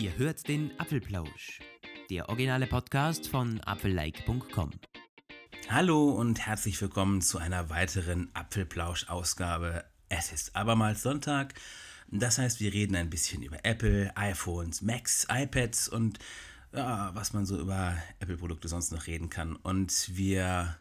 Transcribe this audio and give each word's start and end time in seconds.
Ihr 0.00 0.16
hört 0.16 0.48
den 0.48 0.70
Apfelplausch, 0.80 1.60
der 2.08 2.30
originale 2.30 2.66
Podcast 2.66 3.28
von 3.28 3.60
apfellike.com. 3.60 4.70
Hallo 5.68 6.12
und 6.12 6.46
herzlich 6.46 6.80
willkommen 6.80 7.20
zu 7.20 7.36
einer 7.36 7.68
weiteren 7.68 8.30
Apfelplausch-Ausgabe. 8.32 9.84
Es 10.08 10.32
ist 10.32 10.56
abermals 10.56 11.02
Sonntag. 11.02 11.52
Das 12.08 12.38
heißt, 12.38 12.60
wir 12.60 12.72
reden 12.72 12.96
ein 12.96 13.10
bisschen 13.10 13.42
über 13.42 13.62
Apple, 13.62 14.10
iPhones, 14.16 14.80
Macs, 14.80 15.26
iPads 15.30 15.90
und 15.90 16.18
ja, 16.72 17.14
was 17.14 17.34
man 17.34 17.44
so 17.44 17.60
über 17.60 17.98
Apple-Produkte 18.20 18.68
sonst 18.68 18.92
noch 18.92 19.06
reden 19.06 19.28
kann. 19.28 19.54
Und 19.54 20.16
wir 20.16 20.78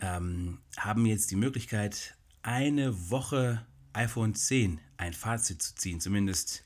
ähm, 0.00 0.58
haben 0.76 1.06
jetzt 1.06 1.30
die 1.30 1.36
Möglichkeit, 1.36 2.16
eine 2.42 3.10
Woche 3.10 3.64
iPhone 3.92 4.34
10 4.34 4.80
ein 4.96 5.12
Fazit 5.12 5.62
zu 5.62 5.76
ziehen. 5.76 6.00
Zumindest 6.00 6.64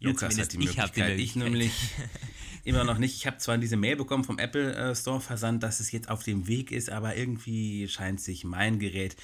Lukas 0.00 0.38
hat 0.38 0.52
die 0.52 0.58
Möglichkeit. 0.58 0.96
Die 0.96 1.00
Möglichkeit. 1.00 1.18
Ich 1.20 1.36
nämlich 1.36 1.72
immer 2.64 2.84
noch 2.84 2.98
nicht. 2.98 3.14
Ich 3.14 3.26
habe 3.26 3.38
zwar 3.38 3.58
diese 3.58 3.76
Mail 3.76 3.96
bekommen 3.96 4.24
vom 4.24 4.38
Apple 4.38 4.74
äh, 4.74 4.94
Store 4.94 5.20
Versand, 5.20 5.62
dass 5.62 5.80
es 5.80 5.92
jetzt 5.92 6.08
auf 6.08 6.22
dem 6.22 6.46
Weg 6.48 6.72
ist, 6.72 6.90
aber 6.90 7.16
irgendwie 7.16 7.88
scheint 7.88 8.20
sich 8.20 8.44
mein 8.44 8.78
Gerät 8.78 9.16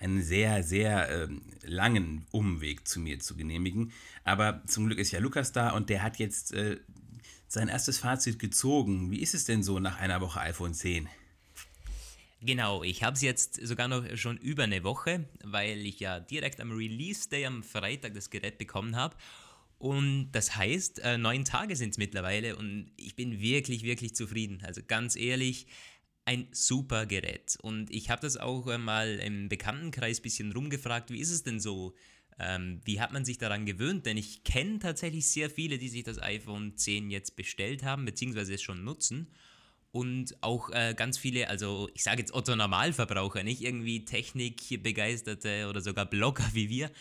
einen 0.00 0.22
sehr, 0.22 0.64
sehr 0.64 1.08
äh, 1.08 1.28
langen 1.62 2.26
Umweg 2.32 2.88
zu 2.88 2.98
mir 2.98 3.20
zu 3.20 3.36
genehmigen. 3.36 3.92
Aber 4.24 4.62
zum 4.66 4.86
Glück 4.86 4.98
ist 4.98 5.12
ja 5.12 5.20
Lukas 5.20 5.52
da 5.52 5.70
und 5.70 5.90
der 5.90 6.02
hat 6.02 6.18
jetzt 6.18 6.52
äh, 6.52 6.78
sein 7.46 7.68
erstes 7.68 7.98
Fazit 7.98 8.38
gezogen. 8.38 9.10
Wie 9.10 9.20
ist 9.20 9.34
es 9.34 9.44
denn 9.44 9.62
so 9.62 9.78
nach 9.78 9.98
einer 9.98 10.20
Woche 10.20 10.40
iPhone 10.40 10.74
10? 10.74 11.08
Genau, 12.44 12.82
ich 12.82 13.04
habe 13.04 13.14
es 13.14 13.22
jetzt 13.22 13.64
sogar 13.64 13.86
noch 13.86 14.04
schon 14.16 14.36
über 14.38 14.64
eine 14.64 14.82
Woche, 14.82 15.24
weil 15.44 15.86
ich 15.86 16.00
ja 16.00 16.18
direkt 16.18 16.60
am 16.60 16.72
Release 16.72 17.28
Day 17.28 17.46
am 17.46 17.62
Freitag 17.62 18.14
das 18.14 18.30
Gerät 18.30 18.58
bekommen 18.58 18.96
habe. 18.96 19.14
Und 19.82 20.30
das 20.30 20.54
heißt, 20.54 21.00
äh, 21.00 21.18
neun 21.18 21.44
Tage 21.44 21.74
sind 21.74 21.90
es 21.90 21.98
mittlerweile 21.98 22.54
und 22.54 22.92
ich 22.96 23.16
bin 23.16 23.40
wirklich, 23.40 23.82
wirklich 23.82 24.14
zufrieden. 24.14 24.62
Also 24.62 24.80
ganz 24.86 25.16
ehrlich, 25.16 25.66
ein 26.24 26.46
super 26.52 27.04
Gerät. 27.04 27.58
Und 27.62 27.90
ich 27.90 28.08
habe 28.08 28.22
das 28.22 28.36
auch 28.36 28.68
äh, 28.68 28.78
mal 28.78 29.18
im 29.18 29.48
Bekanntenkreis 29.48 30.20
ein 30.20 30.22
bisschen 30.22 30.52
rumgefragt, 30.52 31.10
wie 31.10 31.18
ist 31.18 31.32
es 31.32 31.42
denn 31.42 31.58
so? 31.58 31.96
Ähm, 32.38 32.80
wie 32.84 33.00
hat 33.00 33.12
man 33.12 33.24
sich 33.24 33.38
daran 33.38 33.66
gewöhnt? 33.66 34.06
Denn 34.06 34.16
ich 34.16 34.44
kenne 34.44 34.78
tatsächlich 34.78 35.26
sehr 35.26 35.50
viele, 35.50 35.78
die 35.78 35.88
sich 35.88 36.04
das 36.04 36.22
iPhone 36.22 36.76
10 36.76 37.10
jetzt 37.10 37.34
bestellt 37.34 37.82
haben, 37.82 38.04
beziehungsweise 38.04 38.54
es 38.54 38.62
schon 38.62 38.84
nutzen 38.84 39.32
und 39.90 40.36
auch 40.42 40.70
äh, 40.70 40.94
ganz 40.96 41.18
viele, 41.18 41.48
also 41.48 41.90
ich 41.92 42.04
sage 42.04 42.20
jetzt 42.20 42.32
Otto 42.32 42.54
Normalverbraucher, 42.54 43.42
nicht 43.42 43.62
irgendwie 43.62 44.04
Technikbegeisterte 44.04 45.66
oder 45.68 45.80
sogar 45.80 46.06
Blogger 46.06 46.48
wie 46.52 46.68
wir. 46.68 46.92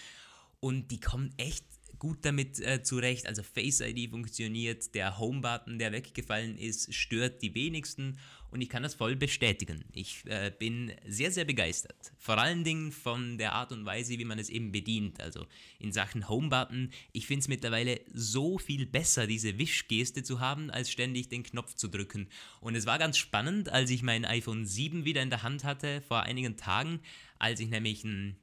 Und 0.59 0.89
die 0.89 0.99
kommen 0.99 1.31
echt 1.37 1.65
gut 2.01 2.25
damit 2.25 2.59
äh, 2.59 2.81
zurecht. 2.81 3.27
Also 3.27 3.43
Face 3.43 3.79
ID 3.79 4.09
funktioniert, 4.09 4.95
der 4.95 5.19
Home-Button, 5.19 5.77
der 5.77 5.91
weggefallen 5.91 6.57
ist, 6.57 6.91
stört 6.95 7.43
die 7.43 7.53
wenigsten 7.53 8.17
und 8.49 8.59
ich 8.59 8.69
kann 8.69 8.81
das 8.81 8.95
voll 8.95 9.15
bestätigen. 9.15 9.85
Ich 9.93 10.25
äh, 10.25 10.51
bin 10.57 10.91
sehr, 11.07 11.31
sehr 11.31 11.45
begeistert. 11.45 12.11
Vor 12.17 12.39
allen 12.39 12.63
Dingen 12.63 12.91
von 12.91 13.37
der 13.37 13.53
Art 13.53 13.71
und 13.71 13.85
Weise, 13.85 14.17
wie 14.17 14.25
man 14.25 14.39
es 14.39 14.49
eben 14.49 14.71
bedient. 14.71 15.21
Also 15.21 15.45
in 15.77 15.91
Sachen 15.91 16.27
Home-Button, 16.27 16.89
ich 17.13 17.27
finde 17.27 17.41
es 17.41 17.47
mittlerweile 17.47 18.01
so 18.11 18.57
viel 18.57 18.87
besser, 18.87 19.27
diese 19.27 19.59
Wischgeste 19.59 20.23
zu 20.23 20.39
haben, 20.39 20.71
als 20.71 20.89
ständig 20.89 21.29
den 21.29 21.43
Knopf 21.43 21.75
zu 21.75 21.87
drücken. 21.87 22.29
Und 22.61 22.73
es 22.73 22.87
war 22.87 22.97
ganz 22.97 23.19
spannend, 23.19 23.69
als 23.69 23.91
ich 23.91 24.01
mein 24.01 24.25
iPhone 24.25 24.65
7 24.65 25.05
wieder 25.05 25.21
in 25.21 25.29
der 25.29 25.43
Hand 25.43 25.65
hatte, 25.65 26.01
vor 26.01 26.23
einigen 26.23 26.57
Tagen, 26.57 26.99
als 27.37 27.59
ich 27.59 27.69
nämlich 27.69 28.03
ein 28.03 28.37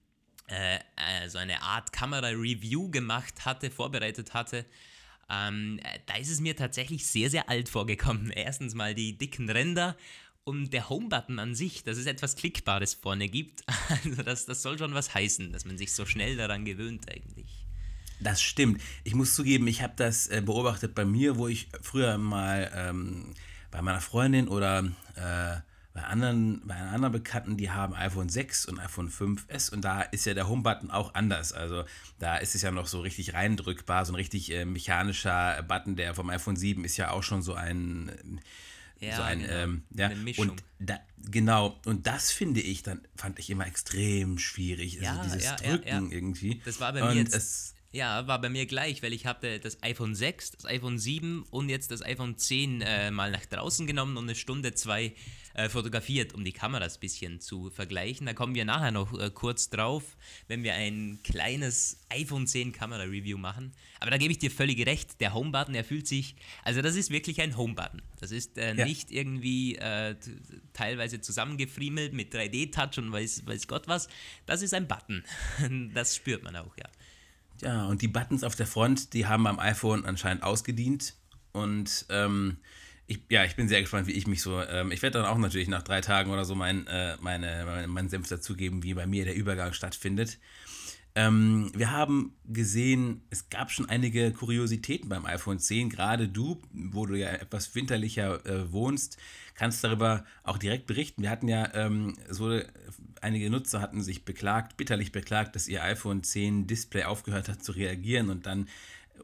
äh, 0.49 0.77
äh, 0.77 1.29
so 1.29 1.39
eine 1.39 1.63
Art 1.63 1.93
Kamera-Review 1.93 2.91
gemacht 2.91 3.45
hatte, 3.45 3.71
vorbereitet 3.71 4.35
hatte, 4.35 4.65
ähm, 5.31 5.79
äh, 5.83 5.99
da 6.07 6.17
ist 6.17 6.31
es 6.31 6.41
mir 6.41 6.57
tatsächlich 6.57 7.07
sehr, 7.07 7.31
sehr 7.31 7.49
alt 7.49 7.69
vorgekommen. 7.69 8.31
Erstens 8.35 8.75
mal 8.75 8.95
die 8.95 9.17
dicken 9.17 9.51
Ränder 9.51 9.97
und 10.45 10.73
der 10.73 10.89
Home-Button 10.89 11.39
an 11.39 11.55
sich, 11.55 11.85
dass 11.85 11.99
es 11.99 12.07
etwas 12.07 12.37
Klickbares 12.37 12.95
vorne 12.95 13.29
gibt. 13.29 13.63
Also 14.05 14.23
das, 14.23 14.47
das 14.47 14.63
soll 14.63 14.79
schon 14.79 14.95
was 14.95 15.15
heißen, 15.15 15.53
dass 15.53 15.65
man 15.65 15.79
sich 15.79 15.93
so 15.93 16.07
schnell 16.07 16.37
daran 16.37 16.65
gewöhnt 16.65 17.11
eigentlich. 17.11 17.67
Das 18.21 18.43
stimmt. 18.43 18.81
Ich 19.05 19.15
muss 19.15 19.35
zugeben, 19.35 19.67
ich 19.67 19.83
habe 19.83 19.95
das 19.97 20.27
äh, 20.29 20.43
beobachtet 20.45 20.95
bei 20.95 21.05
mir, 21.05 21.37
wo 21.37 21.49
ich 21.49 21.69
früher 21.83 22.19
mal 22.19 22.71
ähm, 22.75 23.35
bei 23.71 23.81
meiner 23.83 24.01
Freundin 24.01 24.49
oder 24.49 24.85
äh, 25.15 25.61
bei 25.93 26.03
anderen, 26.05 26.67
bei 26.67 26.77
anderen 26.77 27.13
Bekannten, 27.13 27.57
die 27.57 27.71
haben 27.71 27.95
iPhone 27.95 28.29
6 28.29 28.67
und 28.67 28.79
iPhone 28.79 29.11
5S 29.11 29.73
und 29.73 29.83
da 29.83 30.03
ist 30.03 30.27
ja 30.27 30.35
der 30.35 30.49
Home-Button 30.49 30.91
auch 30.91 31.15
anders. 31.15 31.53
Also 31.53 31.85
da 32.19 32.37
ist 32.37 32.55
es 32.55 32.63
ja 32.63 32.71
noch 32.71 32.87
so 32.87 33.01
richtig 33.01 33.35
reindrückbar, 33.35 34.05
so 34.05 34.13
ein 34.13 34.17
richtig 34.17 34.53
äh, 34.53 34.65
mechanischer 34.65 35.63
Button. 35.67 35.97
Der 35.97 36.15
vom 36.15 36.31
iPhone 36.31 36.57
7 36.57 36.85
ist 36.85 36.97
ja 36.97 37.11
auch 37.11 37.23
schon 37.23 37.43
so 37.43 37.55
ein. 37.55 38.41
Ja, 39.01 39.17
so 39.17 39.23
ein, 39.23 39.41
genau. 39.41 39.53
ähm, 39.53 39.83
ja. 39.95 40.07
Eine 40.07 40.17
Mischung. 40.17 40.51
Und 40.51 40.63
da, 40.81 40.99
genau, 41.31 41.79
und 41.85 42.07
das 42.07 42.33
finde 42.33 42.61
ich 42.61 42.83
dann, 42.83 43.01
fand 43.15 43.39
ich 43.39 43.49
immer 43.49 43.67
extrem 43.67 44.39
schwierig. 44.39 44.99
Also 44.99 45.05
ja, 45.05 45.19
also 45.19 45.35
dieses 45.35 45.45
ja, 45.45 45.57
Drücken 45.57 46.11
irgendwie. 46.11 46.61
Das 46.65 46.81
war 46.81 46.93
bei 46.93 47.03
mir 47.03 47.11
und 47.11 47.17
jetzt. 47.17 47.35
Es, 47.35 47.75
ja, 47.91 48.27
war 48.27 48.41
bei 48.41 48.51
mir 48.51 48.67
gleich, 48.67 49.03
weil 49.03 49.13
ich 49.13 49.25
habe 49.25 49.59
das 49.61 49.83
iPhone 49.83 50.15
6, 50.15 50.53
das 50.53 50.65
iPhone 50.67 50.99
7 50.99 51.45
und 51.51 51.69
jetzt 51.69 51.91
das 51.91 52.03
iPhone 52.03 52.37
10 52.37 52.83
äh, 52.83 53.11
mal 53.11 53.31
nach 53.31 53.47
draußen 53.47 53.87
genommen 53.87 54.17
und 54.17 54.25
eine 54.25 54.35
Stunde, 54.35 54.75
zwei 54.75 55.15
äh, 55.55 55.69
fotografiert, 55.69 56.35
um 56.35 56.45
die 56.45 56.53
Kameras 56.53 56.97
ein 56.97 57.01
bisschen 57.01 57.41
zu 57.41 57.71
vergleichen. 57.71 58.27
Da 58.27 58.35
kommen 58.35 58.55
wir 58.55 58.65
nachher 58.65 58.91
noch 58.91 59.19
äh, 59.19 59.31
kurz 59.31 59.71
drauf, 59.71 60.17
wenn 60.47 60.63
wir 60.63 60.75
ein 60.75 61.21
kleines 61.23 62.01
iPhone 62.11 62.47
10 62.47 62.73
Kamera-Review 62.73 63.39
machen. 63.39 63.73
Aber 64.01 64.11
da 64.11 64.19
gebe 64.19 64.33
ich 64.33 64.39
dir 64.39 64.51
völlig 64.51 64.87
recht, 64.87 65.21
der 65.21 65.35
Home-Button, 65.35 65.75
der 65.75 65.85
fühlt 65.85 66.07
sich, 66.07 66.37
also 66.65 66.83
das 66.83 66.97
ist 66.97 67.11
wirklich 67.11 67.41
ein 67.41 67.57
Home-Button. 67.57 68.03
Das 68.21 68.31
ist 68.31 68.59
äh, 68.59 68.75
ja. 68.75 68.85
nicht 68.85 69.11
irgendwie 69.11 69.77
äh, 69.77 70.17
teilweise 70.73 71.21
zusammengefriemelt 71.21 72.13
mit 72.13 72.35
3D-Touch 72.35 72.99
und 72.99 73.13
weiß, 73.13 73.47
weiß 73.47 73.67
Gott 73.67 73.89
was. 73.89 74.09
Das 74.47 74.63
ist 74.63 74.75
ein 74.75 74.87
Button. 74.87 75.25
das 75.95 76.17
spürt 76.17 76.43
man 76.43 76.57
auch, 76.57 76.77
ja. 76.77 76.89
Ja, 77.61 77.87
und 77.87 78.03
die 78.03 78.09
Buttons 78.09 78.45
auf 78.45 78.55
der 78.55 78.67
Front, 78.67 79.15
die 79.15 79.27
haben 79.27 79.45
beim 79.45 79.59
iPhone 79.59 80.05
anscheinend 80.05 80.43
ausgedient. 80.43 81.15
Und 81.53 82.07
ähm, 82.11 82.59
ich, 83.09 83.21
ja, 83.31 83.45
ich 83.45 83.57
bin 83.57 83.69
sehr 83.69 83.81
gespannt, 83.81 84.07
wie 84.07 84.13
ich 84.13 84.27
mich 84.27 84.43
so. 84.43 84.63
Ähm, 84.63 84.93
ich 84.93 85.03
werde 85.03 85.19
dann 85.19 85.27
auch 85.27 85.39
natürlich 85.39 85.69
nach 85.69 85.83
drei 85.83 86.03
Tagen 86.03 86.31
oder 86.31 86.45
so 86.45 86.55
mein, 86.55 86.87
äh, 86.87 87.17
meine, 87.21 87.65
meine, 87.65 87.89
meinen 87.89 88.09
Senf 88.11 88.29
dazugeben, 88.29 88.83
wie 88.83 88.95
bei 88.95 89.07
mir 89.07 89.25
der 89.25 89.35
Übergang 89.35 89.73
stattfindet. 89.73 90.39
Ähm, 91.15 91.73
wir 91.75 91.91
haben 91.91 92.37
gesehen, 92.45 93.23
es 93.31 93.49
gab 93.49 93.73
schon 93.73 93.89
einige 93.89 94.31
Kuriositäten 94.31 95.09
beim 95.09 95.25
iPhone 95.25 95.59
10. 95.59 95.89
Gerade 95.89 96.29
du, 96.29 96.61
wo 96.71 97.07
du 97.07 97.17
ja 97.17 97.31
etwas 97.31 97.75
winterlicher 97.75 98.45
äh, 98.45 98.71
wohnst, 98.71 99.17
kannst 99.55 99.83
darüber 99.83 100.25
auch 100.45 100.59
direkt 100.59 100.87
berichten. 100.87 101.23
Wir 101.23 101.31
hatten 101.31 101.49
ja 101.49 101.75
ähm, 101.75 102.15
so 102.29 102.61
einige 103.23 103.49
Nutzer 103.49 103.81
hatten 103.81 104.03
sich 104.03 104.27
beklagt, 104.27 104.77
bitterlich 104.77 105.13
beklagt, 105.13 105.57
dass 105.57 105.67
ihr 105.67 105.83
iPhone 105.83 106.23
10 106.23 106.67
Display 106.67 107.05
aufgehört 107.05 107.49
hat 107.49 107.65
zu 107.65 107.73
reagieren 107.73 108.29
und 108.29 108.45
dann 108.45 108.69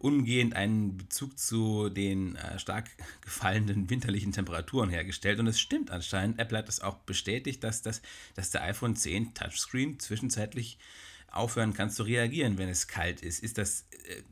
umgehend 0.05 0.55
einen 0.55 0.99
Bezug 0.99 1.39
zu 1.39 1.89
den 1.89 2.37
äh, 2.37 2.59
stark 2.59 2.91
gefallenen 3.23 3.89
winterlichen 3.89 4.33
Temperaturen 4.33 4.91
hergestellt. 4.91 5.39
Und 5.41 5.47
es 5.47 5.59
stimmt 5.59 5.91
anscheinend, 5.91 6.39
Apple 6.39 6.59
hat 6.59 6.69
es 6.69 6.81
auch 6.81 6.97
bestätigt, 6.99 7.65
dass, 7.65 7.81
das, 7.81 8.03
dass 8.35 8.51
der 8.51 8.63
iPhone 8.65 8.97
10 8.97 9.33
Touchscreen 9.33 9.99
zwischenzeitlich 9.99 10.79
aufhören 11.29 11.73
kann 11.73 11.91
zu 11.91 12.03
reagieren, 12.03 12.59
wenn 12.59 12.69
es 12.69 12.87
kalt 12.87 13.23
ist. 13.23 13.43
Ist 13.43 13.57
das 13.57 13.87
äh, 14.07 14.23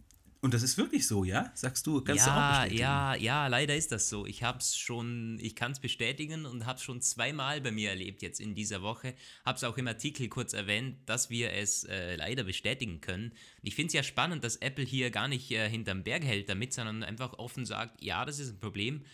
und 0.43 0.53
das 0.53 0.65
ist 0.65 0.77
wirklich 0.77 1.07
so, 1.07 1.23
ja? 1.23 1.53
Sagst 1.55 1.87
du, 1.87 2.01
kannst 2.01 2.27
ja, 2.27 2.35
du 2.35 2.41
auch 2.41 2.59
bestätigen? 2.63 2.81
Ja, 2.81 3.15
ja, 3.15 3.47
leider 3.47 3.77
ist 3.77 3.93
das 3.93 4.09
so. 4.09 4.27
Ich 4.27 4.43
habe 4.43 4.59
es 4.59 4.77
schon, 4.77 5.39
ich 5.41 5.55
kann 5.55 5.71
es 5.71 5.79
bestätigen 5.79 6.47
und 6.47 6.67
habe 6.67 6.79
es 6.79 6.83
schon 6.83 7.01
zweimal 7.01 7.61
bei 7.61 7.71
mir 7.71 7.91
erlebt 7.91 8.23
jetzt 8.23 8.41
in 8.41 8.57
dieser 8.57 8.83
Woche. 8.83 9.15
Habe 9.45 9.57
es 9.57 9.63
auch 9.63 9.79
im 9.79 9.87
Artikel 9.87 10.29
kurz 10.29 10.53
erwähnt, 10.53 10.97
dass 11.07 11.31
wir 11.31 11.53
es 11.53 11.85
äh, 11.85 12.17
leider 12.17 12.43
bestätigen 12.43 13.01
können. 13.01 13.29
Und 13.29 13.69
ich 13.69 13.77
finde 13.77 13.87
es 13.87 13.93
ja 13.93 14.03
spannend, 14.03 14.43
dass 14.43 14.57
Apple 14.57 14.85
hier 14.85 15.13
gar 15.13 15.29
nicht 15.29 15.49
äh, 15.53 15.71
hinterm 15.71 16.03
Berg 16.03 16.25
hält 16.25 16.49
damit, 16.49 16.73
sondern 16.73 17.05
einfach 17.05 17.35
offen 17.35 17.65
sagt, 17.65 18.03
ja, 18.03 18.25
das 18.25 18.41
ist 18.41 18.51
ein 18.51 18.59
Problem 18.59 19.05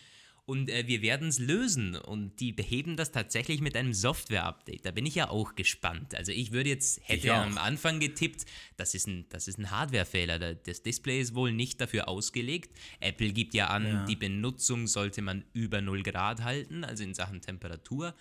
und 0.49 0.67
äh, 0.71 0.87
wir 0.87 1.03
werden 1.03 1.27
es 1.27 1.37
lösen. 1.37 1.95
Und 1.95 2.39
die 2.39 2.51
beheben 2.51 2.97
das 2.97 3.11
tatsächlich 3.11 3.61
mit 3.61 3.77
einem 3.77 3.93
Software-Update. 3.93 4.83
Da 4.83 4.89
bin 4.89 5.05
ich 5.05 5.13
ja 5.13 5.29
auch 5.29 5.53
gespannt. 5.53 6.15
Also 6.15 6.31
ich 6.31 6.51
würde 6.51 6.69
jetzt, 6.69 6.99
hätte 7.03 7.27
ja 7.27 7.43
am 7.43 7.59
Anfang 7.59 7.99
getippt, 7.99 8.45
das 8.75 8.95
ist 8.95 9.07
ein, 9.07 9.27
das 9.29 9.47
ist 9.47 9.59
ein 9.59 9.69
Hardware-Fehler. 9.69 10.55
Das 10.55 10.81
Display 10.81 11.21
ist 11.21 11.35
wohl 11.35 11.51
nicht 11.51 11.79
dafür 11.79 12.07
ausgelegt. 12.07 12.75
Apple 12.99 13.31
gibt 13.31 13.53
ja 13.53 13.67
an, 13.67 13.85
ja. 13.85 14.05
die 14.05 14.15
Benutzung 14.15 14.87
sollte 14.87 15.21
man 15.21 15.45
über 15.53 15.81
0 15.81 16.01
Grad 16.01 16.41
halten, 16.43 16.83
also 16.83 17.03
in 17.03 17.13
Sachen 17.13 17.41
Temperatur. 17.41 18.15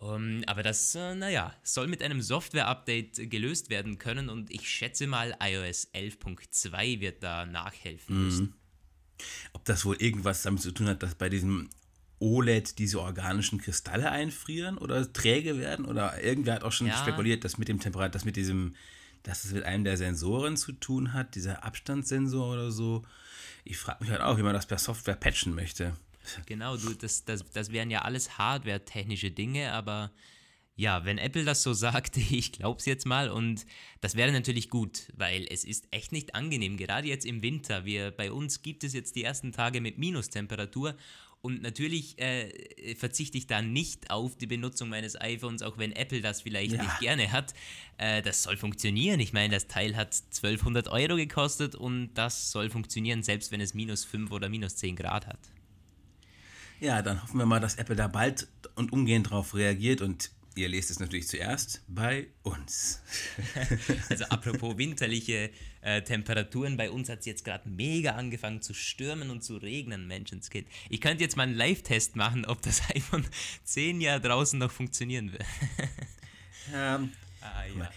Um, 0.00 0.44
aber 0.46 0.62
das, 0.62 0.94
äh, 0.94 1.14
naja, 1.14 1.56
soll 1.62 1.86
mit 1.86 2.02
einem 2.02 2.20
Software-Update 2.20 3.30
gelöst 3.30 3.70
werden 3.70 3.96
können 3.96 4.28
und 4.28 4.50
ich 4.50 4.68
schätze 4.68 5.06
mal, 5.06 5.34
iOS 5.42 5.88
11.2 5.94 7.00
wird 7.00 7.22
da 7.22 7.46
nachhelfen 7.46 8.26
mhm. 8.26 8.54
Ob 9.52 9.64
das 9.64 9.84
wohl 9.84 9.96
irgendwas 9.96 10.42
damit 10.42 10.62
zu 10.62 10.72
tun 10.72 10.88
hat, 10.88 11.02
dass 11.02 11.14
bei 11.14 11.28
diesem 11.28 11.70
OLED 12.20 12.78
diese 12.78 13.00
organischen 13.00 13.60
Kristalle 13.60 14.10
einfrieren 14.10 14.78
oder 14.78 15.12
träge 15.12 15.58
werden? 15.58 15.84
Oder 15.84 16.22
irgendwer 16.22 16.54
hat 16.54 16.64
auch 16.64 16.72
schon 16.72 16.88
ja. 16.88 16.96
spekuliert, 16.96 17.44
dass 17.44 17.58
mit 17.58 17.68
dem 17.68 17.80
Temperat, 17.80 18.14
dass 18.14 18.24
mit 18.24 18.36
diesem, 18.36 18.74
dass 19.22 19.44
es 19.44 19.52
mit 19.52 19.64
einem 19.64 19.84
der 19.84 19.96
Sensoren 19.96 20.56
zu 20.56 20.72
tun 20.72 21.12
hat, 21.12 21.34
dieser 21.34 21.64
Abstandssensor 21.64 22.52
oder 22.52 22.70
so. 22.70 23.04
ich 23.64 23.76
frage 23.76 24.04
mich 24.04 24.10
halt 24.10 24.22
auch, 24.22 24.38
wie 24.38 24.42
man 24.42 24.54
das 24.54 24.66
per 24.66 24.78
Software 24.78 25.16
patchen 25.16 25.54
möchte. 25.54 25.94
Genau, 26.46 26.76
du, 26.76 26.92
das, 26.94 27.24
das, 27.24 27.48
das 27.52 27.72
wären 27.72 27.90
ja 27.90 28.02
alles 28.02 28.36
hardware-technische 28.36 29.30
Dinge, 29.30 29.72
aber 29.72 30.10
ja, 30.78 31.04
wenn 31.04 31.18
Apple 31.18 31.44
das 31.44 31.64
so 31.64 31.72
sagt, 31.74 32.16
ich 32.16 32.52
glaube 32.52 32.78
es 32.78 32.86
jetzt 32.86 33.04
mal 33.04 33.28
und 33.28 33.66
das 34.00 34.14
wäre 34.14 34.32
natürlich 34.32 34.70
gut, 34.70 35.12
weil 35.16 35.44
es 35.50 35.64
ist 35.64 35.88
echt 35.90 36.12
nicht 36.12 36.34
angenehm, 36.34 36.76
gerade 36.76 37.08
jetzt 37.08 37.26
im 37.26 37.42
Winter. 37.42 37.84
Wir, 37.84 38.12
bei 38.12 38.32
uns 38.32 38.62
gibt 38.62 38.84
es 38.84 38.94
jetzt 38.94 39.16
die 39.16 39.24
ersten 39.24 39.52
Tage 39.52 39.80
mit 39.80 39.98
Minustemperatur 39.98 40.94
und 41.40 41.62
natürlich 41.62 42.18
äh, 42.20 42.94
verzichte 42.94 43.38
ich 43.38 43.48
da 43.48 43.60
nicht 43.60 44.10
auf 44.10 44.36
die 44.36 44.46
Benutzung 44.46 44.88
meines 44.88 45.20
iPhones, 45.20 45.62
auch 45.62 45.78
wenn 45.78 45.92
Apple 45.92 46.20
das 46.20 46.42
vielleicht 46.42 46.72
ja. 46.72 46.82
nicht 46.82 47.00
gerne 47.00 47.32
hat. 47.32 47.54
Äh, 47.96 48.22
das 48.22 48.44
soll 48.44 48.56
funktionieren. 48.56 49.18
Ich 49.18 49.32
meine, 49.32 49.54
das 49.54 49.66
Teil 49.66 49.96
hat 49.96 50.16
1200 50.36 50.88
Euro 50.88 51.16
gekostet 51.16 51.74
und 51.74 52.14
das 52.14 52.52
soll 52.52 52.70
funktionieren, 52.70 53.24
selbst 53.24 53.50
wenn 53.50 53.60
es 53.60 53.74
minus 53.74 54.04
5 54.04 54.30
oder 54.30 54.48
minus 54.48 54.76
10 54.76 54.94
Grad 54.94 55.26
hat. 55.26 55.40
Ja, 56.80 57.02
dann 57.02 57.20
hoffen 57.20 57.38
wir 57.38 57.46
mal, 57.46 57.60
dass 57.60 57.74
Apple 57.76 57.96
da 57.96 58.06
bald 58.06 58.46
und 58.76 58.92
umgehend 58.92 59.26
darauf 59.26 59.54
reagiert 59.54 60.02
und 60.02 60.30
ihr 60.58 60.68
lest 60.68 60.90
es 60.90 60.98
natürlich 60.98 61.28
zuerst 61.28 61.82
bei 61.86 62.26
uns. 62.42 63.00
also 64.08 64.24
apropos 64.24 64.76
winterliche 64.76 65.50
äh, 65.82 66.02
Temperaturen, 66.02 66.76
bei 66.76 66.90
uns 66.90 67.08
hat 67.08 67.20
es 67.20 67.26
jetzt 67.26 67.44
gerade 67.44 67.68
mega 67.68 68.12
angefangen 68.12 68.60
zu 68.60 68.74
stürmen 68.74 69.30
und 69.30 69.42
zu 69.42 69.56
regnen, 69.56 70.08
Menschenskind. 70.08 70.66
Ich 70.90 71.00
könnte 71.00 71.22
jetzt 71.22 71.36
mal 71.36 71.44
einen 71.44 71.54
Live-Test 71.54 72.16
machen, 72.16 72.44
ob 72.44 72.60
das 72.62 72.82
iPhone 72.94 73.24
10 73.64 74.00
Jahre 74.00 74.20
draußen 74.20 74.58
noch 74.58 74.72
funktionieren 74.72 75.32
wird. 75.32 75.44
ähm, 76.74 77.12
ah, 77.40 77.64
ja. 77.78 77.90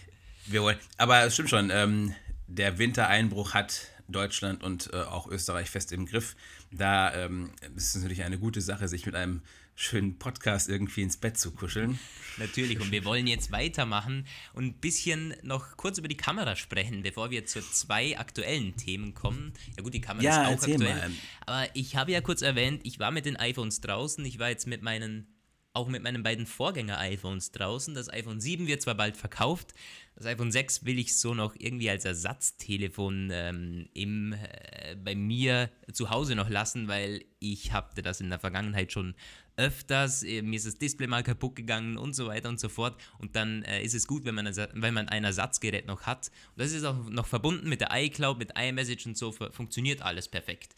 Wir 0.46 0.62
wollen, 0.62 0.78
aber 0.96 1.24
es 1.24 1.34
stimmt 1.34 1.50
schon, 1.50 1.70
ähm, 1.70 2.14
der 2.46 2.78
Wintereinbruch 2.78 3.54
hat 3.54 3.88
Deutschland 4.08 4.62
und 4.62 4.92
äh, 4.92 4.96
auch 4.96 5.26
Österreich 5.26 5.70
fest 5.70 5.92
im 5.92 6.06
Griff. 6.06 6.36
Da 6.70 7.14
ähm, 7.14 7.52
ist 7.76 7.94
es 7.94 8.02
natürlich 8.02 8.22
eine 8.22 8.38
gute 8.38 8.60
Sache, 8.60 8.88
sich 8.88 9.06
mit 9.06 9.14
einem 9.14 9.42
schönen 9.74 10.18
Podcast 10.18 10.68
irgendwie 10.68 11.02
ins 11.02 11.16
Bett 11.16 11.38
zu 11.38 11.52
kuscheln. 11.52 11.98
Natürlich, 12.38 12.80
und 12.80 12.90
wir 12.90 13.04
wollen 13.04 13.26
jetzt 13.26 13.52
weitermachen 13.52 14.26
und 14.52 14.64
ein 14.64 14.74
bisschen 14.74 15.34
noch 15.42 15.76
kurz 15.76 15.98
über 15.98 16.08
die 16.08 16.16
Kamera 16.16 16.56
sprechen, 16.56 17.02
bevor 17.02 17.30
wir 17.30 17.46
zu 17.46 17.60
zwei 17.60 18.18
aktuellen 18.18 18.76
Themen 18.76 19.14
kommen. 19.14 19.52
Ja 19.76 19.82
gut, 19.82 19.94
die 19.94 20.00
Kamera 20.00 20.24
ja, 20.24 20.48
ist 20.48 20.64
auch 20.64 20.68
aktuell. 20.68 20.78
Mal. 20.78 21.10
Aber 21.46 21.68
ich 21.74 21.96
habe 21.96 22.12
ja 22.12 22.20
kurz 22.20 22.42
erwähnt, 22.42 22.80
ich 22.84 22.98
war 22.98 23.10
mit 23.10 23.26
den 23.26 23.36
iPhones 23.36 23.80
draußen, 23.80 24.24
ich 24.24 24.38
war 24.38 24.48
jetzt 24.48 24.66
mit 24.66 24.82
meinen 24.82 25.26
auch 25.74 25.88
mit 25.88 26.02
meinen 26.02 26.22
beiden 26.22 26.46
Vorgänger-iPhones 26.46 27.52
draußen. 27.52 27.94
Das 27.94 28.12
iPhone 28.12 28.40
7 28.40 28.66
wird 28.66 28.82
zwar 28.82 28.94
bald 28.94 29.16
verkauft, 29.16 29.74
das 30.14 30.26
iPhone 30.26 30.52
6 30.52 30.84
will 30.84 30.98
ich 30.98 31.16
so 31.16 31.34
noch 31.34 31.54
irgendwie 31.58 31.88
als 31.88 32.04
Ersatztelefon 32.04 33.30
ähm, 33.32 33.88
im, 33.94 34.34
äh, 34.34 34.94
bei 35.02 35.14
mir 35.14 35.70
zu 35.92 36.10
Hause 36.10 36.34
noch 36.34 36.50
lassen, 36.50 36.86
weil 36.86 37.24
ich 37.40 37.72
hatte 37.72 38.02
das 38.02 38.20
in 38.20 38.28
der 38.28 38.38
Vergangenheit 38.38 38.92
schon 38.92 39.14
öfters, 39.56 40.22
äh, 40.22 40.42
mir 40.42 40.56
ist 40.56 40.66
das 40.66 40.76
Display 40.76 41.06
mal 41.06 41.22
kaputt 41.22 41.56
gegangen 41.56 41.96
und 41.96 42.14
so 42.14 42.26
weiter 42.26 42.50
und 42.50 42.60
so 42.60 42.68
fort. 42.68 43.00
Und 43.18 43.34
dann 43.36 43.62
äh, 43.62 43.82
ist 43.82 43.94
es 43.94 44.06
gut, 44.06 44.24
wenn 44.24 44.34
man, 44.34 44.46
wenn 44.74 44.94
man 44.94 45.08
ein 45.08 45.24
Ersatzgerät 45.24 45.86
noch 45.86 46.02
hat. 46.02 46.30
Und 46.54 46.60
das 46.60 46.72
ist 46.72 46.84
auch 46.84 47.08
noch 47.08 47.26
verbunden 47.26 47.68
mit 47.68 47.80
der 47.80 47.88
iCloud, 47.92 48.38
mit 48.38 48.52
iMessage 48.58 49.06
und 49.06 49.16
so, 49.16 49.32
funktioniert 49.32 50.02
alles 50.02 50.28
perfekt. 50.28 50.76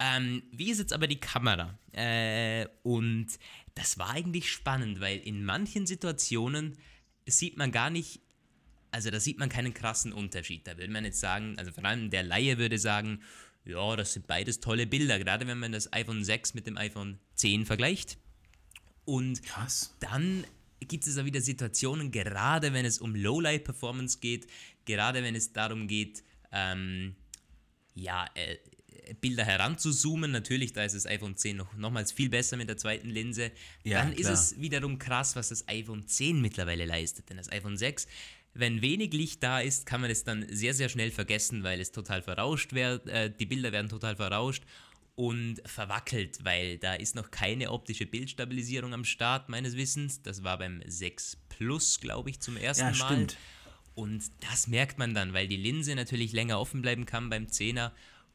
Ähm, 0.00 0.42
wie 0.50 0.70
ist 0.70 0.78
jetzt 0.78 0.94
aber 0.94 1.06
die 1.06 1.20
Kamera? 1.20 1.78
Äh, 1.92 2.66
und 2.82 3.26
das 3.74 3.98
war 3.98 4.10
eigentlich 4.10 4.50
spannend, 4.50 5.00
weil 5.00 5.18
in 5.18 5.44
manchen 5.44 5.86
Situationen 5.86 6.78
sieht 7.26 7.58
man 7.58 7.70
gar 7.70 7.90
nicht, 7.90 8.20
also 8.90 9.10
da 9.10 9.20
sieht 9.20 9.38
man 9.38 9.50
keinen 9.50 9.74
krassen 9.74 10.12
Unterschied. 10.12 10.66
Da 10.66 10.78
würde 10.78 10.92
man 10.92 11.04
jetzt 11.04 11.20
sagen, 11.20 11.54
also 11.58 11.70
vor 11.70 11.84
allem 11.84 12.10
der 12.10 12.22
Laie 12.22 12.56
würde 12.56 12.78
sagen, 12.78 13.20
ja, 13.66 13.94
das 13.94 14.14
sind 14.14 14.26
beides 14.26 14.60
tolle 14.60 14.86
Bilder, 14.86 15.18
gerade 15.18 15.46
wenn 15.46 15.58
man 15.58 15.72
das 15.72 15.92
iPhone 15.92 16.24
6 16.24 16.54
mit 16.54 16.66
dem 16.66 16.78
iPhone 16.78 17.18
10 17.34 17.66
vergleicht. 17.66 18.16
Und 19.04 19.42
Krass. 19.42 19.94
dann 20.00 20.44
gibt 20.80 21.06
es 21.06 21.18
auch 21.18 21.24
wieder 21.26 21.42
Situationen, 21.42 22.10
gerade 22.10 22.72
wenn 22.72 22.86
es 22.86 22.98
um 22.98 23.14
Lowlight-Performance 23.14 24.18
geht, 24.20 24.46
gerade 24.86 25.22
wenn 25.22 25.34
es 25.34 25.52
darum 25.52 25.88
geht, 25.88 26.24
ähm, 26.52 27.16
ja, 27.94 28.26
äh, 28.34 28.56
Bilder 29.20 29.44
heranzuzoomen. 29.44 30.30
Natürlich, 30.30 30.72
da 30.72 30.84
ist 30.84 30.94
das 30.94 31.06
iPhone 31.06 31.36
10 31.36 31.56
noch 31.56 31.74
nochmals 31.74 32.12
viel 32.12 32.28
besser 32.28 32.56
mit 32.56 32.68
der 32.68 32.76
zweiten 32.76 33.08
Linse. 33.08 33.50
Ja, 33.84 33.98
dann 33.98 34.14
klar. 34.14 34.32
ist 34.32 34.52
es 34.52 34.60
wiederum 34.60 34.98
krass, 34.98 35.36
was 35.36 35.48
das 35.50 35.66
iPhone 35.68 36.06
10 36.06 36.40
mittlerweile 36.40 36.84
leistet. 36.84 37.30
Denn 37.30 37.36
das 37.36 37.50
iPhone 37.50 37.76
6 37.76 38.06
wenn 38.52 38.82
wenig 38.82 39.12
Licht 39.12 39.42
da 39.42 39.60
ist, 39.60 39.86
kann 39.86 40.00
man 40.00 40.10
es 40.10 40.24
dann 40.24 40.44
sehr, 40.50 40.74
sehr 40.74 40.88
schnell 40.88 41.10
vergessen, 41.10 41.62
weil 41.62 41.80
es 41.80 41.92
total 41.92 42.22
verrauscht 42.22 42.72
wird, 42.72 43.06
äh, 43.06 43.30
die 43.30 43.46
Bilder 43.46 43.70
werden 43.72 43.88
total 43.88 44.16
verrauscht 44.16 44.64
und 45.14 45.60
verwackelt, 45.66 46.38
weil 46.44 46.78
da 46.78 46.94
ist 46.94 47.14
noch 47.14 47.30
keine 47.30 47.70
optische 47.70 48.06
Bildstabilisierung 48.06 48.94
am 48.94 49.04
Start 49.04 49.48
meines 49.48 49.76
Wissens. 49.76 50.22
Das 50.22 50.42
war 50.42 50.58
beim 50.58 50.82
6 50.86 51.36
Plus, 51.48 52.00
glaube 52.00 52.30
ich, 52.30 52.40
zum 52.40 52.56
ersten 52.56 52.86
ja, 52.86 52.90
Mal. 52.92 53.14
Stimmt. 53.14 53.36
Und 53.94 54.24
das 54.40 54.66
merkt 54.66 54.98
man 54.98 55.14
dann, 55.14 55.32
weil 55.32 55.46
die 55.46 55.56
Linse 55.56 55.94
natürlich 55.94 56.32
länger 56.32 56.58
offen 56.58 56.80
bleiben 56.80 57.06
kann 57.06 57.28
beim 57.28 57.46
10er 57.46 57.92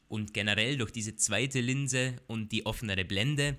und 0.08 0.34
generell 0.34 0.78
durch 0.78 0.92
diese 0.92 1.16
zweite 1.16 1.62
Linse 1.62 2.16
und 2.28 2.52
die 2.52 2.66
offenere 2.66 3.06
Blende 3.06 3.58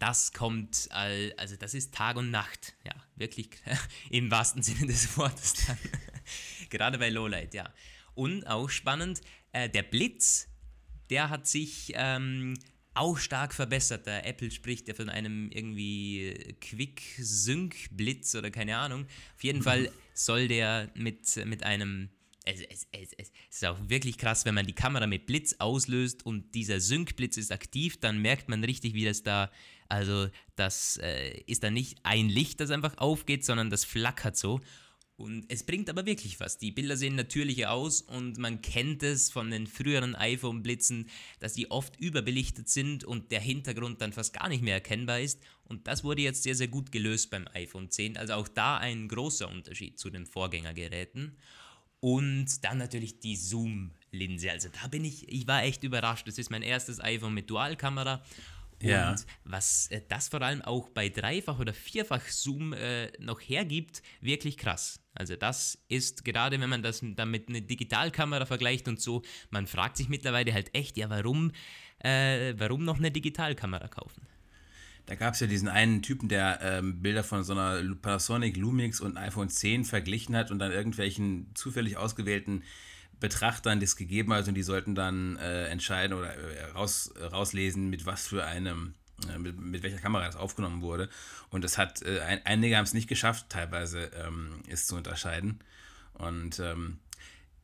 das 0.00 0.32
kommt, 0.32 0.88
also 0.90 1.56
das 1.56 1.74
ist 1.74 1.94
Tag 1.94 2.16
und 2.16 2.30
Nacht, 2.30 2.74
ja, 2.84 2.94
wirklich 3.16 3.50
im 4.10 4.30
wahrsten 4.30 4.62
Sinne 4.62 4.86
des 4.86 5.16
Wortes 5.16 5.66
dann. 5.66 5.78
Gerade 6.70 6.98
bei 6.98 7.10
Lowlight, 7.10 7.54
ja. 7.54 7.72
Und 8.14 8.46
auch 8.46 8.70
spannend, 8.70 9.20
äh, 9.52 9.68
der 9.68 9.82
Blitz, 9.82 10.48
der 11.10 11.28
hat 11.28 11.46
sich 11.46 11.92
ähm, 11.94 12.58
auch 12.94 13.18
stark 13.18 13.52
verbessert. 13.52 14.06
Der 14.06 14.26
Apple 14.26 14.50
spricht 14.50 14.88
ja 14.88 14.94
von 14.94 15.10
einem 15.10 15.50
irgendwie 15.50 16.56
Quick-Sync-Blitz 16.60 18.34
oder 18.34 18.50
keine 18.50 18.78
Ahnung. 18.78 19.06
Auf 19.36 19.44
jeden 19.44 19.62
Fall 19.62 19.92
soll 20.14 20.48
der 20.48 20.90
mit, 20.94 21.36
mit 21.44 21.62
einem 21.62 22.08
es, 22.50 22.60
es, 22.62 22.86
es, 22.92 23.12
es, 23.16 23.32
ist 23.50 23.64
auch 23.64 23.78
wirklich 23.88 24.18
krass, 24.18 24.44
wenn 24.44 24.54
man 24.54 24.66
die 24.66 24.74
Kamera 24.74 25.06
mit 25.06 25.26
Blitz 25.26 25.56
auslöst 25.58 26.24
und 26.26 26.54
dieser 26.54 26.80
Sync-Blitz 26.80 27.36
ist 27.36 27.52
aktiv, 27.52 27.98
dann 28.00 28.20
merkt 28.20 28.48
man 28.48 28.64
richtig, 28.64 28.94
wie 28.94 29.04
das 29.04 29.22
da, 29.22 29.50
also 29.88 30.28
das 30.56 30.98
äh, 31.02 31.40
ist 31.46 31.62
dann 31.62 31.74
nicht 31.74 31.98
ein 32.02 32.28
Licht, 32.28 32.60
das 32.60 32.70
einfach 32.70 32.98
aufgeht, 32.98 33.44
sondern 33.44 33.70
das 33.70 33.84
flackert 33.84 34.36
so. 34.36 34.60
Und 35.20 35.44
es 35.48 35.64
bringt 35.64 35.90
aber 35.90 36.06
wirklich 36.06 36.40
was. 36.40 36.56
Die 36.56 36.72
Bilder 36.72 36.96
sehen 36.96 37.14
natürlicher 37.14 37.72
aus 37.72 38.00
und 38.00 38.38
man 38.38 38.62
kennt 38.62 39.02
es 39.02 39.30
von 39.30 39.50
den 39.50 39.66
früheren 39.66 40.16
iPhone-Blitzen, 40.16 41.10
dass 41.40 41.52
die 41.52 41.70
oft 41.70 42.00
überbelichtet 42.00 42.70
sind 42.70 43.04
und 43.04 43.30
der 43.30 43.40
Hintergrund 43.40 44.00
dann 44.00 44.14
fast 44.14 44.32
gar 44.32 44.48
nicht 44.48 44.62
mehr 44.62 44.72
erkennbar 44.72 45.20
ist. 45.20 45.38
Und 45.64 45.86
das 45.88 46.04
wurde 46.04 46.22
jetzt 46.22 46.42
sehr, 46.42 46.54
sehr 46.54 46.68
gut 46.68 46.90
gelöst 46.90 47.30
beim 47.30 47.46
iPhone 47.52 47.90
10. 47.90 48.16
Also 48.16 48.32
auch 48.32 48.48
da 48.48 48.78
ein 48.78 49.08
großer 49.08 49.46
Unterschied 49.46 49.98
zu 49.98 50.08
den 50.08 50.24
Vorgängergeräten. 50.24 51.36
Und 52.00 52.64
dann 52.64 52.78
natürlich 52.78 53.20
die 53.20 53.36
Zoom-Linse. 53.36 54.50
Also 54.50 54.68
da 54.70 54.88
bin 54.88 55.04
ich, 55.04 55.28
ich 55.28 55.46
war 55.46 55.62
echt 55.62 55.84
überrascht. 55.84 56.26
Das 56.26 56.38
ist 56.38 56.50
mein 56.50 56.62
erstes 56.62 57.00
iPhone 57.00 57.34
mit 57.34 57.50
Dualkamera. 57.50 58.22
Und 58.82 58.88
ja. 58.88 59.14
was 59.44 59.88
äh, 59.88 60.00
das 60.08 60.28
vor 60.28 60.40
allem 60.40 60.62
auch 60.62 60.88
bei 60.88 61.10
Dreifach- 61.10 61.58
oder 61.58 61.74
Vierfach-Zoom 61.74 62.72
äh, 62.72 63.12
noch 63.18 63.38
hergibt, 63.40 64.02
wirklich 64.22 64.56
krass. 64.56 65.00
Also 65.12 65.36
das 65.36 65.78
ist 65.88 66.24
gerade, 66.24 66.58
wenn 66.58 66.70
man 66.70 66.82
das 66.82 67.02
damit 67.02 67.48
eine 67.50 67.60
Digitalkamera 67.60 68.46
vergleicht 68.46 68.88
und 68.88 68.98
so, 68.98 69.22
man 69.50 69.66
fragt 69.66 69.98
sich 69.98 70.08
mittlerweile 70.08 70.54
halt 70.54 70.74
echt, 70.74 70.96
ja, 70.96 71.10
warum, 71.10 71.52
äh, 71.98 72.54
warum 72.56 72.84
noch 72.84 72.96
eine 72.96 73.10
Digitalkamera 73.10 73.88
kaufen? 73.88 74.26
Da 75.10 75.16
gab 75.16 75.34
es 75.34 75.40
ja 75.40 75.48
diesen 75.48 75.66
einen 75.66 76.02
Typen, 76.02 76.28
der 76.28 76.60
ähm, 76.62 77.02
Bilder 77.02 77.24
von 77.24 77.42
so 77.42 77.52
einer 77.52 77.82
Panasonic 77.96 78.56
Lumix 78.56 79.00
und 79.00 79.16
iPhone 79.16 79.48
10 79.48 79.84
verglichen 79.84 80.36
hat 80.36 80.52
und 80.52 80.60
dann 80.60 80.70
irgendwelchen 80.70 81.50
zufällig 81.54 81.96
ausgewählten 81.96 82.62
Betrachtern 83.18 83.80
das 83.80 83.96
gegeben 83.96 84.32
hat 84.32 84.46
und 84.46 84.54
die 84.54 84.62
sollten 84.62 84.94
dann 84.94 85.36
äh, 85.38 85.66
entscheiden 85.66 86.16
oder 86.16 86.32
äh, 86.32 86.64
raus, 86.76 87.12
rauslesen, 87.20 87.90
mit 87.90 88.06
was 88.06 88.28
für 88.28 88.44
einem, 88.44 88.94
äh, 89.28 89.36
mit, 89.36 89.58
mit, 89.58 89.82
welcher 89.82 89.98
Kamera 89.98 90.26
das 90.26 90.36
aufgenommen 90.36 90.80
wurde. 90.80 91.08
Und 91.48 91.64
das 91.64 91.76
hat, 91.76 92.02
äh, 92.02 92.20
ein, 92.20 92.46
einige 92.46 92.76
haben 92.76 92.84
es 92.84 92.94
nicht 92.94 93.08
geschafft, 93.08 93.46
teilweise 93.48 94.12
ähm, 94.14 94.62
es 94.68 94.86
zu 94.86 94.94
unterscheiden. 94.94 95.58
Und 96.14 96.60
ähm, 96.60 97.00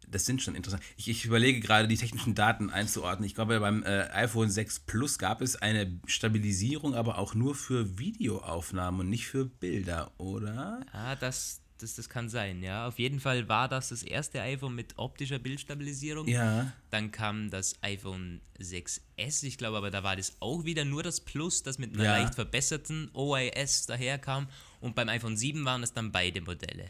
das 0.08 0.24
sind 0.24 0.42
schon 0.42 0.54
interessant. 0.54 0.82
Ich, 0.96 1.08
ich, 1.08 1.24
überlege 1.24 1.60
gerade, 1.60 1.88
die 1.88 1.96
technischen 1.96 2.34
Daten 2.34 2.70
einzuordnen. 2.70 3.26
Ich 3.26 3.34
glaube, 3.34 3.60
beim 3.60 3.82
äh, 3.82 4.08
iPhone 4.12 4.50
6 4.50 4.80
Plus 4.80 5.18
gab 5.18 5.40
es 5.40 5.56
eine 5.56 5.98
Stabilisierung, 6.06 6.94
aber 6.94 7.18
auch 7.18 7.34
nur 7.34 7.54
für 7.54 7.98
Videoaufnahmen 7.98 9.00
und 9.00 9.08
nicht 9.10 9.26
für 9.26 9.44
Bilder, 9.44 10.12
oder? 10.18 10.80
Ah, 10.92 11.16
das, 11.16 11.60
das, 11.78 11.94
das 11.94 12.08
kann 12.08 12.28
sein, 12.28 12.62
ja. 12.62 12.86
Auf 12.86 12.98
jeden 12.98 13.20
Fall 13.20 13.48
war 13.48 13.68
das 13.68 13.88
das 13.88 14.02
erste 14.02 14.40
iPhone 14.40 14.74
mit 14.74 14.94
optischer 14.96 15.38
Bildstabilisierung. 15.38 16.28
Ja. 16.28 16.72
Dann 16.90 17.10
kam 17.10 17.50
das 17.50 17.74
iPhone 17.82 18.40
6S, 18.60 19.44
ich 19.44 19.58
glaube 19.58 19.76
aber, 19.76 19.90
da 19.90 20.02
war 20.02 20.16
das 20.16 20.36
auch 20.40 20.64
wieder 20.64 20.84
nur 20.84 21.02
das 21.02 21.20
Plus, 21.20 21.62
das 21.62 21.78
mit 21.78 21.94
einer 21.94 22.04
ja. 22.04 22.18
leicht 22.18 22.34
verbesserten 22.34 23.10
OIS 23.12 23.86
daherkam. 23.86 24.48
Und 24.80 24.94
beim 24.94 25.08
iPhone 25.08 25.36
7 25.36 25.64
waren 25.64 25.82
es 25.82 25.92
dann 25.92 26.12
beide 26.12 26.40
Modelle. 26.40 26.86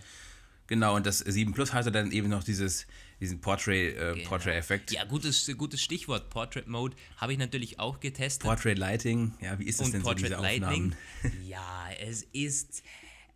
Genau, 0.66 0.96
und 0.96 1.06
das 1.06 1.18
7 1.18 1.52
Plus 1.54 1.73
hatte 1.73 1.92
dann 1.92 2.11
eben 2.11 2.28
noch 2.28 2.42
dieses, 2.42 2.87
diesen 3.20 3.40
Portrait-Effekt. 3.40 4.00
Äh, 4.00 4.14
genau. 4.14 4.28
Portrait 4.28 4.90
ja, 4.90 5.04
gutes, 5.04 5.50
gutes 5.56 5.80
Stichwort. 5.80 6.30
Portrait 6.30 6.66
Mode 6.66 6.96
habe 7.16 7.32
ich 7.32 7.38
natürlich 7.38 7.78
auch 7.78 8.00
getestet. 8.00 8.42
Portrait 8.42 8.76
Lighting, 8.76 9.35
ja, 9.40 9.58
wie 9.58 9.64
ist 9.64 9.80
das 9.80 9.87
und 9.87 9.94
denn 9.94 10.02
Portrait 10.02 10.30
so, 10.30 10.37
diese 10.37 10.42
Lighting, 10.42 10.94
Ja, 11.46 11.88
es 12.00 12.23
ist, 12.32 12.82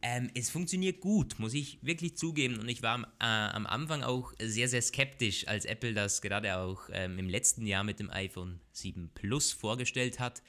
ähm, 0.03 0.31
es 0.35 0.51
funktioniert 0.51 1.01
gut, 1.01 1.39
muss 1.39 1.55
ich 1.55 1.79
wirklich 1.83 2.17
zugeben. 2.17 2.59
Und 2.59 2.69
ich 2.69 2.83
war 2.83 2.95
am, 2.95 3.05
äh, 3.05 3.25
am 3.25 3.67
Anfang 3.67 4.03
auch 4.03 4.33
sehr, 4.41 4.69
sehr 4.69 4.83
skeptisch, 4.83 5.49
als 5.49 5.65
Apple 5.65 5.95
das 5.95 6.21
gerade 6.21 6.57
auch 6.59 6.83
ähm, 6.93 7.19
im 7.19 7.29
letzten 7.29 7.67
Jahr 7.67 7.85
mit 7.85 8.01
dem 8.01 8.11
iPhone 8.11 8.61
7 8.73 9.11
Plus 9.15 9.53
vorgestellt 9.53 10.21
hat 10.21 10.43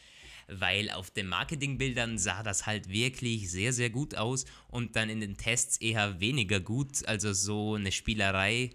weil 0.54 0.90
auf 0.90 1.10
den 1.10 1.28
Marketingbildern 1.28 2.18
sah 2.18 2.44
das 2.44 2.66
halt 2.66 2.90
wirklich 2.90 3.50
sehr, 3.50 3.72
sehr 3.72 3.90
gut 3.90 4.16
aus 4.16 4.44
und 4.68 4.98
dann 4.98 5.10
in 5.10 5.22
den 5.22 5.38
Tests 5.38 5.78
eher 5.78 6.20
weniger 6.20 6.60
gut. 6.60 7.08
Also 7.08 7.32
so 7.32 7.76
eine 7.76 7.94
Spielerei 7.94 8.72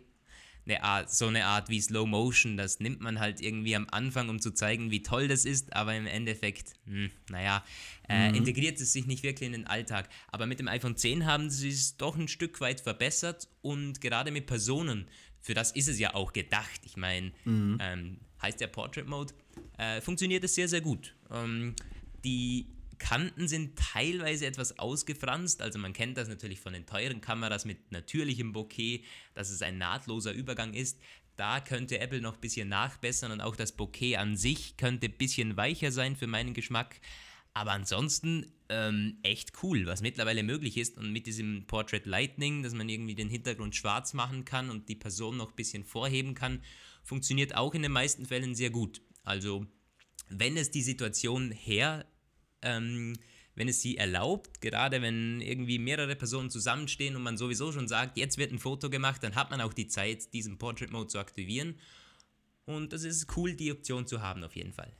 eine 0.66 0.82
Art, 0.82 1.12
so 1.12 1.28
eine 1.28 1.46
Art 1.46 1.68
wie 1.68 1.80
Slow 1.80 2.06
Motion, 2.06 2.56
das 2.56 2.80
nimmt 2.80 3.00
man 3.00 3.20
halt 3.20 3.40
irgendwie 3.40 3.76
am 3.76 3.86
Anfang, 3.90 4.28
um 4.28 4.40
zu 4.40 4.50
zeigen, 4.50 4.90
wie 4.90 5.02
toll 5.02 5.28
das 5.28 5.44
ist, 5.44 5.74
aber 5.74 5.94
im 5.94 6.06
Endeffekt, 6.06 6.74
hm, 6.86 7.10
naja, 7.30 7.64
äh, 8.08 8.28
mhm. 8.28 8.36
integriert 8.36 8.80
es 8.80 8.92
sich 8.92 9.06
nicht 9.06 9.22
wirklich 9.22 9.46
in 9.46 9.52
den 9.52 9.66
Alltag. 9.66 10.08
Aber 10.28 10.46
mit 10.46 10.58
dem 10.58 10.68
iPhone 10.68 10.96
10 10.96 11.24
haben 11.24 11.50
sie 11.50 11.68
es 11.68 11.96
doch 11.96 12.16
ein 12.16 12.28
Stück 12.28 12.60
weit 12.60 12.80
verbessert 12.80 13.48
und 13.62 14.00
gerade 14.00 14.30
mit 14.30 14.46
Personen, 14.46 15.08
für 15.40 15.54
das 15.54 15.70
ist 15.72 15.88
es 15.88 15.98
ja 15.98 16.14
auch 16.14 16.32
gedacht. 16.32 16.80
Ich 16.84 16.96
meine, 16.96 17.32
mhm. 17.44 17.78
ähm, 17.80 18.18
heißt 18.42 18.60
der 18.60 18.66
Portrait 18.66 19.06
Mode, 19.06 19.32
äh, 19.78 20.00
funktioniert 20.00 20.42
es 20.42 20.54
sehr, 20.56 20.68
sehr 20.68 20.80
gut. 20.80 21.14
Ähm, 21.30 21.74
die 22.24 22.66
Kanten 22.98 23.48
sind 23.48 23.78
teilweise 23.78 24.46
etwas 24.46 24.78
ausgefranst, 24.78 25.62
also 25.62 25.78
man 25.78 25.92
kennt 25.92 26.16
das 26.16 26.28
natürlich 26.28 26.60
von 26.60 26.72
den 26.72 26.86
teuren 26.86 27.20
Kameras 27.20 27.64
mit 27.64 27.92
natürlichem 27.92 28.52
Bokeh, 28.52 29.04
dass 29.34 29.50
es 29.50 29.62
ein 29.62 29.78
nahtloser 29.78 30.32
Übergang 30.32 30.74
ist. 30.74 30.98
Da 31.36 31.60
könnte 31.60 31.98
Apple 31.98 32.20
noch 32.20 32.34
ein 32.34 32.40
bisschen 32.40 32.68
nachbessern 32.68 33.30
und 33.32 33.40
auch 33.40 33.56
das 33.56 33.72
Bokeh 33.72 34.16
an 34.16 34.36
sich 34.36 34.76
könnte 34.76 35.06
ein 35.06 35.16
bisschen 35.16 35.56
weicher 35.56 35.92
sein 35.92 36.16
für 36.16 36.26
meinen 36.26 36.54
Geschmack. 36.54 37.00
Aber 37.52 37.72
ansonsten 37.72 38.52
ähm, 38.68 39.18
echt 39.22 39.52
cool, 39.62 39.86
was 39.86 40.02
mittlerweile 40.02 40.42
möglich 40.42 40.76
ist. 40.76 40.98
Und 40.98 41.12
mit 41.12 41.26
diesem 41.26 41.66
Portrait 41.66 42.04
Lightning, 42.04 42.62
dass 42.62 42.74
man 42.74 42.88
irgendwie 42.88 43.14
den 43.14 43.30
Hintergrund 43.30 43.74
schwarz 43.74 44.12
machen 44.12 44.44
kann 44.44 44.70
und 44.70 44.88
die 44.88 44.94
Person 44.94 45.38
noch 45.38 45.50
ein 45.50 45.56
bisschen 45.56 45.84
vorheben 45.84 46.34
kann, 46.34 46.62
funktioniert 47.02 47.54
auch 47.54 47.74
in 47.74 47.82
den 47.82 47.92
meisten 47.92 48.26
Fällen 48.26 48.54
sehr 48.54 48.70
gut. 48.70 49.00
Also, 49.24 49.66
wenn 50.28 50.56
es 50.56 50.70
die 50.70 50.82
Situation 50.82 51.50
her 51.50 52.04
ähm, 52.62 53.18
wenn 53.54 53.68
es 53.68 53.80
sie 53.80 53.96
erlaubt, 53.96 54.60
gerade 54.60 55.00
wenn 55.02 55.40
irgendwie 55.40 55.78
mehrere 55.78 56.14
Personen 56.14 56.50
zusammenstehen 56.50 57.16
und 57.16 57.22
man 57.22 57.38
sowieso 57.38 57.72
schon 57.72 57.88
sagt, 57.88 58.18
jetzt 58.18 58.38
wird 58.38 58.52
ein 58.52 58.58
Foto 58.58 58.90
gemacht, 58.90 59.22
dann 59.22 59.34
hat 59.34 59.50
man 59.50 59.62
auch 59.62 59.72
die 59.72 59.88
Zeit, 59.88 60.32
diesen 60.34 60.58
Portrait 60.58 60.92
Mode 60.92 61.08
zu 61.08 61.18
aktivieren. 61.18 61.78
Und 62.66 62.92
das 62.92 63.04
ist 63.04 63.34
cool, 63.36 63.54
die 63.54 63.72
Option 63.72 64.06
zu 64.06 64.20
haben, 64.20 64.44
auf 64.44 64.54
jeden 64.54 64.72
Fall. 64.72 64.92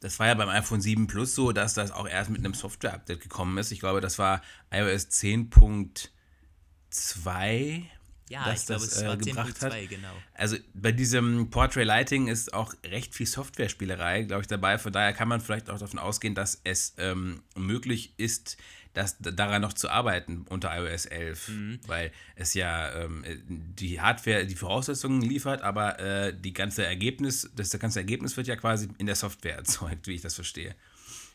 Das 0.00 0.20
war 0.20 0.28
ja 0.28 0.34
beim 0.34 0.48
iPhone 0.48 0.80
7 0.80 1.08
Plus 1.08 1.34
so, 1.34 1.50
dass 1.50 1.74
das 1.74 1.90
auch 1.90 2.08
erst 2.08 2.30
mit 2.30 2.44
einem 2.44 2.54
Software-Update 2.54 3.20
gekommen 3.20 3.58
ist. 3.58 3.72
Ich 3.72 3.80
glaube, 3.80 4.00
das 4.00 4.20
war 4.20 4.42
iOS 4.70 5.08
10.2 5.08 7.82
ja, 8.28 8.44
dass 8.44 8.60
ich 8.60 8.66
glaube, 8.66 8.84
das, 8.84 8.96
es 8.96 9.04
war 9.04 9.14
äh, 9.14 9.16
gebracht 9.16 9.60
hat. 9.62 9.88
genau. 9.88 10.12
Also 10.34 10.56
bei 10.74 10.92
diesem 10.92 11.50
Portrait 11.50 11.86
Lighting 11.86 12.28
ist 12.28 12.52
auch 12.52 12.74
recht 12.84 13.14
viel 13.14 13.26
Software-Spielerei, 13.26 14.22
glaube 14.22 14.42
ich, 14.42 14.46
dabei. 14.46 14.78
Von 14.78 14.92
daher 14.92 15.12
kann 15.12 15.28
man 15.28 15.40
vielleicht 15.40 15.70
auch 15.70 15.78
davon 15.78 15.98
ausgehen, 15.98 16.34
dass 16.34 16.60
es 16.64 16.94
ähm, 16.98 17.42
möglich 17.54 18.14
ist, 18.16 18.56
das, 18.94 19.16
daran 19.18 19.62
noch 19.62 19.72
zu 19.72 19.88
arbeiten 19.88 20.44
unter 20.48 20.76
iOS 20.76 21.06
11, 21.06 21.48
mhm. 21.48 21.80
weil 21.86 22.10
es 22.36 22.54
ja 22.54 22.92
ähm, 22.94 23.24
die 23.46 24.00
Hardware 24.00 24.46
die 24.46 24.56
Voraussetzungen 24.56 25.22
liefert, 25.22 25.62
aber 25.62 25.98
äh, 26.00 26.34
die 26.38 26.52
ganze 26.52 26.84
Ergebnis, 26.84 27.48
das, 27.54 27.68
das 27.70 27.80
ganze 27.80 28.00
Ergebnis 28.00 28.36
wird 28.36 28.48
ja 28.48 28.56
quasi 28.56 28.88
in 28.98 29.06
der 29.06 29.14
Software 29.14 29.56
erzeugt, 29.58 30.06
wie 30.06 30.14
ich 30.14 30.22
das 30.22 30.34
verstehe. 30.34 30.74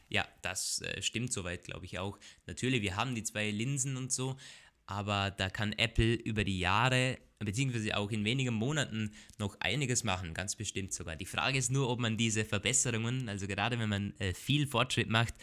Ja, 0.10 0.28
das 0.42 0.82
äh, 0.82 1.02
stimmt 1.02 1.32
soweit, 1.32 1.64
glaube 1.64 1.86
ich 1.86 1.98
auch. 1.98 2.20
Natürlich, 2.46 2.82
wir 2.82 2.96
haben 2.98 3.16
die 3.16 3.24
zwei 3.24 3.50
Linsen 3.50 3.98
und 3.98 4.12
so, 4.12 4.38
aber 4.86 5.32
da 5.32 5.50
kann 5.50 5.74
Apple 5.74 6.14
über 6.14 6.44
die 6.44 6.60
Jahre 6.60 7.18
beziehungsweise 7.40 7.98
auch 7.98 8.12
in 8.12 8.26
wenigen 8.26 8.54
Monaten 8.54 9.12
noch 9.38 9.58
einiges 9.60 10.04
machen, 10.04 10.34
ganz 10.34 10.56
bestimmt 10.56 10.94
sogar. 10.94 11.16
Die 11.16 11.26
Frage 11.26 11.58
ist 11.58 11.72
nur, 11.72 11.90
ob 11.90 12.00
man 12.00 12.18
diese 12.18 12.46
Verbesserungen, 12.46 13.30
also 13.30 13.48
gerade 13.48 13.80
wenn 13.80 13.90
man 13.90 14.14
äh, 14.20 14.34
viel 14.34 14.68
Fortschritt 14.68 15.10
macht, 15.10 15.34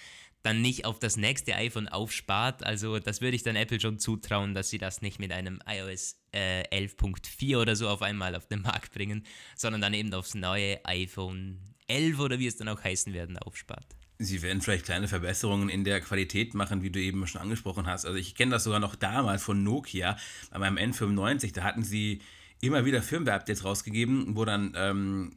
dann 0.42 0.62
nicht 0.62 0.86
auf 0.86 0.98
das 0.98 1.16
nächste 1.16 1.54
iPhone 1.54 1.88
aufspart. 1.88 2.64
Also 2.64 2.98
das 2.98 3.20
würde 3.20 3.36
ich 3.36 3.42
dann 3.42 3.56
Apple 3.56 3.80
schon 3.80 3.98
zutrauen, 3.98 4.54
dass 4.54 4.70
sie 4.70 4.78
das 4.78 5.02
nicht 5.02 5.18
mit 5.18 5.32
einem 5.32 5.60
iOS 5.66 6.16
äh, 6.32 6.62
11.4 6.74 7.60
oder 7.60 7.76
so 7.76 7.88
auf 7.88 8.02
einmal 8.02 8.34
auf 8.34 8.46
den 8.46 8.62
Markt 8.62 8.94
bringen, 8.94 9.26
sondern 9.54 9.82
dann 9.82 9.94
eben 9.94 10.12
aufs 10.14 10.34
neue 10.34 10.82
iPhone 10.86 11.74
11 11.88 12.18
oder 12.20 12.38
wie 12.38 12.46
es 12.46 12.56
dann 12.56 12.68
auch 12.68 12.82
heißen 12.82 13.12
werden, 13.12 13.36
aufspart. 13.36 13.99
Sie 14.22 14.42
werden 14.42 14.60
vielleicht 14.60 14.84
kleine 14.84 15.08
Verbesserungen 15.08 15.70
in 15.70 15.82
der 15.82 16.02
Qualität 16.02 16.52
machen, 16.52 16.82
wie 16.82 16.90
du 16.90 17.00
eben 17.00 17.26
schon 17.26 17.40
angesprochen 17.40 17.86
hast. 17.86 18.04
Also 18.04 18.18
ich 18.18 18.34
kenne 18.34 18.50
das 18.50 18.64
sogar 18.64 18.78
noch 18.78 18.94
damals 18.94 19.42
von 19.42 19.64
Nokia, 19.64 20.18
bei 20.50 20.58
meinem 20.58 20.92
N95, 20.92 21.54
da 21.54 21.62
hatten 21.62 21.82
sie 21.82 22.20
immer 22.60 22.84
wieder 22.84 23.00
Firmware-Updates 23.00 23.64
rausgegeben, 23.64 24.36
wo 24.36 24.44
dann 24.44 24.74
ähm, 24.76 25.36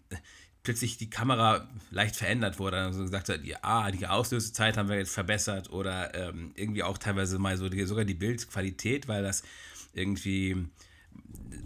plötzlich 0.64 0.98
die 0.98 1.10
Kamera 1.10 1.70
leicht 1.92 2.18
verändert 2.18 2.60
wurde. 2.60 2.78
Also 2.78 3.04
gesagt 3.04 3.30
hat, 3.30 3.46
ja, 3.46 3.58
ah, 3.62 3.90
die 3.90 4.06
Auslösezeit 4.06 4.76
haben 4.76 4.90
wir 4.90 4.98
jetzt 4.98 5.14
verbessert 5.14 5.70
oder 5.72 6.14
ähm, 6.14 6.52
irgendwie 6.56 6.84
auch 6.84 6.98
teilweise 6.98 7.40
mal 7.40 7.56
so 7.56 7.70
die, 7.70 7.86
sogar 7.86 8.04
die 8.04 8.14
Bildqualität, 8.14 9.08
weil 9.08 9.24
das 9.24 9.44
irgendwie 9.94 10.68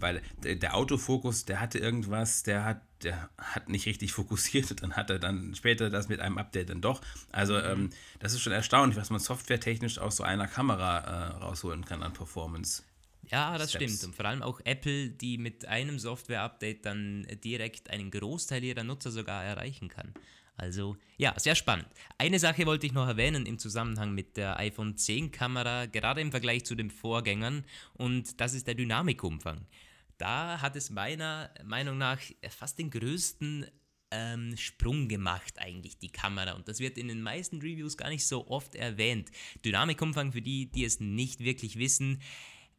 weil 0.00 0.22
der 0.42 0.76
Autofokus, 0.76 1.44
der 1.44 1.60
hatte 1.60 1.78
irgendwas, 1.78 2.42
der 2.42 2.64
hat, 2.64 2.82
der 3.02 3.30
hat 3.36 3.68
nicht 3.68 3.86
richtig 3.86 4.12
fokussiert 4.14 4.70
und 4.70 4.82
dann 4.82 4.94
hat 4.94 5.10
er 5.10 5.18
dann 5.18 5.54
später 5.54 5.90
das 5.90 6.08
mit 6.08 6.20
einem 6.20 6.38
Update 6.38 6.70
dann 6.70 6.80
doch. 6.80 7.00
Also 7.32 7.54
mhm. 7.54 7.64
ähm, 7.64 7.90
das 8.20 8.32
ist 8.32 8.40
schon 8.40 8.52
erstaunlich, 8.52 8.98
was 8.98 9.10
man 9.10 9.20
softwaretechnisch 9.20 9.98
aus 9.98 10.16
so 10.16 10.24
einer 10.24 10.46
Kamera 10.46 10.98
äh, 10.98 11.26
rausholen 11.38 11.84
kann 11.84 12.02
an 12.02 12.12
Performance. 12.12 12.82
Ja, 13.30 13.58
das 13.58 13.70
Steps. 13.70 13.84
stimmt. 13.84 14.04
Und 14.04 14.16
vor 14.16 14.24
allem 14.24 14.42
auch 14.42 14.60
Apple, 14.64 15.10
die 15.10 15.36
mit 15.38 15.66
einem 15.66 15.98
Software-Update 15.98 16.86
dann 16.86 17.26
direkt 17.44 17.90
einen 17.90 18.10
Großteil 18.10 18.64
ihrer 18.64 18.84
Nutzer 18.84 19.10
sogar 19.10 19.44
erreichen 19.44 19.88
kann. 19.88 20.14
Also 20.58 20.96
ja, 21.16 21.38
sehr 21.38 21.54
spannend. 21.54 21.86
Eine 22.18 22.38
Sache 22.38 22.66
wollte 22.66 22.86
ich 22.86 22.92
noch 22.92 23.06
erwähnen 23.06 23.46
im 23.46 23.58
Zusammenhang 23.58 24.12
mit 24.12 24.36
der 24.36 24.58
iPhone 24.58 24.96
10 24.96 25.30
Kamera, 25.30 25.86
gerade 25.86 26.20
im 26.20 26.32
Vergleich 26.32 26.64
zu 26.64 26.74
den 26.74 26.90
Vorgängern, 26.90 27.64
und 27.94 28.40
das 28.40 28.54
ist 28.54 28.66
der 28.66 28.74
Dynamikumfang. 28.74 29.66
Da 30.18 30.60
hat 30.60 30.74
es 30.74 30.90
meiner 30.90 31.50
Meinung 31.64 31.96
nach 31.96 32.18
fast 32.50 32.78
den 32.80 32.90
größten 32.90 33.66
ähm, 34.10 34.56
Sprung 34.56 35.06
gemacht, 35.06 35.58
eigentlich 35.58 35.98
die 35.98 36.10
Kamera. 36.10 36.52
Und 36.52 36.66
das 36.66 36.80
wird 36.80 36.98
in 36.98 37.06
den 37.06 37.22
meisten 37.22 37.60
Reviews 37.60 37.96
gar 37.96 38.08
nicht 38.08 38.26
so 38.26 38.48
oft 38.48 38.74
erwähnt. 38.74 39.30
Dynamikumfang, 39.64 40.32
für 40.32 40.42
die, 40.42 40.66
die 40.72 40.84
es 40.84 40.98
nicht 40.98 41.40
wirklich 41.40 41.78
wissen, 41.78 42.20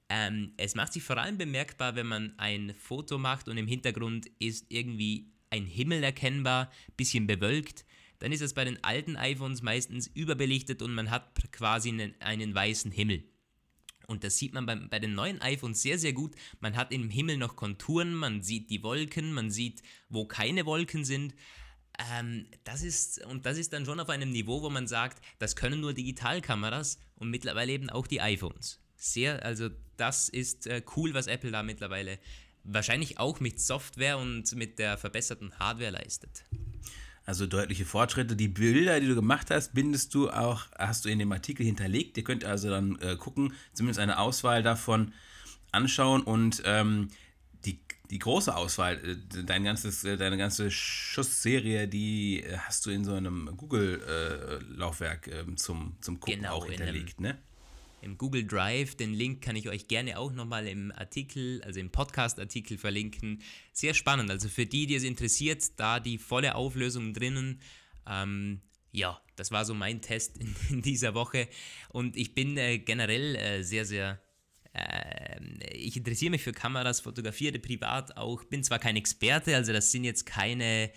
ähm, 0.09 0.53
es 0.57 0.75
macht 0.75 0.91
sich 0.91 1.03
vor 1.03 1.17
allem 1.17 1.37
bemerkbar, 1.37 1.95
wenn 1.95 2.07
man 2.07 2.33
ein 2.37 2.73
Foto 2.73 3.17
macht 3.17 3.47
und 3.47 3.57
im 3.57 3.67
Hintergrund 3.67 4.25
ist 4.39 4.65
irgendwie 4.69 5.31
ein 5.49 5.65
Himmel 5.65 6.03
erkennbar, 6.03 6.71
bisschen 6.97 7.27
bewölkt, 7.27 7.85
dann 8.19 8.31
ist 8.31 8.41
es 8.41 8.53
bei 8.53 8.65
den 8.65 8.83
alten 8.83 9.15
iPhones 9.15 9.61
meistens 9.61 10.07
überbelichtet 10.07 10.81
und 10.81 10.93
man 10.93 11.09
hat 11.09 11.51
quasi 11.51 11.89
einen, 11.89 12.19
einen 12.21 12.53
weißen 12.53 12.91
Himmel. 12.91 13.23
Und 14.07 14.23
das 14.23 14.37
sieht 14.37 14.53
man 14.53 14.65
bei, 14.65 14.75
bei, 14.75 14.99
den 14.99 15.13
neuen 15.13 15.39
iPhones 15.41 15.81
sehr, 15.81 15.99
sehr 15.99 16.13
gut. 16.13 16.33
Man 16.59 16.75
hat 16.75 16.91
im 16.91 17.09
Himmel 17.09 17.37
noch 17.37 17.55
Konturen, 17.55 18.15
man 18.15 18.41
sieht 18.41 18.71
die 18.71 18.81
Wolken, 18.81 19.33
man 19.33 19.51
sieht, 19.51 19.83
wo 20.09 20.25
keine 20.25 20.65
Wolken 20.65 21.05
sind. 21.05 21.35
Ähm, 22.13 22.47
das 22.63 22.81
ist, 22.81 23.23
und 23.25 23.45
das 23.45 23.57
ist 23.57 23.71
dann 23.71 23.85
schon 23.85 23.99
auf 23.99 24.09
einem 24.09 24.31
Niveau, 24.31 24.63
wo 24.63 24.69
man 24.71 24.87
sagt, 24.87 25.23
das 25.37 25.55
können 25.55 25.79
nur 25.79 25.93
Digitalkameras 25.93 26.97
und 27.15 27.29
mittlerweile 27.29 27.71
eben 27.71 27.89
auch 27.91 28.07
die 28.07 28.19
iPhones. 28.19 28.81
Sehr, 28.95 29.45
also 29.45 29.69
das 29.95 30.27
ist 30.27 30.65
äh, 30.65 30.81
cool, 30.95 31.13
was 31.13 31.27
Apple 31.27 31.51
da 31.51 31.61
mittlerweile 31.61 32.19
wahrscheinlich 32.71 33.19
auch 33.19 33.39
mit 33.39 33.59
Software 33.59 34.17
und 34.17 34.55
mit 34.55 34.79
der 34.79 34.97
verbesserten 34.97 35.57
Hardware 35.59 35.91
leistet. 35.91 36.43
Also 37.25 37.45
deutliche 37.45 37.85
Fortschritte. 37.85 38.35
Die 38.35 38.47
Bilder, 38.47 38.99
die 38.99 39.07
du 39.07 39.15
gemacht 39.15 39.51
hast, 39.51 39.73
bindest 39.73 40.15
du 40.15 40.29
auch, 40.31 40.65
hast 40.77 41.05
du 41.05 41.09
in 41.09 41.19
dem 41.19 41.31
Artikel 41.31 41.65
hinterlegt. 41.65 42.17
Ihr 42.17 42.23
könnt 42.23 42.43
also 42.43 42.69
dann 42.69 42.97
äh, 43.01 43.15
gucken, 43.17 43.53
zumindest 43.73 43.99
eine 43.99 44.17
Auswahl 44.17 44.63
davon 44.63 45.13
anschauen 45.71 46.23
und 46.23 46.63
ähm, 46.65 47.09
die, 47.65 47.79
die 48.09 48.19
große 48.19 48.55
Auswahl, 48.55 48.95
äh, 49.05 49.43
dein 49.43 49.63
ganzes, 49.63 50.03
äh, 50.03 50.17
deine 50.17 50.37
ganze 50.37 50.71
Schussserie, 50.71 51.87
die 51.87 52.41
äh, 52.41 52.57
hast 52.57 52.85
du 52.85 52.89
in 52.89 53.05
so 53.05 53.13
einem 53.13 53.55
Google-Laufwerk 53.55 55.27
äh, 55.27 55.41
ähm, 55.41 55.57
zum, 55.57 55.97
zum 56.01 56.19
Gucken 56.19 56.41
genau, 56.41 56.55
auch 56.55 56.65
hinterlegt, 56.65 57.21
ne? 57.21 57.37
Im 58.01 58.17
Google 58.17 58.45
Drive. 58.45 58.95
Den 58.95 59.13
Link 59.13 59.41
kann 59.41 59.55
ich 59.55 59.69
euch 59.69 59.87
gerne 59.87 60.17
auch 60.17 60.31
nochmal 60.31 60.67
im 60.67 60.91
Artikel, 60.91 61.61
also 61.63 61.79
im 61.79 61.89
Podcast-Artikel 61.89 62.77
verlinken. 62.77 63.41
Sehr 63.73 63.93
spannend. 63.93 64.29
Also 64.31 64.49
für 64.49 64.65
die, 64.65 64.87
die 64.87 64.95
es 64.95 65.03
interessiert, 65.03 65.63
da 65.77 65.99
die 65.99 66.17
volle 66.17 66.55
Auflösung 66.55 67.13
drinnen. 67.13 67.61
Ähm, 68.07 68.61
ja, 68.91 69.21
das 69.35 69.51
war 69.51 69.65
so 69.65 69.73
mein 69.73 70.01
Test 70.01 70.37
in, 70.37 70.55
in 70.69 70.81
dieser 70.81 71.13
Woche. 71.13 71.47
Und 71.89 72.17
ich 72.17 72.35
bin 72.35 72.57
äh, 72.57 72.79
generell 72.79 73.35
äh, 73.35 73.63
sehr, 73.63 73.85
sehr 73.85 74.19
äh, 74.73 75.39
ich 75.73 75.97
interessiere 75.97 76.31
mich 76.31 76.43
für 76.43 76.51
Kameras, 76.51 77.01
fotografiere 77.01 77.59
privat 77.59 78.17
auch, 78.17 78.43
bin 78.43 78.63
zwar 78.63 78.79
kein 78.79 78.95
Experte, 78.95 79.55
also 79.55 79.73
das 79.73 79.91
sind 79.91 80.03
jetzt 80.03 80.25
keine, 80.25 80.91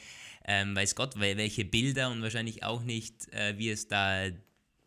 ähm, 0.45 0.77
weiß 0.77 0.95
Gott, 0.95 1.19
welche 1.19 1.65
Bilder 1.65 2.11
und 2.11 2.23
wahrscheinlich 2.23 2.65
auch 2.65 2.83
nicht, 2.83 3.33
äh, 3.33 3.57
wie 3.59 3.71
es 3.71 3.89
da 3.89 4.31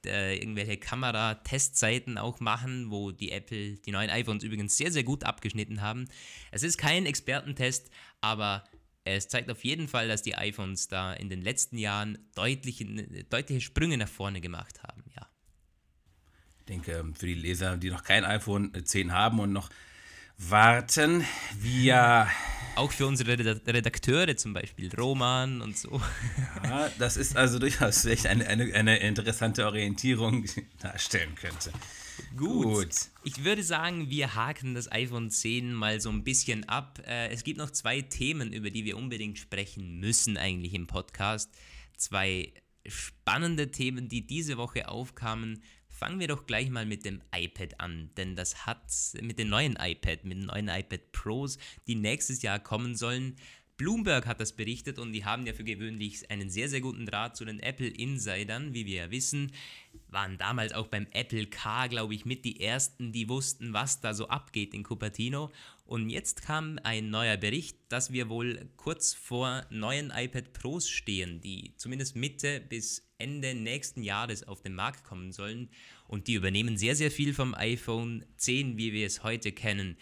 äh, 0.06 0.36
irgendwelche 0.36 0.78
Kameratestzeiten 0.78 2.18
auch 2.18 2.40
machen, 2.40 2.92
wo 2.92 3.12
die 3.12 3.32
Apple, 3.32 3.74
die 3.74 3.92
neuen 3.92 4.10
iPhones 4.10 4.44
übrigens 4.44 4.78
sehr, 4.78 4.92
sehr 4.92 5.04
gut 5.04 5.24
abgeschnitten 5.24 5.82
haben. 5.82 6.08
Es 6.52 6.64
ist 6.64 6.78
kein 6.78 7.06
Expertentest, 7.06 7.90
aber 8.22 8.64
es 9.04 9.28
zeigt 9.28 9.52
auf 9.52 9.64
jeden 9.64 9.88
Fall, 9.88 10.08
dass 10.08 10.24
die 10.24 10.36
iPhones 10.36 10.88
da 10.88 11.14
in 11.14 11.30
den 11.30 11.42
letzten 11.42 11.78
Jahren 11.78 12.18
deutliche, 12.34 12.86
deutliche 13.30 13.62
Sprünge 13.62 13.98
nach 13.98 14.10
vorne 14.10 14.42
gemacht 14.42 14.82
haben, 14.84 15.04
ja. 15.16 15.28
Ich 16.60 16.66
denke, 16.66 17.06
für 17.14 17.28
die 17.28 17.36
Leser, 17.36 17.78
die 17.78 17.92
noch 17.92 18.04
kein 18.04 18.26
iPhone 18.26 18.74
10 18.84 19.12
haben 19.12 19.40
und 19.40 19.54
noch 19.54 19.70
warten, 20.38 21.26
wir. 21.60 22.28
Auch 22.76 22.92
für 22.92 23.08
unsere 23.08 23.38
Redakteure 23.38 24.36
zum 24.36 24.54
Beispiel, 24.54 24.94
Roman 24.94 25.62
und 25.62 25.78
so. 25.78 26.02
Ja, 26.64 26.90
das 27.00 27.16
ist 27.16 27.38
also 27.38 27.58
durchaus 27.58 28.04
echt 28.04 28.28
eine, 28.28 28.46
eine, 28.48 28.74
eine 28.74 28.98
interessante 28.98 29.66
Orientierung 29.66 30.46
darstellen 30.80 31.36
könnte. 31.36 31.72
Gut. 32.36 32.64
Gut. 32.64 32.96
Ich 33.24 33.44
würde 33.46 33.64
sagen, 33.64 34.10
wir 34.10 34.36
haken 34.36 34.76
das 34.76 34.92
iPhone 34.92 35.30
10 35.32 35.74
mal 35.74 36.02
so 36.02 36.10
ein 36.10 36.24
bisschen 36.24 36.68
ab. 36.68 37.02
Äh, 37.08 37.30
es 37.30 37.44
gibt 37.44 37.58
noch 37.58 37.72
zwei 37.72 38.02
Themen, 38.02 38.52
über 38.52 38.70
die 38.70 38.84
wir 38.84 38.98
unbedingt 38.98 39.40
sprechen 39.40 40.00
müssen 40.00 40.38
eigentlich 40.38 40.74
im 40.74 40.88
Podcast. 40.88 41.52
Zwei 41.96 42.52
spannende 42.86 43.72
Themen, 43.72 44.10
die 44.10 44.28
diese 44.28 44.58
Woche 44.58 44.90
aufkamen. 44.90 45.64
Fangen 45.96 46.20
wir 46.20 46.28
doch 46.28 46.46
gleich 46.46 46.70
mal 46.70 46.86
mit 46.86 47.06
dem 47.06 47.22
iPad 47.34 47.80
an, 47.80 48.10
denn 48.18 48.36
das 48.36 48.66
hat 48.66 48.92
mit 49.22 49.40
den 49.40 49.48
neuen 49.48 49.78
iPad, 49.80 50.26
mit 50.26 50.38
den 50.38 50.48
neuen 50.48 50.68
iPad 50.68 51.14
Pros, 51.14 51.58
die 51.88 51.96
nächstes 51.96 52.42
Jahr 52.42 52.60
kommen 52.60 52.96
sollen, 52.96 53.38
Bloomberg 53.78 54.26
hat 54.26 54.40
das 54.40 54.54
berichtet 54.54 55.00
und 55.00 55.12
die 55.12 55.26
haben 55.26 55.46
ja 55.46 55.54
für 55.54 55.66
gewöhnlich 55.66 56.30
einen 56.32 56.50
sehr, 56.50 56.70
sehr 56.70 56.80
guten 56.80 57.06
Draht 57.06 57.36
zu 57.36 57.44
den 57.44 57.60
Apple-Insidern, 57.60 58.74
wie 58.74 58.86
wir 58.86 58.96
ja 58.96 59.12
wissen. 59.12 59.52
Waren 60.08 60.38
damals 60.38 60.72
auch 60.72 60.88
beim 60.88 61.08
Apple 61.12 61.48
Car, 61.48 61.90
glaube 61.90 62.16
ich, 62.16 62.26
mit 62.26 62.46
die 62.46 62.62
ersten, 62.62 63.12
die 63.12 63.28
wussten, 63.28 63.74
was 63.74 64.00
da 64.00 64.14
so 64.14 64.30
abgeht 64.30 64.74
in 64.74 64.84
Cupertino. 64.84 65.52
Und 65.86 66.10
jetzt 66.10 66.42
kam 66.42 66.80
ein 66.84 67.12
neuer 67.12 67.38
Bericht, 67.38 67.78
dass 67.90 68.12
wir 68.12 68.28
wohl 68.28 68.68
kurz 68.76 69.14
vor 69.14 69.64
neuen 69.70 70.12
iPad 70.12 70.52
Pros 70.52 70.90
stehen, 70.90 71.42
die 71.42 71.74
zumindest 71.78 72.16
Mitte 72.16 72.60
bis 72.60 73.08
Ende 73.20 73.54
nächsten 73.54 74.02
Jahres 74.02 74.44
auf 74.48 74.62
den 74.62 74.74
Markt 74.74 75.04
kommen 75.04 75.32
sollen. 75.32 75.70
Und 76.08 76.28
die 76.28 76.34
übernehmen 76.34 76.78
sehr, 76.78 76.96
sehr 76.96 77.12
viel 77.12 77.36
vom 77.36 77.54
iPhone 77.54 78.26
10, 78.38 78.78
wie 78.78 78.94
wir 78.94 79.06
es 79.06 79.24
heute 79.24 79.52
kennen. 79.52 79.96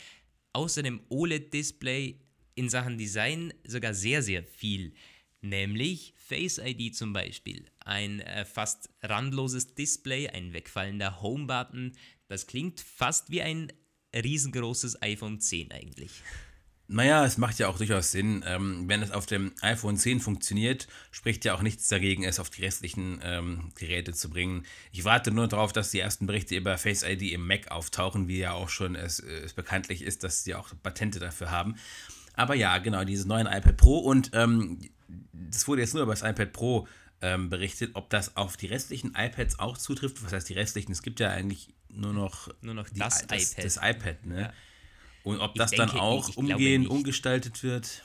Außer 0.54 0.84
dem 0.84 1.02
OLED-Display 1.10 2.18
in 2.56 2.70
Sachen 2.70 2.98
Design 2.98 3.54
sogar 3.66 3.94
sehr, 3.94 4.22
sehr 4.24 4.44
viel. 4.44 4.94
Nämlich 5.42 6.14
Face 6.16 6.60
ID 6.60 6.96
zum 6.96 7.12
Beispiel. 7.12 7.66
Ein 7.84 8.22
äh, 8.22 8.46
fast 8.46 8.90
randloses 9.02 9.76
Display, 9.76 10.30
ein 10.30 10.54
wegfallender 10.54 11.22
Home-Button. 11.22 11.92
Das 12.30 12.48
klingt 12.48 12.80
fast 12.80 13.30
wie 13.30 13.42
ein 13.42 13.74
riesengroßes 14.14 15.02
iPhone 15.02 15.40
10 15.40 15.72
eigentlich. 15.72 16.12
Naja, 16.88 17.26
es 17.26 17.38
macht 17.38 17.60
ja 17.60 17.70
auch 17.70 17.78
durchaus 17.78 18.12
Sinn. 18.12 18.44
Ähm, 18.46 18.88
wenn 18.88 19.02
es 19.02 19.12
auf 19.12 19.26
dem 19.26 19.54
iPhone 19.62 19.98
10 19.98 20.20
funktioniert, 20.20 20.88
spricht 21.12 21.46
ja 21.46 21.56
auch 21.56 21.62
nichts 21.62 21.88
dagegen, 21.88 22.24
es 22.24 22.40
auf 22.40 22.50
die 22.50 22.62
restlichen 22.62 23.20
ähm, 23.24 23.70
Geräte 23.76 24.14
zu 24.14 24.30
bringen. 24.30 24.66
Ich 24.92 25.06
warte 25.06 25.32
nur 25.32 25.48
darauf, 25.48 25.72
dass 25.72 25.92
die 25.92 26.00
ersten 26.00 26.28
Berichte 26.28 26.56
über 26.56 26.78
Face 26.78 27.04
ID 27.04 27.32
im 27.32 27.48
Mac 27.48 27.72
auftauchen, 27.72 28.28
wie 28.28 28.40
ja 28.40 28.52
auch 28.52 28.70
schon 28.70 28.96
es, 28.96 29.20
es 29.20 29.54
bekanntlich 29.54 30.02
ist, 30.02 30.24
dass 30.24 30.44
sie 30.44 30.56
auch 30.56 30.70
Patente 30.84 31.20
dafür 31.20 31.52
haben. 31.52 31.76
Aber 32.36 32.54
ja, 32.54 32.78
genau, 32.80 33.04
dieses 33.06 33.26
neuen 33.26 33.48
iPad 33.48 33.78
Pro 33.78 34.00
und 34.00 34.32
ähm, 34.34 34.80
das 35.32 35.68
wurde 35.68 35.82
jetzt 35.82 35.94
nur 35.94 36.04
über 36.04 36.14
das 36.14 36.22
iPad 36.22 36.52
Pro 36.52 36.88
ähm, 37.24 37.50
berichtet, 37.50 37.92
ob 37.94 38.10
das 38.10 38.36
auf 38.36 38.58
die 38.58 38.68
restlichen 38.68 39.16
iPads 39.16 39.58
auch 39.58 39.78
zutrifft. 39.78 40.24
Was 40.24 40.34
heißt 40.34 40.50
die 40.50 40.54
restlichen? 40.54 40.92
Es 40.92 41.02
gibt 41.02 41.22
ja 41.22 41.30
eigentlich 41.30 41.70
nur 41.88 42.14
noch, 42.14 42.50
nur 42.62 42.74
noch 42.74 42.90
die, 42.90 43.00
das, 43.00 43.26
das, 43.26 43.54
iPad. 43.54 43.66
Das 43.66 43.78
iPad 43.78 44.26
ne? 44.26 44.42
Ja. 44.42 44.54
Und 45.24 45.40
ob 45.40 45.52
Ich 45.56 45.60
das 45.60 45.72
dann 45.72 45.88
denke, 45.88 46.02
auch 46.02 46.28
ich 46.30 46.38
umgehend 46.38 46.60
glaube 46.60 46.80
nicht. 46.80 46.90
umgestaltet 46.90 47.64
wird. 47.64 48.04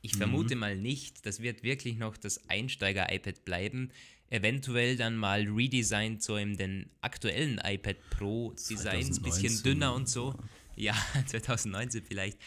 Ich 0.00 0.16
vermute 0.16 0.56
mal 0.56 0.76
nicht. 0.76 1.26
Das 1.26 1.40
wird 1.42 1.62
wirklich 1.62 1.98
noch 1.98 2.16
das 2.16 2.48
Einsteiger-iPad 2.48 3.44
bleiben. 3.44 3.90
Eventuell 4.30 4.96
dann 4.96 5.16
mal 5.16 5.42
redesigned 5.46 6.22
so 6.22 6.36
in 6.36 6.56
den 6.56 6.88
aktuellen 7.02 7.60
iPad 7.62 7.96
Pro-Designs, 8.08 9.20
bisschen 9.20 9.50
2019. 9.50 9.62
dünner 9.62 9.92
und 9.94 10.08
so. 10.08 10.34
Ja, 10.74 10.94
2019 11.26 12.02
vielleicht. 12.04 12.38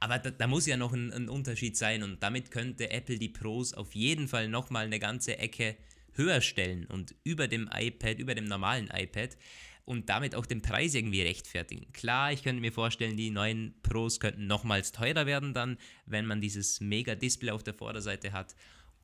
Aber 0.00 0.18
da, 0.18 0.30
da 0.30 0.46
muss 0.46 0.66
ja 0.66 0.76
noch 0.76 0.92
ein, 0.92 1.12
ein 1.12 1.28
Unterschied 1.28 1.76
sein 1.76 2.02
und 2.02 2.22
damit 2.22 2.50
könnte 2.50 2.90
Apple 2.90 3.18
die 3.18 3.28
Pros 3.28 3.72
auf 3.72 3.94
jeden 3.94 4.28
Fall 4.28 4.48
nochmal 4.48 4.86
eine 4.86 4.98
ganze 4.98 5.38
Ecke 5.38 5.76
höher 6.12 6.40
stellen 6.40 6.86
und 6.86 7.14
über 7.24 7.48
dem 7.48 7.68
iPad, 7.72 8.18
über 8.18 8.34
dem 8.34 8.44
normalen 8.46 8.88
iPad 8.92 9.36
und 9.84 10.08
damit 10.08 10.34
auch 10.34 10.46
den 10.46 10.62
Preis 10.62 10.94
irgendwie 10.94 11.22
rechtfertigen. 11.22 11.92
Klar, 11.92 12.32
ich 12.32 12.42
könnte 12.42 12.60
mir 12.60 12.72
vorstellen, 12.72 13.16
die 13.16 13.30
neuen 13.30 13.74
Pros 13.82 14.18
könnten 14.18 14.46
nochmals 14.46 14.92
teurer 14.92 15.26
werden 15.26 15.54
dann, 15.54 15.78
wenn 16.06 16.26
man 16.26 16.40
dieses 16.40 16.80
Mega-Display 16.80 17.50
auf 17.50 17.62
der 17.62 17.74
Vorderseite 17.74 18.32
hat. 18.32 18.54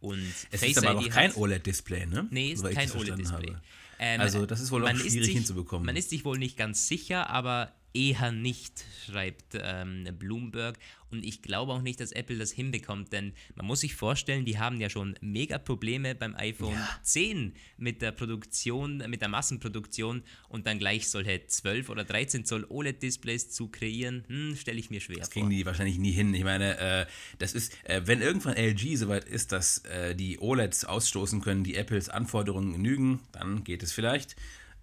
Und 0.00 0.26
Es 0.50 0.60
Face 0.60 0.76
ist 0.76 0.78
aber 0.84 1.00
ID 1.00 1.06
noch 1.06 1.14
kein 1.14 1.34
OLED-Display, 1.34 2.06
ne? 2.06 2.26
Nee, 2.30 2.52
ist 2.52 2.64
kein 2.64 2.90
OLED-Display. 2.90 3.54
Ähm, 4.00 4.20
Also, 4.20 4.44
das 4.46 4.60
ist 4.60 4.72
wohl 4.72 4.84
auch 4.84 4.90
schwierig 4.96 5.26
sich, 5.26 5.34
hinzubekommen. 5.34 5.86
Man 5.86 5.94
ist 5.94 6.10
sich 6.10 6.24
wohl 6.24 6.38
nicht 6.38 6.56
ganz 6.56 6.88
sicher, 6.88 7.30
aber 7.30 7.72
eher 7.94 8.32
nicht, 8.32 8.84
schreibt 9.06 9.54
ähm, 9.54 10.06
Bloomberg. 10.18 10.78
Und 11.10 11.26
ich 11.26 11.42
glaube 11.42 11.72
auch 11.72 11.82
nicht, 11.82 12.00
dass 12.00 12.10
Apple 12.12 12.38
das 12.38 12.52
hinbekommt, 12.52 13.12
denn 13.12 13.34
man 13.54 13.66
muss 13.66 13.80
sich 13.80 13.94
vorstellen, 13.94 14.46
die 14.46 14.58
haben 14.58 14.80
ja 14.80 14.88
schon 14.88 15.14
mega 15.20 15.58
Probleme 15.58 16.14
beim 16.14 16.34
iPhone 16.36 16.74
10 17.02 17.52
mit 17.76 18.00
der 18.00 18.12
Produktion, 18.12 19.02
mit 19.08 19.20
der 19.20 19.28
Massenproduktion 19.28 20.22
und 20.48 20.66
dann 20.66 20.78
gleich 20.78 21.10
solche 21.10 21.46
12 21.46 21.90
oder 21.90 22.04
13 22.04 22.46
Zoll 22.46 22.64
OLED-Displays 22.66 23.50
zu 23.50 23.68
kreieren, 23.68 24.24
hm, 24.26 24.56
stelle 24.56 24.78
ich 24.78 24.88
mir 24.88 25.00
schwer 25.00 25.18
Das 25.18 25.26
vor. 25.28 25.34
kriegen 25.42 25.50
die 25.50 25.66
wahrscheinlich 25.66 25.98
nie 25.98 26.12
hin. 26.12 26.32
Ich 26.32 26.44
meine, 26.44 26.78
äh, 26.78 27.06
das 27.38 27.52
ist, 27.52 27.74
äh, 27.84 28.00
wenn 28.06 28.22
irgendwann 28.22 28.56
LG 28.56 28.96
soweit 28.96 29.24
ist, 29.26 29.52
dass 29.52 29.78
äh, 29.84 30.14
die 30.14 30.38
OLEDs 30.38 30.86
ausstoßen 30.86 31.42
können, 31.42 31.62
die 31.62 31.74
Apples 31.74 32.08
Anforderungen 32.08 32.72
genügen, 32.72 33.20
dann 33.32 33.64
geht 33.64 33.82
es 33.82 33.92
vielleicht. 33.92 34.34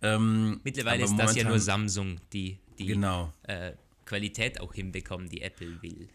Ähm, 0.03 0.59
Mittlerweile 0.63 1.03
ist 1.03 1.17
das 1.17 1.35
ja 1.35 1.43
nur 1.43 1.59
Samsung, 1.59 2.21
die 2.33 2.59
die 2.79 2.87
Genau. 2.87 3.33
äh, 3.43 3.73
Qualität 4.05 4.59
auch 4.59 4.73
hinbekommen, 4.73 5.29
die 5.29 5.41
Apple 5.41 5.81
will. 5.81 6.09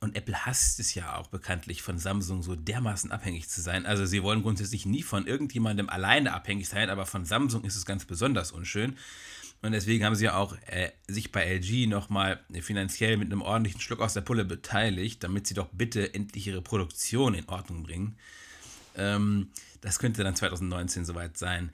Und 0.00 0.14
Apple 0.14 0.44
hasst 0.44 0.78
es 0.78 0.94
ja 0.94 1.16
auch 1.16 1.28
bekanntlich 1.28 1.82
von 1.82 1.98
Samsung 1.98 2.42
so 2.42 2.54
dermaßen 2.54 3.10
abhängig 3.12 3.48
zu 3.48 3.62
sein. 3.62 3.86
Also 3.86 4.04
sie 4.04 4.22
wollen 4.22 4.42
grundsätzlich 4.42 4.84
nie 4.84 5.02
von 5.02 5.26
irgendjemandem 5.26 5.88
alleine 5.88 6.34
abhängig 6.34 6.68
sein, 6.68 6.90
aber 6.90 7.06
von 7.06 7.24
Samsung 7.24 7.64
ist 7.64 7.76
es 7.76 7.86
ganz 7.86 8.04
besonders 8.04 8.52
unschön. 8.52 8.96
Und 9.62 9.72
deswegen 9.72 10.04
haben 10.04 10.14
sie 10.14 10.26
ja 10.26 10.36
auch 10.36 10.54
äh, 10.66 10.90
sich 11.08 11.32
bei 11.32 11.44
LG 11.44 11.86
nochmal 11.88 12.40
finanziell 12.60 13.16
mit 13.16 13.32
einem 13.32 13.40
ordentlichen 13.40 13.80
Schluck 13.80 14.00
aus 14.00 14.12
der 14.12 14.20
Pulle 14.20 14.44
beteiligt, 14.44 15.24
damit 15.24 15.46
sie 15.46 15.54
doch 15.54 15.68
bitte 15.72 16.12
endlich 16.12 16.46
ihre 16.46 16.60
Produktion 16.60 17.32
in 17.32 17.48
Ordnung 17.48 17.82
bringen. 17.82 18.18
Ähm, 18.96 19.48
das 19.80 19.98
könnte 19.98 20.22
dann 20.24 20.36
2019 20.36 21.06
soweit 21.06 21.38
sein. 21.38 21.70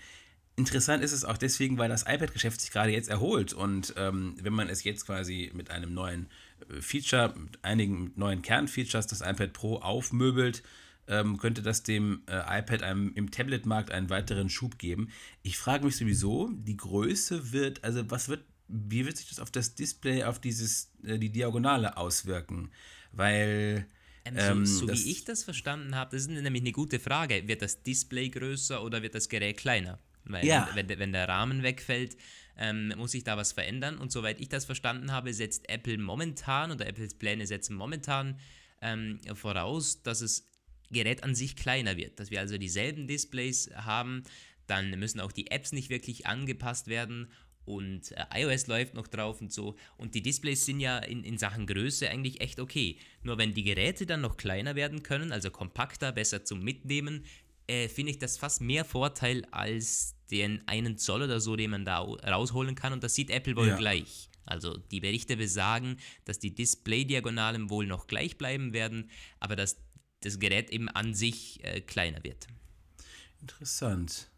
Interessant 0.56 1.02
ist 1.02 1.12
es 1.12 1.24
auch 1.24 1.38
deswegen, 1.38 1.78
weil 1.78 1.88
das 1.88 2.02
iPad-Geschäft 2.02 2.60
sich 2.60 2.70
gerade 2.70 2.90
jetzt 2.92 3.08
erholt 3.08 3.52
und 3.54 3.94
ähm, 3.96 4.36
wenn 4.42 4.52
man 4.52 4.68
es 4.68 4.84
jetzt 4.84 5.06
quasi 5.06 5.50
mit 5.54 5.70
einem 5.70 5.94
neuen 5.94 6.26
äh, 6.68 6.80
Feature, 6.82 7.34
mit 7.38 7.64
einigen 7.64 8.12
neuen 8.16 8.42
Kernfeatures, 8.42 9.06
das 9.06 9.22
iPad 9.22 9.52
Pro 9.54 9.76
aufmöbelt, 9.76 10.62
ähm, 11.08 11.38
könnte 11.38 11.62
das 11.62 11.82
dem 11.82 12.22
äh, 12.28 12.58
iPad 12.60 12.82
einem, 12.82 13.12
im 13.14 13.30
Tablet-Markt 13.30 13.90
einen 13.90 14.10
weiteren 14.10 14.50
Schub 14.50 14.78
geben. 14.78 15.08
Ich 15.42 15.56
frage 15.58 15.84
mich 15.86 15.96
sowieso, 15.96 16.50
die 16.52 16.76
Größe 16.76 17.52
wird, 17.52 17.82
also 17.82 18.08
was 18.10 18.28
wird, 18.28 18.44
wie 18.68 19.04
wird 19.06 19.16
sich 19.16 19.28
das 19.30 19.40
auf 19.40 19.50
das 19.50 19.74
Display, 19.74 20.22
auf 20.24 20.38
dieses, 20.38 20.90
äh, 21.02 21.18
die 21.18 21.30
Diagonale 21.30 21.96
auswirken? 21.96 22.70
Weil 23.12 23.86
Ähm, 24.24 24.34
Ähm, 24.36 24.66
so 24.66 24.80
so 24.80 24.86
das- 24.86 25.04
wie 25.04 25.10
ich 25.10 25.24
das 25.24 25.42
verstanden 25.44 25.96
habe, 25.96 26.12
das 26.14 26.22
ist 26.22 26.28
nämlich 26.28 26.62
eine 26.62 26.70
gute 26.72 27.00
Frage. 27.00 27.48
Wird 27.48 27.60
das 27.62 27.82
Display 27.82 28.28
größer 28.28 28.82
oder 28.84 29.02
wird 29.02 29.14
das 29.16 29.28
Gerät 29.28 29.56
kleiner? 29.56 29.98
Weil 30.24 30.46
Ja. 30.46 30.68
wenn, 30.74 30.88
wenn, 30.88 31.12
der 31.12 31.28
Rahmen 31.28 31.62
wegfällt, 31.62 32.16
ähm, 32.56 32.92
muss 32.96 33.12
sich 33.12 33.24
da 33.24 33.36
was 33.36 33.52
verändern. 33.52 33.98
Und 33.98 34.12
soweit 34.12 34.40
ich 34.40 34.48
das 34.48 34.64
verstanden 34.64 35.12
habe, 35.12 35.32
setzt 35.34 35.68
Apple 35.68 35.98
momentan 35.98 36.70
oder 36.70 36.86
Apples 36.86 37.14
Pläne 37.14 37.46
setzen 37.46 37.76
momentan 37.76 38.38
ähm, 38.80 39.20
voraus, 39.34 40.02
dass 40.02 40.20
das 40.20 40.50
Gerät 40.90 41.24
an 41.24 41.34
sich 41.34 41.56
kleiner 41.56 41.96
wird. 41.96 42.20
Dass 42.20 42.30
wir 42.30 42.40
also 42.40 42.58
dieselben 42.58 43.06
Displays 43.06 43.70
haben, 43.74 44.24
dann 44.66 44.90
müssen 44.98 45.20
auch 45.20 45.32
die 45.32 45.50
Apps 45.50 45.72
nicht 45.72 45.90
wirklich 45.90 46.26
angepasst 46.26 46.88
werden 46.88 47.28
und 47.64 48.12
äh, 48.12 48.42
iOS 48.42 48.66
läuft 48.66 48.94
noch 48.94 49.06
drauf 49.06 49.40
und 49.40 49.52
so. 49.52 49.76
Und 49.96 50.14
die 50.14 50.22
Displays 50.22 50.64
sind 50.66 50.80
ja 50.80 50.98
in, 50.98 51.22
in 51.24 51.38
Sachen 51.38 51.66
Größe 51.66 52.08
eigentlich 52.10 52.40
echt 52.40 52.58
okay. 52.58 52.98
Nur 53.22 53.38
wenn 53.38 53.54
die 53.54 53.62
Geräte 53.62 54.04
dann 54.04 54.20
noch 54.20 54.36
kleiner 54.36 54.74
werden 54.74 55.02
können, 55.02 55.32
also 55.32 55.50
kompakter, 55.50 56.12
besser 56.12 56.44
zum 56.44 56.62
Mitnehmen, 56.62 57.24
äh, 57.66 57.88
finde 57.88 58.12
ich 58.12 58.18
das 58.18 58.38
fast 58.38 58.60
mehr 58.60 58.84
Vorteil 58.84 59.44
als 59.50 60.16
den 60.30 60.66
einen 60.66 60.96
Zoll 60.98 61.22
oder 61.22 61.40
so, 61.40 61.56
den 61.56 61.70
man 61.70 61.84
da 61.84 61.98
rausholen 61.98 62.74
kann. 62.74 62.92
Und 62.92 63.04
das 63.04 63.14
sieht 63.14 63.30
Apple 63.30 63.56
wohl 63.56 63.68
ja. 63.68 63.76
gleich. 63.76 64.30
Also 64.44 64.76
die 64.76 65.00
Berichte 65.00 65.36
besagen, 65.36 65.98
dass 66.24 66.38
die 66.38 66.54
Display-Diagonalen 66.54 67.70
wohl 67.70 67.86
noch 67.86 68.06
gleich 68.06 68.38
bleiben 68.38 68.72
werden, 68.72 69.10
aber 69.38 69.56
dass 69.56 69.76
das 70.20 70.38
Gerät 70.38 70.70
eben 70.70 70.88
an 70.88 71.14
sich 71.14 71.62
äh, 71.64 71.80
kleiner 71.80 72.22
wird. 72.24 72.46
Interessant. 73.40 74.28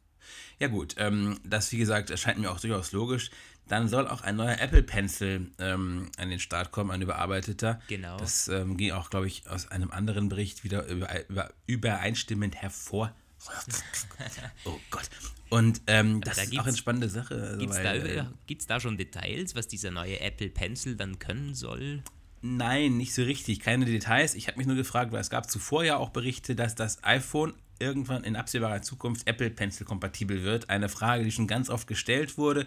Ja 0.59 0.69
gut, 0.69 0.95
ähm, 0.99 1.39
das 1.45 1.73
wie 1.73 1.79
gesagt 1.79 2.11
erscheint 2.11 2.39
mir 2.39 2.51
auch 2.51 2.61
durchaus 2.61 2.93
logisch. 2.93 3.31
Dann 3.69 3.89
soll 3.89 4.07
auch 4.09 4.21
ein 4.21 4.37
neuer 4.37 4.59
Apple 4.61 4.83
Pencil 4.83 5.51
ähm, 5.59 6.11
an 6.19 6.31
den 6.31 6.39
Start 6.39 6.71
kommen, 6.71 6.91
ein 6.91 7.01
überarbeiteter. 7.01 7.81
Genau. 7.89 8.19
Das 8.19 8.49
ähm, 8.49 8.77
ging 8.77 8.93
auch, 8.93 9.09
glaube 9.09 9.27
ich, 9.27 9.49
aus 9.49 9.71
einem 9.71 9.91
anderen 9.91 10.29
Bericht 10.29 10.65
wieder 10.65 10.87
über, 10.87 11.09
über, 11.29 11.51
übereinstimmend 11.67 12.57
hervor. 12.57 13.15
oh 14.65 14.79
Gott. 14.91 15.09
Und 15.51 15.83
ähm, 15.87 16.21
das 16.21 16.37
da 16.37 16.43
ist 16.43 16.59
auch 16.59 16.67
eine 16.67 16.77
spannende 16.77 17.09
Sache. 17.09 17.35
Also, 17.35 17.59
Gibt 17.59 17.73
es 17.73 17.83
da, 17.83 17.95
äh, 17.95 18.25
da 18.67 18.81
schon 18.81 18.97
Details, 18.97 19.55
was 19.55 19.69
dieser 19.69 19.91
neue 19.91 20.21
Apple 20.21 20.49
Pencil 20.49 20.97
dann 20.97 21.19
können 21.19 21.55
soll? 21.55 22.03
Nein, 22.43 22.99
nicht 22.99 23.15
so 23.15 23.23
richtig. 23.23 23.61
Keine 23.61 23.87
Details. 23.87 24.35
Ich 24.35 24.49
habe 24.49 24.59
mich 24.59 24.67
nur 24.67 24.77
gefragt, 24.77 25.13
weil 25.13 25.21
es 25.21 25.31
gab 25.31 25.51
zuvor 25.51 25.85
ja 25.85 25.97
auch 25.97 26.11
Berichte, 26.11 26.55
dass 26.55 26.75
das 26.75 27.03
iPhone 27.03 27.55
irgendwann 27.79 28.25
in 28.25 28.37
absehbarer 28.37 28.83
Zukunft 28.83 29.27
Apple 29.27 29.51
Pencil 29.51 29.87
kompatibel 29.87 30.43
wird. 30.43 30.71
Eine 30.71 30.89
Frage, 30.89 31.25
die 31.25 31.33
schon 31.33 31.47
ganz 31.47 31.71
oft 31.71 31.87
gestellt 31.87 32.37
wurde. 32.37 32.67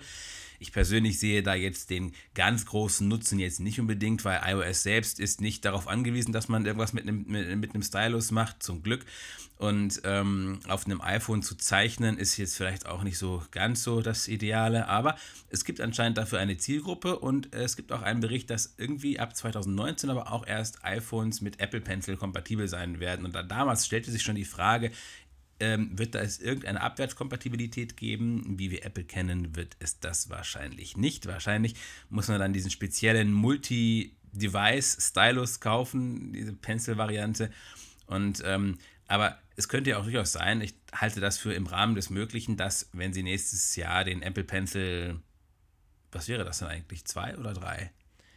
Ich 0.60 0.72
persönlich 0.72 1.20
sehe 1.20 1.44
da 1.44 1.56
jetzt 1.56 1.90
den 1.90 2.14
ganz 2.34 2.66
großen 2.66 3.08
Nutzen 3.08 3.40
jetzt 3.40 3.60
nicht 3.60 3.80
unbedingt, 3.80 4.26
weil 4.26 4.42
iOS 4.46 4.84
selbst 4.84 5.20
ist 5.20 5.42
nicht 5.42 5.66
darauf 5.66 5.88
angewiesen, 5.88 6.34
dass 6.34 6.48
man 6.48 6.66
irgendwas 6.66 6.94
mit 6.94 7.04
einem, 7.04 7.26
mit, 7.28 7.56
mit 7.58 7.74
einem 7.74 7.84
Stylus 7.84 8.32
macht, 8.32 8.64
zum 8.64 8.84
Glück. 8.84 9.06
Und 9.58 10.02
ähm, 10.04 10.60
auf 10.68 10.86
einem 10.86 11.02
iPhone 11.02 11.42
zu 11.42 11.56
zeichnen 11.56 12.18
ist 12.18 12.38
jetzt 12.38 12.56
vielleicht 12.56 12.86
auch 12.86 13.02
nicht 13.02 13.18
so 13.18 13.42
ganz 13.50 13.82
so 13.82 14.02
das 14.02 14.28
Ideale, 14.28 14.88
aber 14.88 15.16
es 15.50 15.66
gibt 15.66 15.82
anscheinend 15.82 16.20
dafür 16.20 16.38
eine 16.38 16.58
Zielgruppe 16.58 17.18
und 17.18 17.56
es 17.56 17.76
gibt 17.76 17.92
auch 17.92 18.04
einen 18.04 18.20
Bericht, 18.20 18.52
dass 18.52 18.76
irgendwie 18.78 19.20
ab 19.20 19.36
2019 19.36 20.12
aber 20.12 20.32
auch 20.32 20.46
erst 20.46 20.86
iPhones 20.86 21.42
mit 21.42 21.60
Apple 21.60 21.82
Pencil 21.82 22.18
kompatibel 22.18 22.68
sein 22.68 23.00
werden. 23.00 23.26
Und 23.26 23.34
da 23.34 23.42
damals 23.42 23.88
stellte 23.88 24.12
sich 24.12 24.22
schon 24.22 24.36
die 24.36 24.46
Frage, 24.46 24.92
ähm, 25.60 25.98
wird 25.98 26.14
da 26.16 26.20
es 26.20 26.40
irgendeine 26.40 26.82
Abwärtskompatibilität 26.82 27.96
geben? 27.98 28.60
Wie 28.60 28.72
wir 28.72 28.86
Apple 28.86 29.04
kennen, 29.04 29.56
wird 29.56 29.76
es 29.80 30.00
das 30.00 30.30
wahrscheinlich 30.30 30.96
nicht. 30.98 31.26
Wahrscheinlich 31.26 31.76
muss 32.10 32.28
man 32.28 32.40
dann 32.40 32.54
diesen 32.54 32.72
speziellen 32.72 33.34
Multi-Device-Stylus 33.34 35.60
kaufen, 35.60 36.34
diese 36.34 36.54
Pencil-Variante. 36.54 37.52
Und 38.06 38.44
ähm, 38.46 38.78
aber 39.08 39.38
es 39.56 39.70
könnte 39.70 39.92
ja 39.92 39.98
auch 39.98 40.04
durchaus 40.04 40.34
sein, 40.34 40.62
ich 40.62 40.76
halte 40.94 41.20
das 41.20 41.38
für 41.38 41.54
im 41.54 41.66
Rahmen 41.66 41.96
des 41.96 42.10
Möglichen, 42.10 42.58
dass, 42.58 42.90
wenn 42.94 43.14
sie 43.14 43.24
nächstes 43.24 43.76
Jahr 43.76 44.04
den 44.04 44.22
Apple 44.22 44.44
Pencil, 44.44 45.20
was 46.12 46.28
wäre 46.28 46.44
das 46.44 46.60
denn 46.60 46.68
eigentlich? 46.68 47.06
Zwei 47.06 47.38
oder 47.38 47.54
drei? 47.54 47.92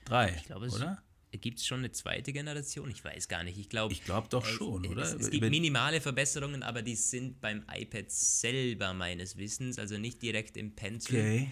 Drei, 0.05 0.35
ich 0.37 0.45
glaube, 0.45 0.69
oder? 0.69 1.03
Gibt 1.33 1.59
es 1.61 1.67
schon 1.67 1.81
eine 1.81 1.93
zweite 1.93 2.33
Generation? 2.33 2.91
Ich 2.91 3.05
weiß 3.05 3.29
gar 3.29 3.45
nicht. 3.45 3.57
Ich 3.57 3.69
glaube 3.69 3.93
ich 3.93 4.05
glaub 4.05 4.29
doch 4.31 4.45
schon, 4.45 4.85
es, 4.85 4.91
oder? 4.91 5.03
Es, 5.03 5.13
es 5.15 5.31
gibt 5.31 5.49
minimale 5.49 6.01
Verbesserungen, 6.01 6.63
aber 6.63 6.83
die 6.83 6.97
sind 6.97 7.41
beim 7.41 7.65
iPad 7.73 8.11
selber 8.11 8.93
meines 8.95 9.37
Wissens, 9.37 9.79
also 9.79 9.97
nicht 9.97 10.23
direkt 10.23 10.57
im 10.57 10.75
Pencil. 10.75 11.19
Okay. 11.19 11.51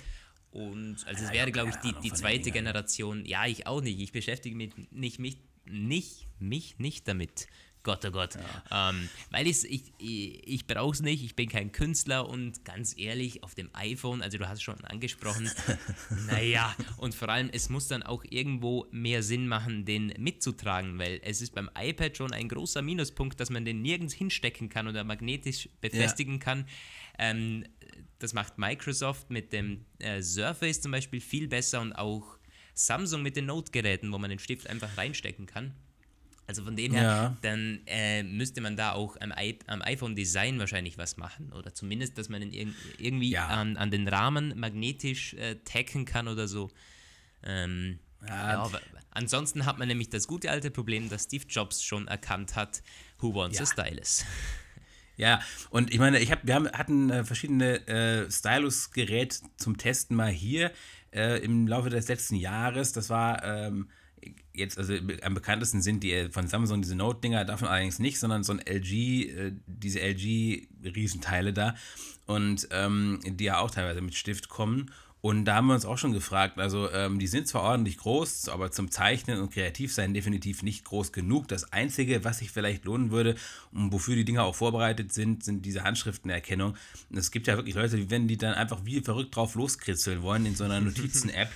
Und 0.51 1.07
also 1.07 1.25
es 1.25 1.33
wäre, 1.33 1.53
glaube 1.53 1.71
ich, 1.71 1.77
die, 1.77 1.95
die 2.03 2.13
zweite 2.13 2.51
Generation. 2.51 3.25
Ja, 3.25 3.47
ich 3.47 3.67
auch 3.67 3.83
nicht. 3.83 4.01
Ich 4.01 4.13
beschäftige 4.13 4.57
mich 4.57 4.73
nicht, 4.91 5.19
mich, 5.19 5.39
nicht, 5.67 6.27
mich 6.41 6.79
nicht 6.79 7.07
damit. 7.07 7.47
Gott, 7.89 8.05
oh 8.05 8.11
Gott. 8.11 8.35
Ja. 8.35 8.91
Ähm, 8.91 9.09
weil 9.31 9.47
ich, 9.47 9.65
ich, 9.65 9.93
ich 9.99 10.67
brauche 10.67 10.93
es 10.93 11.01
nicht, 11.01 11.25
ich 11.25 11.35
bin 11.35 11.49
kein 11.49 11.73
Künstler 11.73 12.29
und 12.29 12.63
ganz 12.67 12.95
ehrlich, 12.99 13.43
auf 13.43 13.55
dem 13.55 13.71
iPhone, 13.73 14.21
also 14.21 14.37
du 14.37 14.47
hast 14.47 14.59
es 14.59 14.63
schon 14.63 14.85
angesprochen, 14.85 15.51
naja, 16.27 16.77
und 16.99 17.15
vor 17.15 17.31
allem, 17.31 17.49
es 17.51 17.71
muss 17.71 17.89
dann 17.89 18.03
auch 18.03 18.25
irgendwo 18.29 18.87
mehr 18.91 19.23
Sinn 19.23 19.49
machen, 19.49 19.87
den 19.87 20.13
mitzutragen, 20.19 20.99
weil 20.99 21.19
es 21.23 21.41
ist 21.41 21.55
beim 21.55 21.71
iPad 21.75 22.15
schon 22.15 22.35
ein 22.35 22.51
großer 22.51 22.83
Minuspunkt, 22.83 23.41
dass 23.41 23.49
man 23.49 23.65
den 23.65 23.81
nirgends 23.81 24.13
hinstecken 24.13 24.69
kann 24.69 24.87
oder 24.87 25.03
magnetisch 25.03 25.71
befestigen 25.81 26.35
ja. 26.35 26.41
kann. 26.41 26.67
Ähm, 27.19 27.65
das 28.19 28.35
macht 28.35 28.59
Microsoft 28.59 29.31
mit 29.31 29.55
dem 29.55 29.87
äh, 29.99 30.21
Surface 30.21 30.83
zum 30.83 30.93
Beispiel 30.93 31.23
viel 31.23 31.49
besser 31.49 31.81
und 31.81 31.95
auch 31.95 32.37
Samsung 32.75 33.23
mit 33.23 33.35
den 33.35 33.47
Note-Geräten, 33.47 34.13
wo 34.13 34.19
man 34.19 34.29
den 34.29 34.41
Stift 34.41 34.67
einfach 34.69 34.95
reinstecken 34.99 35.47
kann. 35.47 35.73
Also 36.49 36.65
von 36.65 36.77
dem 36.77 36.95
her, 36.95 37.03
ja. 37.03 37.37
dann 37.43 37.81
äh, 37.85 38.23
müsste 38.23 38.63
man 38.63 38.75
da 38.75 38.93
auch 38.93 39.19
am, 39.21 39.35
am 39.67 39.83
iPhone-Design 39.83 40.59
wahrscheinlich 40.59 40.97
was 40.97 41.19
machen. 41.19 41.53
Oder 41.53 41.75
zumindest, 41.75 42.17
dass 42.17 42.31
man 42.31 42.41
ihn 42.41 42.75
irgendwie 42.97 43.33
ja. 43.33 43.49
an, 43.49 43.77
an, 43.77 43.91
den 43.91 44.09
Rahmen 44.09 44.59
magnetisch 44.59 45.35
äh, 45.35 45.57
taggen 45.67 46.07
kann 46.07 46.27
oder 46.27 46.49
so. 46.49 46.71
Ähm, 47.45 47.99
ja. 48.27 48.67
ansonsten 49.11 49.67
hat 49.67 49.79
man 49.79 49.89
nämlich 49.89 50.09
das 50.09 50.27
gute 50.27 50.51
alte 50.51 50.71
Problem, 50.71 51.11
das 51.11 51.25
Steve 51.25 51.45
Jobs 51.47 51.83
schon 51.83 52.09
erkannt 52.09 52.57
hat: 52.57 52.83
Who 53.19 53.35
wants 53.35 53.61
a 53.61 53.67
stylus? 53.67 54.25
Ja, 55.19 55.41
und 55.71 55.93
ich 55.93 55.99
meine, 55.99 56.21
ich 56.21 56.31
hab, 56.31 56.47
wir 56.47 56.55
haben, 56.55 56.71
hatten 56.71 57.11
äh, 57.11 57.25
verschiedene 57.25 57.85
äh, 57.89 58.31
Stylus-Geräte 58.31 59.39
zum 59.57 59.77
Testen 59.77 60.17
mal 60.17 60.31
hier 60.31 60.71
äh, 61.13 61.43
im 61.43 61.67
Laufe 61.67 61.91
des 61.91 62.07
letzten 62.07 62.37
Jahres. 62.37 62.93
Das 62.93 63.11
war 63.11 63.43
ähm, 63.43 63.91
jetzt, 64.53 64.79
also 64.79 64.95
am 65.23 65.35
bekanntesten 65.35 65.83
sind 65.83 66.03
die 66.03 66.13
äh, 66.13 66.31
von 66.31 66.47
Samsung 66.47 66.83
diese 66.83 66.97
Note-Dinger, 66.97 67.45
davon 67.45 67.69
allerdings 67.69 67.99
nicht, 67.99 68.19
sondern 68.19 68.43
so 68.43 68.53
ein 68.53 68.61
LG, 68.61 68.93
äh, 68.93 69.53
diese 69.67 70.01
LG-Riesenteile 70.01 71.53
da 71.53 71.75
und 72.27 72.69
ähm, 72.71 73.21
die 73.25 73.45
ja 73.45 73.59
auch 73.59 73.71
teilweise 73.71 74.01
mit 74.01 74.15
Stift 74.15 74.49
kommen. 74.49 74.91
Und 75.21 75.47
da 75.47 75.57
haben 75.57 75.67
wir 75.67 75.75
uns 75.75 75.85
auch 75.85 75.99
schon 75.99 76.13
gefragt, 76.13 76.59
also 76.59 76.93
ähm, 76.93 77.19
die 77.19 77.27
sind 77.27 77.49
zwar 77.49 77.63
ordentlich 77.63 77.97
groß, 77.97 78.49
aber 78.51 78.71
zum 78.71 78.89
Zeichnen 78.91 79.41
und 79.41 79.53
Kreativsein 79.53 80.15
definitiv 80.15 80.63
nicht 80.63 80.85
groß 80.85 81.13
genug. 81.13 81.49
Das 81.49 81.73
Einzige, 81.73 82.23
was 82.23 82.39
sich 82.39 82.53
vielleicht 82.53 82.85
lohnen 82.85 83.11
würde 83.11 83.35
und 83.73 83.93
wofür 83.93 84.15
die 84.15 84.25
Dinger 84.25 84.45
auch 84.45 84.55
vorbereitet 84.55 85.13
sind, 85.13 85.43
sind 85.43 85.67
diese 85.67 85.83
Handschriftenerkennung. 85.83 86.77
Es 87.11 87.33
gibt 87.33 87.49
ja 87.49 87.57
wirklich 87.57 87.75
Leute, 87.75 87.97
die 87.97 88.11
wenn 88.11 88.29
die 88.29 88.37
dann 88.37 88.55
einfach 88.55 88.85
wie 88.85 89.01
verrückt 89.01 89.35
drauf 89.35 89.57
loskritzeln 89.57 90.23
wollen 90.23 90.47
in 90.47 90.55
so 90.55 90.63
einer 90.63 90.81
Notizen-App. 90.81 91.51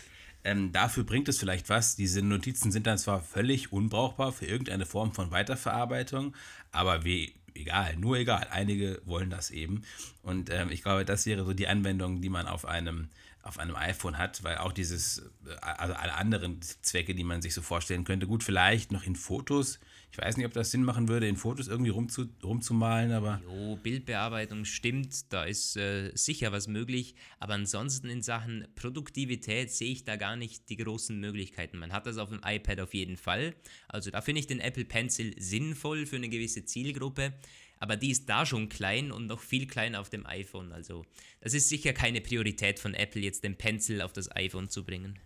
Ähm, 0.44 0.72
dafür 0.72 1.04
bringt 1.04 1.28
es 1.28 1.38
vielleicht 1.38 1.68
was. 1.68 1.96
Diese 1.96 2.22
Notizen 2.22 2.72
sind 2.72 2.86
dann 2.86 2.98
zwar 2.98 3.22
völlig 3.22 3.72
unbrauchbar 3.72 4.32
für 4.32 4.46
irgendeine 4.46 4.86
Form 4.86 5.12
von 5.12 5.30
Weiterverarbeitung, 5.30 6.34
aber 6.72 7.04
wie, 7.04 7.34
egal, 7.54 7.96
nur 7.96 8.16
egal. 8.16 8.48
Einige 8.50 9.00
wollen 9.04 9.30
das 9.30 9.50
eben. 9.50 9.82
Und 10.22 10.50
ähm, 10.50 10.70
ich 10.70 10.82
glaube, 10.82 11.04
das 11.04 11.26
wäre 11.26 11.44
so 11.44 11.52
die 11.52 11.68
Anwendung, 11.68 12.20
die 12.20 12.28
man 12.28 12.46
auf 12.46 12.64
einem 12.64 13.08
auf 13.42 13.58
einem 13.58 13.76
iPhone 13.76 14.18
hat, 14.18 14.44
weil 14.44 14.58
auch 14.58 14.72
dieses, 14.72 15.18
äh, 15.46 15.54
also 15.60 15.94
alle 15.94 16.14
anderen 16.14 16.60
Zwecke, 16.62 17.14
die 17.14 17.24
man 17.24 17.42
sich 17.42 17.54
so 17.54 17.62
vorstellen 17.62 18.04
könnte, 18.04 18.26
gut, 18.26 18.42
vielleicht 18.42 18.92
noch 18.92 19.04
in 19.04 19.16
Fotos. 19.16 19.80
Ich 20.12 20.18
weiß 20.18 20.36
nicht, 20.36 20.46
ob 20.46 20.52
das 20.52 20.70
Sinn 20.70 20.84
machen 20.84 21.08
würde, 21.08 21.26
in 21.26 21.36
Fotos 21.36 21.68
irgendwie 21.68 21.90
rumzu, 21.90 22.26
rumzumalen, 22.42 23.12
aber. 23.12 23.40
Jo, 23.44 23.76
Bildbearbeitung 23.76 24.64
stimmt, 24.64 25.32
da 25.32 25.44
ist 25.44 25.76
äh, 25.76 26.12
sicher 26.14 26.52
was 26.52 26.68
möglich, 26.68 27.14
aber 27.40 27.54
ansonsten 27.54 28.08
in 28.10 28.22
Sachen 28.22 28.68
Produktivität 28.74 29.70
sehe 29.70 29.90
ich 29.90 30.04
da 30.04 30.16
gar 30.16 30.36
nicht 30.36 30.68
die 30.68 30.76
großen 30.76 31.18
Möglichkeiten. 31.18 31.78
Man 31.78 31.92
hat 31.92 32.06
das 32.06 32.18
auf 32.18 32.28
dem 32.28 32.40
iPad 32.44 32.80
auf 32.80 32.94
jeden 32.94 33.16
Fall. 33.16 33.54
Also 33.88 34.10
da 34.10 34.20
finde 34.20 34.40
ich 34.40 34.46
den 34.46 34.60
Apple 34.60 34.84
Pencil 34.84 35.34
sinnvoll 35.40 36.06
für 36.06 36.16
eine 36.16 36.28
gewisse 36.28 36.64
Zielgruppe 36.64 37.32
aber 37.82 37.96
die 37.96 38.12
ist 38.12 38.28
da 38.28 38.46
schon 38.46 38.68
klein 38.68 39.10
und 39.10 39.26
noch 39.26 39.40
viel 39.40 39.66
kleiner 39.66 40.00
auf 40.00 40.08
dem 40.08 40.24
iPhone. 40.24 40.70
Also 40.70 41.04
das 41.40 41.52
ist 41.52 41.68
sicher 41.68 41.92
keine 41.92 42.20
Priorität 42.20 42.78
von 42.78 42.94
Apple, 42.94 43.20
jetzt 43.20 43.42
den 43.42 43.56
Pencil 43.56 44.02
auf 44.02 44.12
das 44.12 44.30
iPhone 44.36 44.68
zu 44.68 44.84
bringen. 44.84 45.18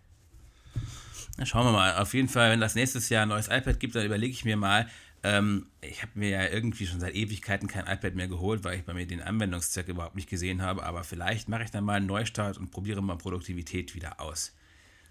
Na, 1.37 1.45
schauen 1.45 1.67
wir 1.67 1.71
mal. 1.71 1.95
Auf 1.97 2.15
jeden 2.15 2.29
Fall, 2.29 2.49
wenn 2.49 2.59
das 2.59 2.73
nächstes 2.73 3.09
Jahr 3.09 3.21
ein 3.21 3.29
neues 3.29 3.47
iPad 3.47 3.79
gibt, 3.79 3.93
dann 3.93 4.03
überlege 4.03 4.33
ich 4.33 4.43
mir 4.43 4.57
mal, 4.57 4.89
ähm, 5.21 5.67
ich 5.81 6.01
habe 6.01 6.13
mir 6.15 6.29
ja 6.29 6.47
irgendwie 6.47 6.87
schon 6.87 6.99
seit 6.99 7.13
Ewigkeiten 7.13 7.67
kein 7.67 7.85
iPad 7.85 8.15
mehr 8.15 8.27
geholt, 8.27 8.63
weil 8.63 8.79
ich 8.79 8.85
bei 8.85 8.95
mir 8.95 9.05
den 9.05 9.21
Anwendungszweck 9.21 9.87
überhaupt 9.87 10.15
nicht 10.15 10.27
gesehen 10.27 10.63
habe. 10.63 10.81
Aber 10.81 11.03
vielleicht 11.03 11.49
mache 11.49 11.63
ich 11.63 11.69
dann 11.69 11.83
mal 11.83 11.97
einen 11.97 12.07
Neustart 12.07 12.57
und 12.57 12.71
probiere 12.71 13.03
mal 13.03 13.19
Produktivität 13.19 13.93
wieder 13.93 14.19
aus. 14.19 14.56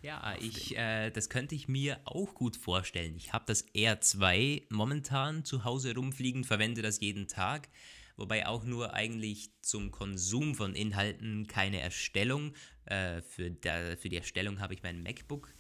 Ja, 0.07 0.37
ich, 0.39 0.77
äh, 0.77 1.11
das 1.11 1.29
könnte 1.29 1.57
ich 1.57 1.67
mir 1.67 1.99
auch 2.05 2.33
gut 2.35 2.57
vorstellen. 2.57 3.17
Ich 3.17 3.33
habe 3.33 3.45
das 3.49 3.67
R2 3.75 4.63
momentan 4.69 5.45
zu 5.45 5.65
Hause 5.65 5.97
rumfliegen, 5.97 6.45
verwende 6.45 6.81
das 6.81 7.01
jeden 7.01 7.27
Tag, 7.27 7.69
wobei 8.17 8.47
auch 8.47 8.63
nur 8.63 8.95
eigentlich 8.95 9.51
zum 9.63 9.91
Konsum 9.91 10.55
von 10.55 10.77
Inhalten, 10.77 11.49
keine 11.49 11.81
Erstellung. 11.81 12.55
Äh, 12.85 13.21
für, 13.23 13.51
der, 13.51 13.99
für 13.99 14.09
die 14.09 14.19
Erstellung 14.19 14.61
habe 14.61 14.75
ich 14.75 14.85
mein 14.85 15.03
MacBook. 15.03 15.53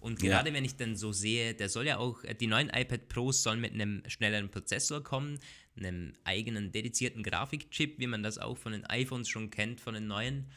Und 0.00 0.18
gerade 0.18 0.50
ja. 0.50 0.54
wenn 0.54 0.66
ich 0.66 0.76
dann 0.76 0.96
so 0.96 1.12
sehe, 1.12 1.54
der 1.54 1.70
soll 1.70 1.86
ja 1.86 1.96
auch, 1.96 2.24
die 2.38 2.46
neuen 2.46 2.68
iPad 2.68 3.08
Pros 3.08 3.42
sollen 3.42 3.62
mit 3.62 3.72
einem 3.72 4.02
schnelleren 4.06 4.50
Prozessor 4.50 5.02
kommen, 5.02 5.40
einem 5.78 6.12
eigenen 6.24 6.72
dedizierten 6.72 7.22
Grafikchip, 7.22 7.98
wie 7.98 8.06
man 8.06 8.22
das 8.22 8.36
auch 8.36 8.58
von 8.58 8.72
den 8.72 8.84
iPhones 8.84 9.30
schon 9.30 9.48
kennt, 9.48 9.80
von 9.80 9.94
den 9.94 10.08
neuen. 10.08 10.50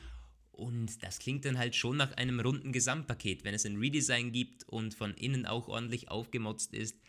Und 0.58 1.04
das 1.04 1.20
klingt 1.20 1.46
dann 1.46 1.60
halt 1.60 1.76
schon 1.76 1.98
nach 1.98 2.14
einem 2.18 2.40
runden 2.40 2.72
Gesamtpaket. 2.72 3.44
Wenn 3.44 3.54
es 3.54 3.66
ein 3.66 3.78
Redesign 3.78 4.32
gibt 4.32 4.68
und 4.68 4.96
von 4.96 5.14
innen 5.14 5.46
auch 5.46 5.68
ordentlich 5.68 6.10
aufgemotzt 6.10 6.74
ist, 6.74 7.00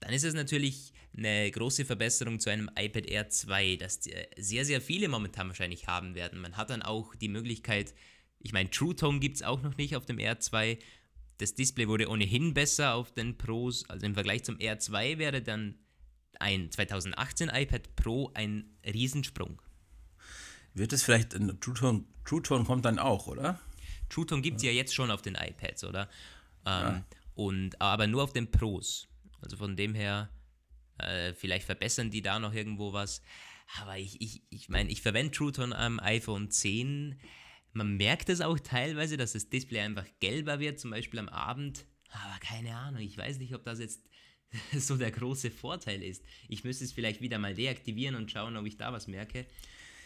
dann 0.00 0.12
ist 0.12 0.24
es 0.24 0.34
natürlich 0.34 0.92
eine 1.16 1.48
große 1.50 1.84
Verbesserung 1.84 2.40
zu 2.40 2.50
einem 2.50 2.68
iPad 2.76 3.06
Air 3.06 3.28
2, 3.28 3.76
das 3.76 4.00
sehr, 4.36 4.64
sehr 4.64 4.80
viele 4.80 5.08
momentan 5.08 5.46
wahrscheinlich 5.46 5.86
haben 5.86 6.16
werden. 6.16 6.40
Man 6.40 6.56
hat 6.56 6.70
dann 6.70 6.82
auch 6.82 7.14
die 7.14 7.28
Möglichkeit, 7.28 7.94
ich 8.40 8.52
meine, 8.52 8.70
True 8.70 8.94
Tone 8.96 9.20
gibt 9.20 9.36
es 9.36 9.42
auch 9.42 9.62
noch 9.62 9.76
nicht 9.76 9.94
auf 9.94 10.04
dem 10.04 10.18
Air 10.18 10.40
2. 10.40 10.76
Das 11.38 11.54
Display 11.54 11.86
wurde 11.86 12.08
ohnehin 12.08 12.54
besser 12.54 12.94
auf 12.94 13.12
den 13.12 13.38
Pros, 13.38 13.88
also 13.88 14.04
im 14.04 14.14
Vergleich 14.14 14.42
zum 14.42 14.56
Air 14.58 14.80
2 14.80 15.18
wäre 15.18 15.42
dann 15.42 15.78
ein 16.40 16.72
2018 16.72 17.50
iPad 17.50 17.94
Pro 17.94 18.32
ein 18.34 18.76
Riesensprung. 18.84 19.62
Wird 20.76 20.92
es 20.92 21.02
vielleicht, 21.02 21.30
True 21.30 21.74
Tone, 21.74 22.04
True 22.26 22.42
Tone 22.42 22.64
kommt 22.64 22.84
dann 22.84 22.98
auch, 22.98 23.26
oder? 23.26 23.58
True 24.10 24.26
Tone 24.26 24.42
gibt 24.42 24.58
es 24.58 24.62
ja. 24.62 24.70
ja. 24.70 24.76
jetzt 24.76 24.94
schon 24.94 25.10
auf 25.10 25.22
den 25.22 25.34
iPads, 25.34 25.84
oder? 25.84 26.02
Ähm, 26.66 26.82
ja. 26.82 27.04
und, 27.34 27.80
aber 27.80 28.06
nur 28.06 28.22
auf 28.22 28.34
den 28.34 28.50
Pros. 28.50 29.08
Also 29.40 29.56
von 29.56 29.74
dem 29.74 29.94
her, 29.94 30.28
äh, 30.98 31.32
vielleicht 31.32 31.64
verbessern 31.64 32.10
die 32.10 32.20
da 32.20 32.38
noch 32.38 32.52
irgendwo 32.52 32.92
was. 32.92 33.22
Aber 33.80 33.96
ich, 33.96 34.20
ich, 34.20 34.42
ich 34.50 34.68
meine, 34.68 34.90
ich 34.90 35.00
verwende 35.00 35.32
True 35.32 35.50
Tone 35.50 35.76
am 35.76 35.98
iPhone 35.98 36.50
10. 36.50 37.18
Man 37.72 37.96
merkt 37.96 38.28
es 38.28 38.42
auch 38.42 38.58
teilweise, 38.60 39.16
dass 39.16 39.32
das 39.32 39.48
Display 39.48 39.80
einfach 39.80 40.06
gelber 40.20 40.60
wird, 40.60 40.78
zum 40.78 40.90
Beispiel 40.90 41.20
am 41.20 41.30
Abend. 41.30 41.86
Aber 42.10 42.38
keine 42.40 42.76
Ahnung, 42.76 43.00
ich 43.00 43.16
weiß 43.16 43.38
nicht, 43.38 43.54
ob 43.54 43.64
das 43.64 43.78
jetzt 43.78 44.02
so 44.78 44.98
der 44.98 45.10
große 45.10 45.50
Vorteil 45.50 46.02
ist. 46.02 46.22
Ich 46.50 46.64
müsste 46.64 46.84
es 46.84 46.92
vielleicht 46.92 47.22
wieder 47.22 47.38
mal 47.38 47.54
deaktivieren 47.54 48.14
und 48.14 48.30
schauen, 48.30 48.58
ob 48.58 48.66
ich 48.66 48.76
da 48.76 48.92
was 48.92 49.06
merke. 49.06 49.46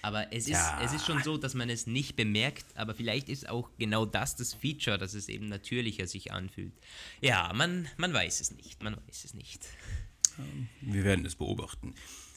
Aber 0.02 0.32
es 0.32 0.44
ist, 0.44 0.50
ja. 0.50 0.80
es 0.82 0.92
ist 0.92 1.06
schon 1.06 1.22
so, 1.22 1.36
dass 1.36 1.54
man 1.54 1.68
es 1.68 1.86
nicht 1.86 2.16
bemerkt, 2.16 2.64
aber 2.74 2.94
vielleicht 2.94 3.28
ist 3.28 3.48
auch 3.48 3.70
genau 3.78 4.06
das 4.06 4.36
das 4.36 4.54
Feature, 4.54 4.98
dass 4.98 5.14
es 5.14 5.28
eben 5.28 5.48
natürlicher 5.48 6.06
sich 6.06 6.32
anfühlt. 6.32 6.72
Ja, 7.20 7.52
man, 7.54 7.88
man 7.96 8.12
weiß 8.12 8.40
es 8.40 8.50
nicht, 8.52 8.82
man 8.82 8.96
weiß 8.96 9.24
es 9.24 9.34
nicht. 9.34 9.66
Ähm, 10.38 10.68
wir 10.80 11.04
werden 11.04 11.24
es 11.26 11.34
beobachten. 11.34 11.94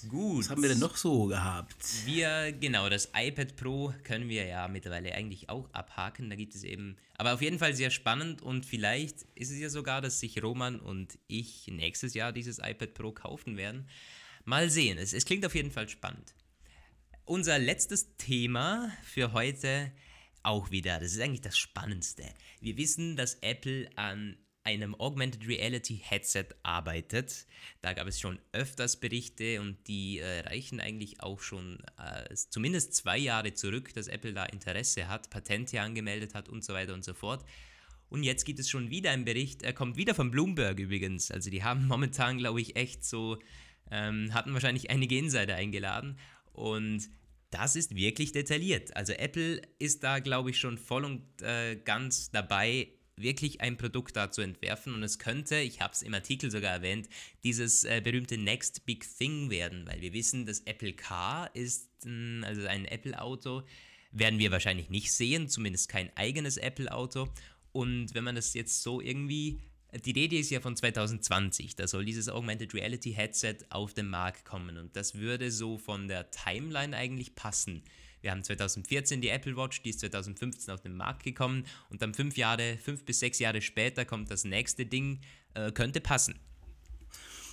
Gut. 0.10 0.40
Was 0.40 0.50
haben 0.50 0.62
wir 0.62 0.70
denn 0.70 0.80
noch 0.80 0.98
so 0.98 1.26
gehabt? 1.28 1.76
Wir, 2.06 2.52
genau, 2.52 2.90
das 2.90 3.10
iPad 3.16 3.56
Pro 3.56 3.94
können 4.04 4.28
wir 4.28 4.46
ja 4.46 4.68
mittlerweile 4.68 5.14
eigentlich 5.14 5.50
auch 5.50 5.70
abhaken. 5.74 6.30
Da 6.30 6.36
gibt 6.36 6.56
es 6.56 6.64
eben, 6.64 6.98
aber 7.18 7.34
auf 7.34 7.42
jeden 7.42 7.60
Fall 7.60 7.74
sehr 7.74 7.90
spannend 7.90 8.42
und 8.42 8.66
vielleicht 8.66 9.22
ist 9.36 9.52
es 9.52 9.60
ja 9.60 9.70
sogar, 9.70 10.02
dass 10.02 10.20
sich 10.20 10.44
Roman 10.44 10.80
und 10.80 11.18
ich 11.28 11.68
nächstes 11.68 12.14
Jahr 12.14 12.34
dieses 12.34 12.60
iPad 12.60 12.94
Pro 12.94 13.12
kaufen 13.14 13.56
werden. 13.56 13.88
Mal 14.44 14.70
sehen, 14.70 14.98
es, 14.98 15.14
es 15.14 15.24
klingt 15.24 15.46
auf 15.46 15.56
jeden 15.56 15.72
Fall 15.72 15.88
spannend. 15.88 16.34
Unser 17.26 17.58
letztes 17.58 18.18
Thema 18.18 18.92
für 19.02 19.32
heute 19.32 19.94
auch 20.44 20.72
wieder, 20.72 21.00
das 21.00 21.14
ist 21.14 21.22
eigentlich 21.22 21.40
das 21.40 21.58
Spannendste. 21.58 22.26
Wir 22.60 22.76
wissen, 22.76 23.16
dass 23.16 23.36
Apple 23.36 23.90
an 23.96 24.36
einem 24.66 24.94
Augmented 24.96 25.48
Reality 25.48 26.02
Headset 26.04 26.48
arbeitet. 26.64 27.48
Da 27.80 27.94
gab 27.94 28.08
es 28.08 28.20
schon 28.20 28.40
öfters 28.52 29.00
Berichte 29.00 29.62
und 29.62 29.88
die 29.88 30.20
äh, 30.20 30.42
reichen 30.42 30.82
eigentlich 30.82 31.24
auch 31.24 31.40
schon 31.40 31.80
äh, 31.98 32.36
zumindest 32.36 32.94
zwei 32.94 33.18
Jahre 33.18 33.54
zurück, 33.54 33.94
dass 33.94 34.10
Apple 34.10 34.34
da 34.34 34.44
Interesse 34.44 35.08
hat, 35.08 35.30
Patente 35.30 35.80
angemeldet 35.80 36.34
hat 36.34 36.50
und 36.50 36.66
so 36.66 36.74
weiter 36.74 36.94
und 36.94 37.06
so 37.06 37.14
fort. 37.14 37.46
Und 38.10 38.24
jetzt 38.24 38.44
gibt 38.44 38.60
es 38.60 38.70
schon 38.70 38.90
wieder 38.90 39.12
einen 39.12 39.24
Bericht, 39.24 39.64
er 39.64 39.74
kommt 39.74 39.96
wieder 39.96 40.14
von 40.14 40.30
Bloomberg 40.30 40.78
übrigens. 40.78 41.32
Also 41.32 41.50
die 41.50 41.64
haben 41.64 41.88
momentan, 41.88 42.38
glaube 42.38 42.60
ich, 42.60 42.76
echt 42.76 43.06
so, 43.06 43.40
ähm, 43.92 44.34
hatten 44.34 44.52
wahrscheinlich 44.52 44.90
einige 44.90 45.18
Insider 45.18 45.56
eingeladen 45.56 46.20
und 46.54 47.10
das 47.50 47.76
ist 47.76 47.96
wirklich 47.96 48.32
detailliert. 48.32 48.96
Also 48.96 49.14
Apple 49.14 49.62
ist 49.78 50.04
da, 50.04 50.20
glaube 50.20 50.50
ich, 50.50 50.60
schon 50.60 50.78
voll 50.78 51.06
und 51.06 51.42
äh, 51.42 51.76
ganz 51.76 52.32
dabei, 52.32 52.88
wirklich 53.16 53.62
ein 53.62 53.78
Produkt 53.78 54.16
da 54.16 54.32
zu 54.32 54.42
entwerfen. 54.42 54.94
Und 54.94 55.04
es 55.04 55.20
könnte, 55.20 55.58
ich 55.58 55.82
habe 55.82 55.94
es 55.94 56.02
im 56.02 56.14
Artikel 56.14 56.50
sogar 56.50 56.72
erwähnt, 56.72 57.08
dieses 57.44 57.84
äh, 57.84 58.02
berühmte 58.04 58.38
Next 58.38 58.86
Big 58.86 59.06
Thing 59.18 59.50
werden, 59.50 59.86
weil 59.86 60.02
wir 60.02 60.14
wissen, 60.14 60.46
das 60.46 60.62
Apple 60.62 60.94
Car 60.94 61.54
ist, 61.56 61.90
mh, 62.06 62.46
also 62.48 62.66
ein 62.66 62.86
Apple-Auto, 62.86 63.64
werden 64.12 64.40
wir 64.40 64.52
wahrscheinlich 64.52 64.90
nicht 64.90 65.12
sehen, 65.12 65.48
zumindest 65.48 65.90
kein 65.90 66.16
eigenes 66.16 66.58
Apple-Auto. 66.58 67.30
Und 67.72 68.14
wenn 68.14 68.24
man 68.24 68.36
das 68.36 68.54
jetzt 68.54 68.84
so 68.84 69.02
irgendwie 69.02 69.60
die 70.00 70.12
Rede 70.12 70.38
ist 70.38 70.50
ja 70.50 70.60
von 70.60 70.76
2020, 70.76 71.76
da 71.76 71.88
soll 71.88 72.06
dieses 72.06 72.30
Augmented 72.30 72.74
Reality 72.74 73.14
Headset 73.14 73.58
auf 73.70 73.94
den 73.94 74.10
Markt 74.10 74.46
kommen 74.46 74.78
und 74.78 74.96
das 74.96 75.16
würde 75.16 75.52
so 75.52 75.78
von 75.78 76.08
der 76.08 76.32
Timeline 76.32 76.96
eigentlich 76.96 77.36
passen. 77.36 77.84
Wir 78.22 78.32
haben 78.32 78.44
2014 78.44 79.22
die 79.22 79.30
Apple 79.30 79.58
Watch, 79.58 79.82
die 79.82 79.90
ist 79.90 80.00
2015 80.00 80.74
auf 80.74 80.82
den 80.82 80.96
Markt 80.96 81.24
gekommen 81.24 81.66
und 81.90 82.02
dann 82.02 82.14
fünf 82.14 82.38
Jahre, 82.38 82.78
fünf 82.78 83.04
bis 83.04 83.20
sechs 83.20 83.40
Jahre 83.40 83.62
später 83.62 84.06
kommt 84.06 84.32
das 84.32 84.46
nächste 84.46 84.86
Ding, 84.86 85.20
äh, 85.54 85.72
könnte 85.72 86.00
passen. 86.00 86.36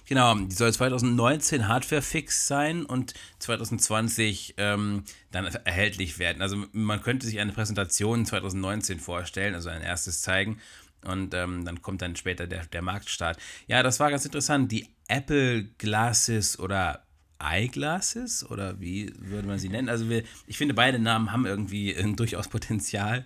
Genau, 0.07 0.35
die 0.35 0.55
soll 0.55 0.73
2019 0.73 1.69
Hardware-fix 1.69 2.47
sein 2.47 2.85
und 2.85 3.15
2020 3.39 4.55
ähm, 4.57 5.05
dann 5.31 5.47
erhältlich 5.47 6.19
werden. 6.19 6.43
Also 6.43 6.65
man 6.73 7.01
könnte 7.01 7.27
sich 7.27 7.39
eine 7.39 7.53
Präsentation 7.53 8.27
2019 8.27 8.99
vorstellen, 8.99 9.55
also 9.55 9.69
ein 9.69 9.83
erstes 9.83 10.23
zeigen 10.23 10.59
und 11.05 11.35
ähm, 11.35 11.65
dann 11.65 11.83
kommt 11.83 12.03
dann 12.03 12.17
später 12.17 12.47
der, 12.47 12.67
der 12.67 12.83
Marktstart. 12.83 13.39
Ja, 13.67 13.83
das 13.83 14.01
war 14.01 14.11
ganz 14.11 14.25
interessant. 14.25 14.71
Die 14.71 14.89
Apple 15.09 15.65
Glasses 15.79 16.59
oder 16.59 17.05
Eyeglasses 17.41 18.49
oder 18.49 18.81
wie 18.81 19.13
würde 19.19 19.49
man 19.49 19.59
sie 19.59 19.69
nennen? 19.69 19.89
Also 19.89 20.09
wir, 20.09 20.25
ich 20.47 20.59
finde, 20.59 20.75
beide 20.75 20.99
Namen 20.99 21.33
haben 21.33 21.47
irgendwie 21.47 21.95
äh, 21.95 22.13
durchaus 22.13 22.49
Potenzial. 22.49 23.25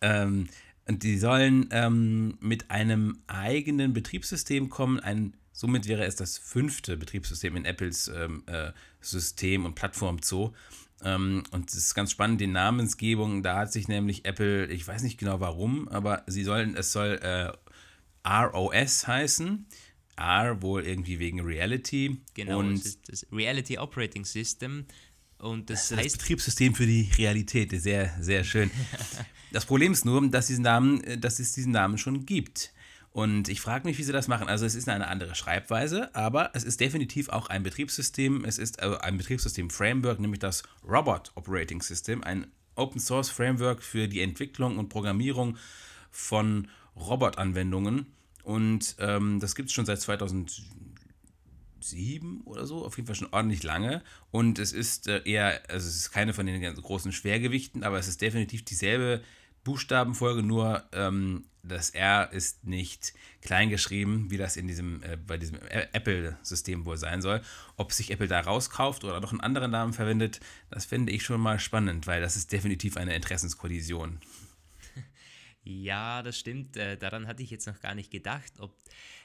Ähm, 0.00 0.48
und 0.86 1.02
die 1.02 1.16
sollen 1.16 1.68
ähm, 1.70 2.36
mit 2.40 2.70
einem 2.70 3.18
eigenen 3.26 3.94
Betriebssystem 3.94 4.68
kommen. 4.68 5.00
Ein, 5.00 5.34
somit 5.52 5.88
wäre 5.88 6.04
es 6.04 6.16
das 6.16 6.36
fünfte 6.36 6.98
Betriebssystem 6.98 7.56
in 7.56 7.64
Apples 7.64 8.08
ähm, 8.08 8.42
äh, 8.46 8.72
System 9.00 9.64
und 9.64 9.74
Plattform 9.74 10.18
Zoo. 10.22 10.52
Ähm, 11.04 11.44
und 11.50 11.70
es 11.70 11.76
ist 11.76 11.94
ganz 11.94 12.10
spannend, 12.10 12.40
die 12.40 12.46
Namensgebung, 12.46 13.42
da 13.42 13.58
hat 13.58 13.72
sich 13.72 13.88
nämlich 13.88 14.24
Apple, 14.24 14.66
ich 14.66 14.86
weiß 14.86 15.02
nicht 15.02 15.18
genau 15.18 15.40
warum, 15.40 15.88
aber 15.88 16.22
sie 16.26 16.44
sollen, 16.44 16.76
es 16.76 16.92
soll 16.92 17.20
äh, 17.22 17.52
ROS 18.28 19.06
heißen. 19.06 19.66
R 20.16 20.62
wohl 20.62 20.86
irgendwie 20.86 21.18
wegen 21.18 21.40
Reality. 21.40 22.18
Genau, 22.34 22.60
und 22.60 22.84
das 22.84 23.00
das 23.02 23.26
Reality 23.32 23.78
Operating 23.78 24.24
System. 24.24 24.86
Und 25.38 25.70
das, 25.70 25.88
das 25.88 25.98
heißt. 25.98 26.06
Das 26.06 26.18
Betriebssystem 26.18 26.74
für 26.74 26.86
die 26.86 27.10
Realität, 27.18 27.70
sehr, 27.82 28.14
sehr 28.20 28.44
schön. 28.44 28.70
das 29.52 29.66
Problem 29.66 29.92
ist 29.92 30.04
nur, 30.04 30.28
dass, 30.30 30.46
diesen 30.46 30.62
Namen, 30.62 31.02
äh, 31.04 31.18
dass 31.18 31.40
es 31.40 31.52
diesen 31.52 31.72
Namen 31.72 31.98
schon 31.98 32.24
gibt. 32.24 32.72
Und 33.14 33.48
ich 33.48 33.60
frage 33.60 33.86
mich, 33.86 33.96
wie 33.98 34.02
sie 34.02 34.10
das 34.10 34.26
machen. 34.26 34.48
Also 34.48 34.66
es 34.66 34.74
ist 34.74 34.88
eine 34.88 35.06
andere 35.06 35.36
Schreibweise, 35.36 36.12
aber 36.16 36.50
es 36.52 36.64
ist 36.64 36.80
definitiv 36.80 37.28
auch 37.28 37.46
ein 37.46 37.62
Betriebssystem. 37.62 38.44
Es 38.44 38.58
ist 38.58 38.82
also 38.82 38.98
ein 38.98 39.18
Betriebssystem-Framework, 39.18 40.18
nämlich 40.18 40.40
das 40.40 40.64
Robot 40.84 41.30
Operating 41.36 41.80
System, 41.80 42.24
ein 42.24 42.48
Open-Source-Framework 42.74 43.84
für 43.84 44.08
die 44.08 44.20
Entwicklung 44.20 44.78
und 44.78 44.88
Programmierung 44.88 45.58
von 46.10 46.66
Robotanwendungen. 46.96 48.06
Und 48.42 48.96
ähm, 48.98 49.38
das 49.38 49.54
gibt 49.54 49.68
es 49.68 49.74
schon 49.76 49.86
seit 49.86 50.00
2007 50.00 52.40
oder 52.46 52.66
so, 52.66 52.84
auf 52.84 52.96
jeden 52.96 53.06
Fall 53.06 53.14
schon 53.14 53.32
ordentlich 53.32 53.62
lange. 53.62 54.02
Und 54.32 54.58
es 54.58 54.72
ist 54.72 55.06
äh, 55.06 55.22
eher, 55.24 55.62
also 55.70 55.86
es 55.86 55.94
ist 55.94 56.10
keine 56.10 56.34
von 56.34 56.46
den 56.46 56.60
ganz 56.60 56.82
großen 56.82 57.12
Schwergewichten, 57.12 57.84
aber 57.84 57.96
es 57.96 58.08
ist 58.08 58.22
definitiv 58.22 58.64
dieselbe 58.64 59.22
Buchstabenfolge, 59.62 60.42
nur 60.42 60.82
ähm, 60.90 61.44
das 61.66 61.90
R 61.90 62.30
ist 62.32 62.64
nicht 62.64 63.14
klein 63.40 63.70
geschrieben, 63.70 64.30
wie 64.30 64.36
das 64.36 64.56
in 64.56 64.66
diesem, 64.66 65.02
äh, 65.02 65.16
bei 65.16 65.38
diesem 65.38 65.58
Apple-System 65.62 66.84
wohl 66.84 66.96
sein 66.96 67.22
soll. 67.22 67.40
Ob 67.76 67.92
sich 67.92 68.10
Apple 68.10 68.28
da 68.28 68.40
rauskauft 68.40 69.04
oder 69.04 69.20
noch 69.20 69.32
einen 69.32 69.40
anderen 69.40 69.70
Namen 69.70 69.92
verwendet, 69.92 70.40
das 70.70 70.84
finde 70.84 71.12
ich 71.12 71.22
schon 71.22 71.40
mal 71.40 71.58
spannend, 71.58 72.06
weil 72.06 72.20
das 72.20 72.36
ist 72.36 72.52
definitiv 72.52 72.96
eine 72.96 73.14
Interessenskollision. 73.14 74.20
Ja, 75.64 76.22
das 76.22 76.38
stimmt. 76.38 76.76
Äh, 76.76 76.98
daran 76.98 77.26
hatte 77.26 77.42
ich 77.42 77.50
jetzt 77.50 77.66
noch 77.66 77.80
gar 77.80 77.94
nicht 77.94 78.10
gedacht, 78.10 78.52
ob, 78.58 78.76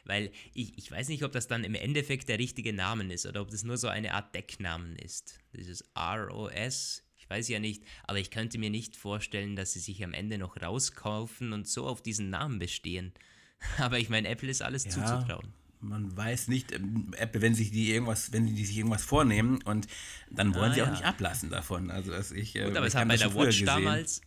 weil 0.06 0.32
ich, 0.54 0.78
ich 0.78 0.89
weiß 0.89 1.10
nicht, 1.10 1.23
ob 1.23 1.34
das 1.34 1.47
dann 1.47 1.65
im 1.65 1.75
Endeffekt 1.75 2.30
der 2.30 2.39
richtige 2.39 2.71
Name 2.71 3.13
ist 3.13 3.25
oder 3.25 3.41
ob 3.41 3.52
das 3.52 3.63
nur 3.63 3.78
so 3.78 3.89
eine 3.89 4.13
Art 4.13 4.34
Decknamen 4.34 4.95
ist. 4.95 5.39
Dieses 5.54 5.84
ROS 5.97 7.04
weiß 7.29 7.47
ja 7.49 7.59
nicht, 7.59 7.83
aber 8.05 8.19
ich 8.19 8.31
könnte 8.31 8.57
mir 8.57 8.69
nicht 8.69 8.95
vorstellen, 8.95 9.55
dass 9.55 9.73
sie 9.73 9.79
sich 9.79 10.03
am 10.03 10.13
Ende 10.13 10.37
noch 10.37 10.61
rauskaufen 10.61 11.53
und 11.53 11.67
so 11.67 11.87
auf 11.87 12.01
diesen 12.01 12.29
Namen 12.29 12.59
bestehen. 12.59 13.13
Aber 13.77 13.99
ich 13.99 14.09
meine, 14.09 14.27
Apple 14.27 14.49
ist 14.49 14.61
alles 14.61 14.85
ja, 14.85 14.91
zuzutrauen. 14.91 15.53
Man 15.81 16.15
weiß 16.15 16.49
nicht, 16.49 16.73
ähm, 16.73 17.13
Apple, 17.17 17.41
wenn 17.41 17.55
sich 17.55 17.71
die 17.71 17.91
irgendwas, 17.91 18.33
wenn 18.33 18.53
die 18.53 18.65
sich 18.65 18.77
irgendwas 18.77 19.03
vornehmen 19.03 19.61
und 19.63 19.87
dann 20.29 20.53
wollen 20.53 20.71
ah, 20.71 20.73
sie 20.73 20.81
auch 20.81 20.87
ja. 20.87 20.91
nicht 20.91 21.05
ablassen 21.05 21.49
davon. 21.49 21.89
Also 21.89 22.11
dass 22.11 22.31
ich. 22.31 22.53
Gut, 22.53 22.75
aber 22.75 22.85
es 22.85 22.95
hat 22.95 23.07
bei 23.07 23.15
der 23.15 23.33
Watch 23.33 23.63
damals. 23.63 24.21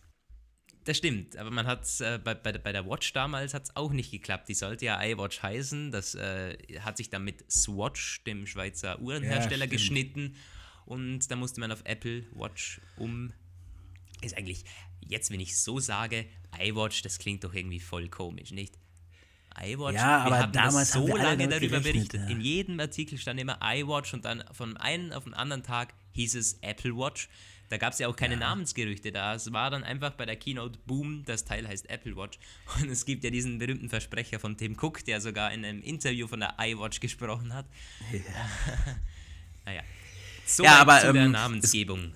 Das 0.85 0.97
stimmt, 0.97 1.37
aber 1.37 1.49
man 1.49 1.65
hat 1.65 1.87
äh, 2.01 2.17
bei, 2.17 2.33
bei, 2.33 2.51
bei 2.51 2.73
der 2.73 2.85
Watch 2.85 3.13
damals 3.13 3.53
hat 3.53 3.63
es 3.65 3.75
auch 3.75 3.93
nicht 3.93 4.11
geklappt. 4.11 4.49
Die 4.49 4.53
sollte 4.53 4.85
ja 4.85 5.01
iWatch 5.01 5.41
heißen. 5.41 5.91
Das 5.91 6.15
äh, 6.15 6.57
hat 6.79 6.97
sich 6.97 7.09
dann 7.09 7.23
mit 7.23 7.49
Swatch, 7.49 8.23
dem 8.25 8.45
Schweizer 8.45 8.99
Uhrenhersteller, 8.99 9.65
ja, 9.65 9.71
geschnitten 9.71 10.35
und 10.85 11.29
da 11.29 11.35
musste 11.35 11.59
man 11.59 11.71
auf 11.71 11.81
Apple 11.85 12.25
Watch 12.33 12.81
um. 12.97 13.33
Ist 14.21 14.37
eigentlich, 14.37 14.63
jetzt 15.01 15.31
wenn 15.31 15.39
ich 15.39 15.59
so 15.59 15.79
sage, 15.79 16.25
iWatch, 16.57 17.01
das 17.01 17.19
klingt 17.19 17.43
doch 17.43 17.53
irgendwie 17.53 17.79
voll 17.79 18.07
komisch, 18.09 18.51
nicht? 18.51 18.77
iWatch. 19.61 19.95
Ja, 19.95 20.19
aber 20.19 20.35
wir 20.35 20.39
haben 20.39 20.51
damals 20.51 20.91
so 20.91 21.01
haben 21.01 21.07
wir 21.07 21.23
lange 21.23 21.47
darüber 21.47 21.79
berichtet. 21.79 22.21
ja. 22.21 22.27
In 22.29 22.41
jedem 22.41 22.79
Artikel 22.79 23.17
stand 23.17 23.39
immer 23.39 23.59
iWatch 23.61 24.13
und 24.13 24.25
dann 24.25 24.43
von 24.51 24.77
einem 24.77 25.11
auf 25.11 25.25
den 25.25 25.33
anderen 25.33 25.63
Tag 25.63 25.93
hieß 26.13 26.35
es 26.35 26.57
Apple 26.61 26.95
Watch. 26.95 27.29
Da 27.69 27.77
gab 27.77 27.93
es 27.93 27.99
ja 27.99 28.07
auch 28.07 28.15
keine 28.15 28.37
Namensgerüchte 28.37 29.11
da. 29.11 29.33
Es 29.33 29.51
war 29.51 29.71
dann 29.71 29.83
einfach 29.83 30.11
bei 30.11 30.25
der 30.25 30.35
Keynote 30.35 30.77
Boom, 30.85 31.23
das 31.25 31.43
Teil 31.45 31.67
heißt 31.67 31.89
Apple 31.89 32.15
Watch. 32.15 32.37
Und 32.79 32.89
es 32.89 33.05
gibt 33.05 33.23
ja 33.23 33.29
diesen 33.29 33.57
berühmten 33.57 33.89
Versprecher 33.89 34.39
von 34.39 34.57
Tim 34.57 34.77
Cook, 34.79 35.03
der 35.05 35.21
sogar 35.21 35.51
in 35.51 35.65
einem 35.65 35.81
Interview 35.81 36.27
von 36.27 36.39
der 36.39 36.55
iWatch 36.59 36.99
gesprochen 36.99 37.53
hat. 37.53 37.65
naja. 39.65 39.81
So 40.45 40.63
Ja, 40.63 40.79
aber, 40.79 40.99
zu 40.99 41.13
der 41.13 41.23
ähm, 41.23 41.31
Namensgebung. 41.31 42.13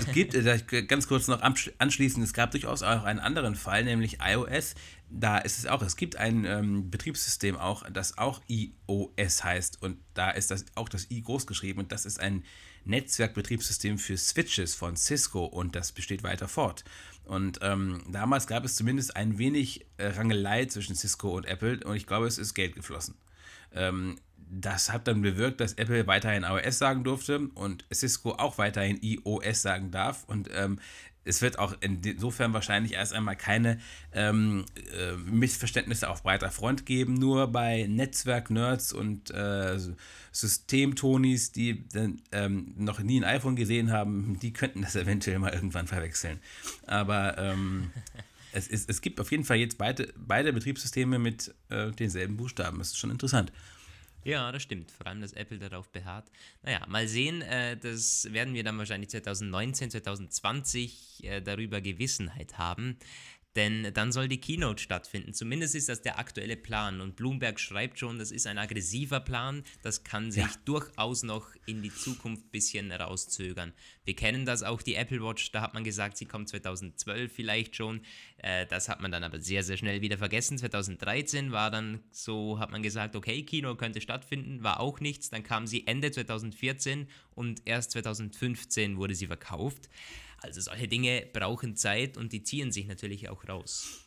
Es 0.00 0.12
gibt, 0.12 0.34
äh, 0.34 0.82
ganz 0.82 1.06
kurz 1.06 1.28
noch 1.28 1.42
anschli- 1.42 1.72
anschließend, 1.78 2.24
es 2.24 2.32
gab 2.32 2.50
durchaus 2.50 2.82
auch 2.82 3.04
einen 3.04 3.20
anderen 3.20 3.54
Fall, 3.54 3.84
nämlich 3.84 4.18
iOS. 4.20 4.74
Da 5.08 5.38
ist 5.38 5.58
es 5.58 5.66
auch, 5.66 5.82
es 5.82 5.96
gibt 5.96 6.16
ein 6.16 6.44
ähm, 6.44 6.90
Betriebssystem 6.90 7.56
auch, 7.56 7.84
das 7.90 8.16
auch 8.18 8.40
iOS 8.46 9.44
heißt 9.44 9.82
und 9.82 9.98
da 10.14 10.30
ist 10.30 10.50
das 10.50 10.64
auch 10.76 10.88
das 10.88 11.10
i 11.10 11.20
groß 11.20 11.46
geschrieben 11.46 11.80
und 11.80 11.92
das 11.92 12.06
ist 12.06 12.20
ein 12.20 12.44
Netzwerkbetriebssystem 12.84 13.98
für 13.98 14.16
Switches 14.16 14.74
von 14.74 14.96
Cisco 14.96 15.44
und 15.44 15.76
das 15.76 15.92
besteht 15.92 16.22
weiter 16.22 16.48
fort. 16.48 16.84
Und 17.24 17.58
ähm, 17.62 18.02
damals 18.08 18.46
gab 18.46 18.64
es 18.64 18.76
zumindest 18.76 19.16
ein 19.16 19.38
wenig 19.38 19.86
äh, 19.98 20.06
Rangelei 20.06 20.66
zwischen 20.66 20.96
Cisco 20.96 21.36
und 21.36 21.44
Apple 21.44 21.80
und 21.84 21.96
ich 21.96 22.06
glaube, 22.06 22.26
es 22.26 22.38
ist 22.38 22.54
Geld 22.54 22.74
geflossen. 22.74 23.14
Ähm, 23.72 24.18
das 24.50 24.92
hat 24.92 25.06
dann 25.06 25.22
bewirkt, 25.22 25.60
dass 25.60 25.74
Apple 25.74 26.06
weiterhin 26.06 26.42
iOS 26.42 26.78
sagen 26.78 27.04
durfte 27.04 27.48
und 27.54 27.84
Cisco 27.92 28.32
auch 28.32 28.58
weiterhin 28.58 28.98
iOS 29.00 29.62
sagen 29.62 29.90
darf. 29.90 30.24
Und 30.24 30.50
ähm, 30.52 30.80
es 31.24 31.42
wird 31.42 31.58
auch 31.58 31.74
insofern 31.80 32.52
wahrscheinlich 32.52 32.94
erst 32.94 33.12
einmal 33.12 33.36
keine 33.36 33.78
ähm, 34.12 34.64
äh, 34.96 35.12
Missverständnisse 35.16 36.08
auf 36.08 36.22
breiter 36.22 36.50
Front 36.50 36.86
geben. 36.86 37.14
Nur 37.14 37.46
bei 37.48 37.86
Netzwerk-Nerds 37.88 38.92
und 38.92 39.30
äh, 39.30 39.78
Systemtonis, 40.32 41.52
die 41.52 41.84
ähm, 42.32 42.74
noch 42.76 43.00
nie 43.00 43.20
ein 43.20 43.24
iPhone 43.24 43.54
gesehen 43.54 43.92
haben, 43.92 44.38
die 44.40 44.52
könnten 44.52 44.82
das 44.82 44.96
eventuell 44.96 45.38
mal 45.38 45.52
irgendwann 45.52 45.86
verwechseln. 45.86 46.40
Aber 46.86 47.38
ähm, 47.38 47.92
es, 48.52 48.66
ist, 48.66 48.90
es 48.90 49.00
gibt 49.00 49.20
auf 49.20 49.30
jeden 49.30 49.44
Fall 49.44 49.58
jetzt 49.58 49.78
beide, 49.78 50.12
beide 50.16 50.52
Betriebssysteme 50.52 51.18
mit 51.18 51.54
äh, 51.68 51.92
denselben 51.92 52.36
Buchstaben. 52.36 52.78
Das 52.78 52.88
ist 52.88 52.98
schon 52.98 53.10
interessant. 53.10 53.52
Ja, 54.22 54.52
das 54.52 54.62
stimmt. 54.62 54.90
Vor 54.90 55.06
allem, 55.06 55.20
dass 55.20 55.32
Apple 55.32 55.58
darauf 55.58 55.90
beharrt. 55.90 56.30
Naja, 56.62 56.84
mal 56.88 57.08
sehen. 57.08 57.42
Äh, 57.42 57.76
das 57.76 58.30
werden 58.32 58.54
wir 58.54 58.62
dann 58.64 58.76
wahrscheinlich 58.78 59.10
2019, 59.10 59.90
2020 59.90 61.24
äh, 61.24 61.40
darüber 61.40 61.80
Gewissenheit 61.80 62.58
haben. 62.58 62.98
Denn 63.56 63.92
dann 63.94 64.12
soll 64.12 64.28
die 64.28 64.40
Keynote 64.40 64.80
stattfinden. 64.80 65.34
Zumindest 65.34 65.74
ist 65.74 65.88
das 65.88 66.02
der 66.02 66.20
aktuelle 66.20 66.56
Plan. 66.56 67.00
Und 67.00 67.16
Bloomberg 67.16 67.58
schreibt 67.58 67.98
schon, 67.98 68.20
das 68.20 68.30
ist 68.30 68.46
ein 68.46 68.58
aggressiver 68.58 69.18
Plan. 69.18 69.64
Das 69.82 70.04
kann 70.04 70.30
sich 70.30 70.44
Ja. 70.44 70.50
durchaus 70.64 71.24
noch 71.24 71.48
in 71.66 71.82
die 71.82 71.92
Zukunft 71.92 72.44
ein 72.46 72.50
bisschen 72.50 72.92
rauszögern. 72.92 73.72
Wir 74.04 74.14
kennen 74.14 74.46
das 74.46 74.62
auch, 74.62 74.82
die 74.82 74.94
Apple 74.94 75.20
Watch, 75.20 75.50
da 75.50 75.62
hat 75.62 75.74
man 75.74 75.82
gesagt, 75.82 76.16
sie 76.16 76.26
kommt 76.26 76.48
2012 76.48 77.32
vielleicht 77.32 77.74
schon. 77.74 78.02
Äh, 78.38 78.66
das 78.66 78.88
hat 78.88 79.00
man 79.00 79.10
dann 79.10 79.24
aber 79.24 79.40
sehr, 79.40 79.64
sehr 79.64 79.76
schnell 79.76 80.00
wieder 80.00 80.18
vergessen. 80.18 80.56
2013 80.56 81.50
war 81.50 81.72
dann 81.72 82.00
so, 82.12 82.60
hat 82.60 82.70
man 82.70 82.82
gesagt, 82.84 83.16
okay, 83.16 83.42
Kino 83.42 83.74
könnte 83.74 84.00
stattfinden, 84.00 84.62
war 84.62 84.78
auch 84.78 85.00
nichts. 85.00 85.28
Dann 85.30 85.42
kam 85.42 85.66
sie 85.66 85.88
Ende 85.88 86.12
2014 86.12 87.08
und 87.34 87.62
erst 87.64 87.90
2015 87.92 88.96
wurde 88.96 89.16
sie 89.16 89.26
verkauft. 89.26 89.88
Also 90.40 90.60
solche 90.60 90.88
Dinge 90.88 91.26
brauchen 91.32 91.76
Zeit 91.76 92.16
und 92.16 92.32
die 92.32 92.42
ziehen 92.42 92.72
sich 92.72 92.86
natürlich 92.86 93.28
auch 93.28 93.48
raus. 93.48 94.06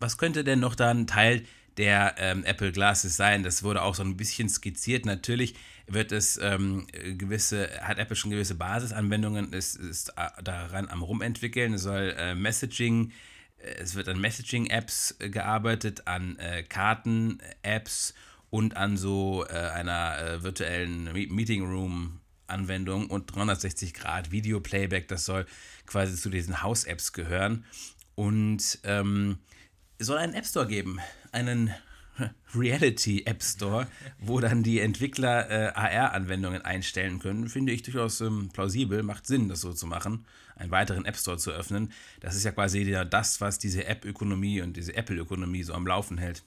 Was 0.00 0.18
könnte 0.18 0.44
denn 0.44 0.60
noch 0.60 0.74
dann 0.74 1.06
Teil 1.06 1.44
der 1.76 2.14
ähm, 2.18 2.44
Apple 2.44 2.72
Glasses 2.72 3.16
sein? 3.16 3.42
Das 3.42 3.62
wurde 3.62 3.82
auch 3.82 3.94
so 3.94 4.02
ein 4.02 4.16
bisschen 4.16 4.48
skizziert. 4.48 5.06
Natürlich 5.06 5.54
wird 5.86 6.12
es 6.12 6.38
ähm, 6.42 6.86
gewisse, 7.16 7.68
hat 7.80 7.98
Apple 7.98 8.16
schon 8.16 8.30
gewisse 8.30 8.54
Basisanwendungen, 8.54 9.52
es 9.52 9.74
ist 9.74 10.10
äh, 10.10 10.42
daran 10.42 10.88
am 10.88 11.02
Rumentwickeln. 11.02 11.74
Es 11.74 11.82
soll 11.82 12.14
äh, 12.16 12.34
Messaging, 12.34 13.12
äh, 13.58 13.70
es 13.80 13.94
wird 13.94 14.08
an 14.08 14.20
Messaging-Apps 14.20 15.16
äh, 15.18 15.30
gearbeitet, 15.30 16.06
an 16.06 16.38
Karten-Apps 16.68 18.14
und 18.50 18.76
an 18.76 18.96
so 18.96 19.44
einer 19.44 20.42
virtuellen 20.42 21.04
Me 21.12 21.26
Meeting 21.28 21.62
Room 21.62 22.20
Anwendung 22.48 23.08
und 23.08 23.34
360 23.34 23.94
Grad 23.94 24.30
Video 24.30 24.60
Playback, 24.60 25.08
das 25.08 25.24
soll 25.24 25.46
quasi 25.86 26.16
zu 26.16 26.30
diesen 26.30 26.62
Haus-Apps 26.62 27.12
gehören. 27.12 27.64
Und 28.14 28.80
ähm, 28.84 29.38
es 29.98 30.06
soll 30.06 30.18
einen 30.18 30.34
App 30.34 30.46
Store 30.46 30.66
geben, 30.66 30.98
einen 31.32 31.74
Reality 32.54 33.24
App 33.26 33.42
Store, 33.42 33.86
wo 34.18 34.40
dann 34.40 34.62
die 34.62 34.80
Entwickler 34.80 35.50
äh, 35.50 35.72
AR-Anwendungen 35.74 36.62
einstellen 36.62 37.18
können. 37.18 37.48
Finde 37.48 37.72
ich 37.72 37.82
durchaus 37.82 38.20
ähm, 38.20 38.50
plausibel, 38.52 39.02
macht 39.02 39.26
Sinn, 39.26 39.48
das 39.48 39.60
so 39.60 39.72
zu 39.72 39.86
machen, 39.86 40.26
einen 40.56 40.70
weiteren 40.70 41.04
App 41.04 41.16
Store 41.16 41.38
zu 41.38 41.50
öffnen. 41.50 41.92
Das 42.20 42.34
ist 42.34 42.44
ja 42.44 42.52
quasi 42.52 42.82
ja 42.82 43.04
das, 43.04 43.40
was 43.40 43.58
diese 43.58 43.86
App-Ökonomie 43.86 44.62
und 44.62 44.76
diese 44.76 44.94
Apple-Ökonomie 44.96 45.62
so 45.62 45.74
am 45.74 45.86
Laufen 45.86 46.18
hält. 46.18 46.42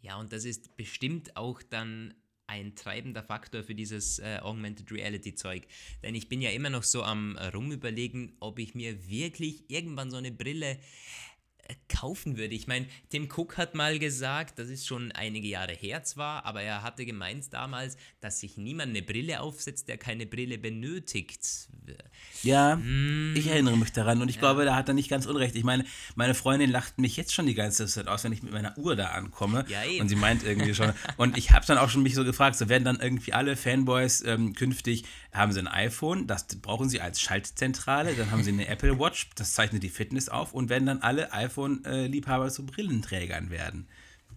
Ja, 0.00 0.16
und 0.16 0.32
das 0.32 0.44
ist 0.44 0.76
bestimmt 0.76 1.36
auch 1.36 1.62
dann 1.62 2.14
ein 2.46 2.74
treibender 2.74 3.22
Faktor 3.22 3.62
für 3.62 3.74
dieses 3.74 4.18
äh, 4.18 4.38
Augmented 4.42 4.90
Reality 4.92 5.34
Zeug. 5.34 5.66
Denn 6.02 6.14
ich 6.14 6.28
bin 6.28 6.40
ja 6.42 6.50
immer 6.50 6.70
noch 6.70 6.82
so 6.82 7.02
am 7.02 7.36
äh, 7.36 7.46
rumüberlegen, 7.46 8.36
ob 8.40 8.58
ich 8.58 8.74
mir 8.74 9.08
wirklich 9.08 9.64
irgendwann 9.68 10.10
so 10.10 10.16
eine 10.16 10.32
Brille 10.32 10.78
kaufen 11.88 12.36
würde. 12.36 12.54
Ich 12.54 12.66
meine, 12.66 12.86
Tim 13.10 13.28
Cook 13.34 13.56
hat 13.56 13.74
mal 13.74 13.98
gesagt, 13.98 14.58
das 14.58 14.68
ist 14.68 14.86
schon 14.86 15.12
einige 15.12 15.46
Jahre 15.48 15.72
her 15.72 16.02
zwar, 16.02 16.44
aber 16.44 16.62
er 16.62 16.82
hatte 16.82 17.04
gemeint 17.06 17.52
damals, 17.52 17.96
dass 18.20 18.40
sich 18.40 18.56
niemand 18.56 18.90
eine 18.90 19.02
Brille 19.02 19.40
aufsetzt, 19.40 19.88
der 19.88 19.98
keine 19.98 20.26
Brille 20.26 20.58
benötigt. 20.58 21.40
Ja, 22.42 22.76
Mm. 22.76 23.34
ich 23.36 23.46
erinnere 23.48 23.76
mich 23.76 23.92
daran 23.92 24.20
und 24.22 24.28
ich 24.28 24.38
glaube, 24.38 24.64
da 24.64 24.74
hat 24.76 24.88
er 24.88 24.94
nicht 24.94 25.08
ganz 25.08 25.26
unrecht. 25.26 25.54
Ich 25.56 25.64
meine, 25.64 25.84
meine 26.14 26.34
Freundin 26.34 26.70
lacht 26.70 26.98
mich 26.98 27.16
jetzt 27.16 27.34
schon 27.34 27.46
die 27.46 27.54
ganze 27.54 27.86
Zeit 27.86 28.08
aus, 28.08 28.24
wenn 28.24 28.32
ich 28.32 28.42
mit 28.42 28.52
meiner 28.52 28.76
Uhr 28.78 28.96
da 28.96 29.06
ankomme. 29.08 29.64
Ja, 29.68 29.84
eben. 29.84 30.00
und 30.00 30.08
sie 30.08 30.16
meint 30.16 30.42
irgendwie 30.44 30.74
schon. 30.74 30.92
Und 31.16 31.36
ich 31.36 31.50
habe 31.52 31.64
dann 31.66 31.78
auch 31.78 31.88
schon 31.90 32.02
mich 32.02 32.14
so 32.14 32.24
gefragt, 32.24 32.56
so 32.56 32.68
werden 32.68 32.84
dann 32.84 33.00
irgendwie 33.00 33.32
alle 33.32 33.56
Fanboys 33.56 34.22
ähm, 34.24 34.54
künftig, 34.54 35.04
haben 35.32 35.52
sie 35.52 35.60
ein 35.60 35.68
iPhone, 35.68 36.26
das 36.26 36.46
brauchen 36.46 36.88
sie 36.88 37.00
als 37.00 37.20
Schaltzentrale, 37.20 38.14
dann 38.14 38.30
haben 38.30 38.42
sie 38.42 38.50
eine 38.52 38.66
Apple 38.66 38.98
Watch, 38.98 39.30
das 39.36 39.52
zeichnet 39.54 39.82
die 39.82 39.88
Fitness 39.88 40.28
auf 40.28 40.52
und 40.52 40.68
werden 40.68 40.86
dann 40.86 41.00
alle 41.02 41.32
iPhone-Liebhaber 41.52 42.50
zu 42.50 42.64
Brillenträgern 42.66 43.50
werden. 43.50 43.86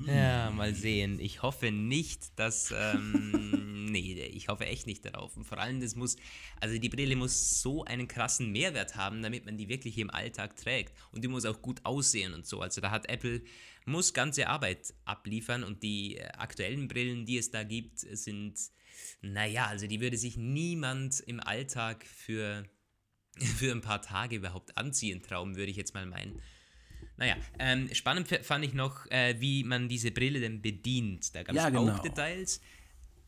Ja, 0.06 0.52
mal 0.52 0.76
sehen. 0.76 1.20
Ich 1.20 1.42
hoffe 1.42 1.72
nicht, 1.72 2.38
dass. 2.38 2.74
Ähm, 2.78 3.88
nee, 3.92 4.14
ich 4.34 4.50
hoffe 4.50 4.66
echt 4.66 4.88
nicht 4.88 5.06
darauf. 5.06 5.38
Und 5.38 5.46
vor 5.46 5.58
allem, 5.58 5.80
das 5.80 5.96
muss. 5.96 6.18
Also, 6.60 6.78
die 6.78 6.90
Brille 6.90 7.16
muss 7.16 7.62
so 7.62 7.86
einen 7.86 8.08
krassen 8.08 8.52
Mehrwert 8.52 8.96
haben, 8.96 9.22
damit 9.22 9.46
man 9.46 9.58
die 9.58 9.70
wirklich 9.70 9.98
im 9.98 10.10
Alltag 10.10 10.58
trägt. 10.58 10.94
Und 11.12 11.24
die 11.24 11.28
muss 11.28 11.46
auch 11.46 11.62
gut 11.62 11.80
aussehen 11.84 12.34
und 12.34 12.46
so. 12.46 12.62
Also, 12.62 12.82
da 12.82 12.92
hat 12.92 13.10
Apple. 13.10 13.42
Muss 13.86 14.14
ganze 14.14 14.48
Arbeit 14.48 14.94
abliefern 15.06 15.64
und 15.64 15.84
die 15.84 16.18
äh, 16.18 16.26
aktuellen 16.38 16.88
Brillen, 16.88 17.26
die 17.26 17.38
es 17.38 17.52
da 17.52 17.64
gibt, 17.64 18.00
sind. 18.00 18.56
Naja, 19.22 19.68
also, 19.68 19.88
die 19.88 20.02
würde 20.02 20.18
sich 20.18 20.36
niemand 20.36 21.22
im 21.22 21.40
Alltag 21.40 22.06
für. 22.06 22.66
Für 23.38 23.74
ein 23.74 23.82
paar 23.82 24.02
Tage 24.02 24.38
überhaupt 24.38 24.78
anziehen 24.78 25.22
trauen, 25.22 25.58
würde 25.58 25.70
ich 25.70 25.76
jetzt 25.76 25.94
mal 25.94 26.06
meinen. 26.06 26.42
Naja, 27.18 27.36
ähm, 27.60 27.90
spannend 27.94 28.28
fand 28.44 28.66
ich 28.66 28.74
noch, 28.74 29.06
äh, 29.10 29.36
wie 29.40 29.64
man 29.64 29.88
diese 29.88 30.12
Brille 30.12 30.40
denn 30.40 30.62
bedient. 30.62 31.34
Da 31.34 31.44
gab 31.44 31.56
es 31.56 31.62
Ja, 31.62 31.70
genau. 31.70 31.94
auch 31.94 32.00
Details. 32.00 32.62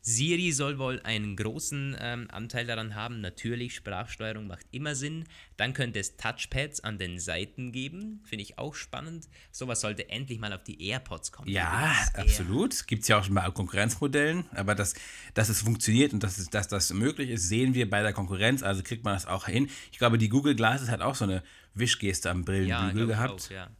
Siri 0.00 0.52
soll 0.52 0.78
wohl 0.78 1.00
einen 1.02 1.36
großen 1.36 1.96
ähm, 2.00 2.28
Anteil 2.30 2.66
daran 2.66 2.94
haben. 2.94 3.20
Natürlich, 3.20 3.74
Sprachsteuerung 3.74 4.46
macht 4.46 4.64
immer 4.70 4.94
Sinn. 4.94 5.24
Dann 5.58 5.74
könnte 5.74 5.98
es 5.98 6.16
Touchpads 6.16 6.80
an 6.80 6.98
den 6.98 7.18
Seiten 7.18 7.72
geben. 7.72 8.22
Finde 8.24 8.42
ich 8.44 8.58
auch 8.58 8.74
spannend. 8.74 9.28
Sowas 9.50 9.80
sollte 9.82 10.08
endlich 10.08 10.38
mal 10.38 10.52
auf 10.52 10.62
die 10.62 10.82
AirPods 10.88 11.32
kommen. 11.32 11.50
Ja, 11.50 11.94
absolut. 12.14 12.86
Gibt 12.86 13.02
es 13.02 13.08
ja 13.08 13.18
auch 13.18 13.24
schon 13.24 13.34
bei 13.34 13.50
Konkurrenzmodellen, 13.50 14.46
aber 14.52 14.74
dass, 14.74 14.94
dass 15.34 15.48
es 15.50 15.60
funktioniert 15.62 16.12
und 16.14 16.22
dass, 16.22 16.38
es, 16.38 16.48
dass 16.48 16.68
das 16.68 16.92
möglich 16.94 17.28
ist, 17.28 17.48
sehen 17.48 17.74
wir 17.74 17.90
bei 17.90 18.00
der 18.02 18.12
Konkurrenz, 18.14 18.62
also 18.62 18.82
kriegt 18.82 19.04
man 19.04 19.14
das 19.14 19.26
auch 19.26 19.46
hin. 19.46 19.68
Ich 19.92 19.98
glaube, 19.98 20.16
die 20.16 20.28
Google 20.28 20.54
Glasses 20.54 20.88
hat 20.88 21.02
auch 21.02 21.16
so 21.16 21.24
eine 21.24 21.42
Wischgeste 21.74 22.30
am 22.30 22.38
Ja, 22.40 22.44
Brillenbügel 22.44 23.02
ich 23.02 23.08
gehabt. 23.08 23.42
Auch, 23.46 23.50
ja. 23.50 23.70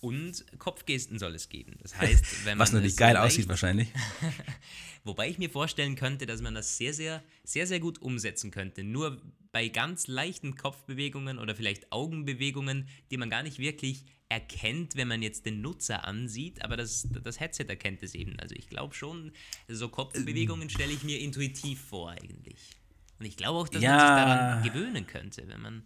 Und 0.00 0.44
Kopfgesten 0.58 1.18
soll 1.18 1.34
es 1.34 1.48
geben. 1.48 1.76
Das 1.82 1.96
heißt, 1.96 2.24
wenn 2.44 2.58
man 2.58 2.64
Was 2.66 2.72
natürlich 2.72 2.96
geil 2.96 3.16
aussieht 3.16 3.48
wahrscheinlich. 3.48 3.88
Wobei 5.04 5.28
ich 5.28 5.38
mir 5.38 5.50
vorstellen 5.50 5.96
könnte, 5.96 6.26
dass 6.26 6.42
man 6.42 6.54
das 6.54 6.76
sehr, 6.76 6.92
sehr, 6.92 7.22
sehr, 7.44 7.66
sehr 7.66 7.80
gut 7.80 8.00
umsetzen 8.02 8.50
könnte. 8.50 8.84
Nur 8.84 9.20
bei 9.52 9.68
ganz 9.68 10.06
leichten 10.06 10.54
Kopfbewegungen 10.56 11.38
oder 11.38 11.54
vielleicht 11.56 11.92
Augenbewegungen, 11.92 12.88
die 13.10 13.16
man 13.16 13.30
gar 13.30 13.42
nicht 13.42 13.58
wirklich 13.58 14.04
erkennt, 14.28 14.96
wenn 14.96 15.08
man 15.08 15.22
jetzt 15.22 15.46
den 15.46 15.60
Nutzer 15.62 16.04
ansieht, 16.04 16.62
aber 16.62 16.76
das, 16.76 17.06
das 17.22 17.38
Headset 17.38 17.66
erkennt 17.68 18.02
es 18.02 18.14
eben. 18.14 18.38
Also 18.40 18.54
ich 18.56 18.68
glaube 18.68 18.94
schon, 18.94 19.32
so 19.68 19.88
Kopfbewegungen 19.88 20.68
stelle 20.68 20.92
ich 20.92 21.04
mir 21.04 21.20
intuitiv 21.20 21.80
vor 21.80 22.10
eigentlich. 22.10 22.58
Und 23.20 23.26
ich 23.26 23.36
glaube 23.36 23.58
auch, 23.60 23.68
dass 23.68 23.80
man 23.80 23.82
Ja. 23.82 24.00
sich 24.00 24.08
daran 24.08 24.62
gewöhnen 24.64 25.06
könnte, 25.06 25.46
wenn 25.46 25.60
man 25.60 25.84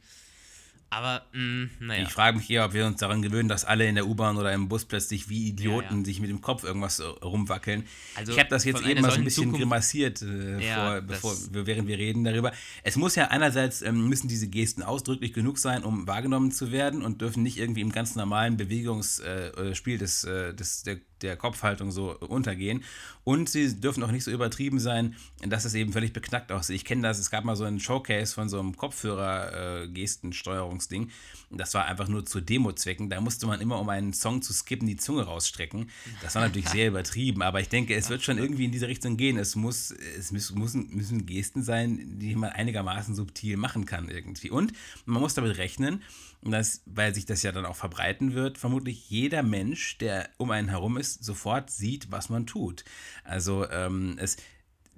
Aber, 0.92 1.24
mh, 1.32 1.40
mm, 1.40 1.70
naja. 1.78 2.02
Ich 2.02 2.08
frage 2.08 2.36
mich 2.36 2.50
eher, 2.50 2.64
ob 2.64 2.72
wir 2.72 2.84
uns 2.84 2.98
daran 2.98 3.22
gewöhnen, 3.22 3.48
dass 3.48 3.64
alle 3.64 3.88
in 3.88 3.94
der 3.94 4.08
U-Bahn 4.08 4.36
oder 4.36 4.52
im 4.52 4.68
Bus 4.68 4.84
plötzlich 4.84 5.28
wie 5.28 5.46
Idioten 5.46 5.94
ja, 5.94 5.98
ja. 5.98 6.04
sich 6.04 6.20
mit 6.20 6.30
dem 6.30 6.40
Kopf 6.40 6.64
irgendwas 6.64 6.98
äh, 6.98 7.04
rumwackeln. 7.04 7.84
Also 8.16 8.32
ich 8.32 8.38
habe 8.40 8.48
das 8.50 8.64
jetzt 8.64 8.84
eben 8.84 9.00
mal 9.00 9.12
so 9.12 9.18
ein 9.18 9.24
bisschen 9.24 9.44
Zukunft 9.44 9.60
grimassiert, 9.60 10.20
äh, 10.22 10.66
ja, 10.66 10.90
vor, 10.90 11.00
bevor, 11.02 11.36
während 11.52 11.86
wir 11.86 11.96
reden 11.96 12.24
darüber. 12.24 12.52
Es 12.82 12.96
muss 12.96 13.14
ja 13.14 13.28
einerseits, 13.28 13.82
ähm, 13.82 14.08
müssen 14.08 14.26
diese 14.26 14.48
Gesten 14.48 14.82
ausdrücklich 14.82 15.32
genug 15.32 15.58
sein, 15.58 15.84
um 15.84 16.08
wahrgenommen 16.08 16.50
zu 16.50 16.72
werden 16.72 17.02
und 17.02 17.20
dürfen 17.20 17.44
nicht 17.44 17.58
irgendwie 17.58 17.82
im 17.82 17.92
ganz 17.92 18.16
normalen 18.16 18.56
Bewegungsspiel 18.56 19.94
äh, 19.94 19.98
des, 19.98 20.24
äh, 20.24 20.54
des, 20.54 20.82
der 20.82 20.98
der 21.22 21.36
Kopfhaltung 21.36 21.90
so 21.90 22.16
untergehen. 22.18 22.84
Und 23.24 23.48
sie 23.48 23.80
dürfen 23.80 24.02
auch 24.02 24.10
nicht 24.10 24.24
so 24.24 24.30
übertrieben 24.30 24.80
sein, 24.80 25.16
dass 25.46 25.64
es 25.64 25.72
eben 25.74 25.92
völlig 25.92 26.12
beknackt 26.12 26.52
aussieht. 26.52 26.76
Ich 26.76 26.84
kenne 26.84 27.02
das, 27.02 27.18
es 27.18 27.30
gab 27.30 27.44
mal 27.44 27.56
so 27.56 27.64
einen 27.64 27.80
Showcase 27.80 28.34
von 28.34 28.48
so 28.48 28.58
einem 28.58 28.76
Kopfhörer-Gestensteuerungsding. 28.76 31.10
Das 31.50 31.74
war 31.74 31.86
einfach 31.86 32.06
nur 32.06 32.24
zu 32.24 32.40
Demo-Zwecken. 32.40 33.10
Da 33.10 33.20
musste 33.20 33.46
man 33.46 33.60
immer, 33.60 33.80
um 33.80 33.88
einen 33.88 34.12
Song 34.12 34.40
zu 34.40 34.52
skippen, 34.52 34.86
die 34.86 34.96
Zunge 34.96 35.22
rausstrecken. 35.22 35.90
Das 36.22 36.36
war 36.36 36.42
natürlich 36.42 36.68
sehr 36.70 36.88
übertrieben, 36.88 37.42
aber 37.42 37.60
ich 37.60 37.68
denke, 37.68 37.94
es 37.94 38.08
wird 38.08 38.22
schon 38.22 38.38
irgendwie 38.38 38.66
in 38.66 38.72
diese 38.72 38.86
Richtung 38.86 39.16
gehen. 39.16 39.36
Es, 39.36 39.56
muss, 39.56 39.90
es 39.90 40.30
müssen, 40.30 40.88
müssen 40.94 41.26
Gesten 41.26 41.62
sein, 41.62 42.18
die 42.18 42.36
man 42.36 42.50
einigermaßen 42.50 43.14
subtil 43.14 43.56
machen 43.56 43.84
kann 43.84 44.08
irgendwie. 44.08 44.50
Und 44.50 44.72
man 45.04 45.20
muss 45.20 45.34
damit 45.34 45.58
rechnen, 45.58 46.02
dass, 46.42 46.82
weil 46.86 47.14
sich 47.14 47.26
das 47.26 47.42
ja 47.42 47.52
dann 47.52 47.66
auch 47.66 47.76
verbreiten 47.76 48.34
wird, 48.34 48.56
vermutlich 48.56 49.10
jeder 49.10 49.42
Mensch, 49.42 49.98
der 49.98 50.30
um 50.38 50.50
einen 50.52 50.68
herum 50.68 50.96
ist, 50.96 51.24
sofort 51.24 51.70
sieht, 51.70 52.12
was 52.12 52.28
man 52.28 52.46
tut. 52.46 52.84
Also 53.24 53.68
ähm, 53.68 54.16
es, 54.18 54.36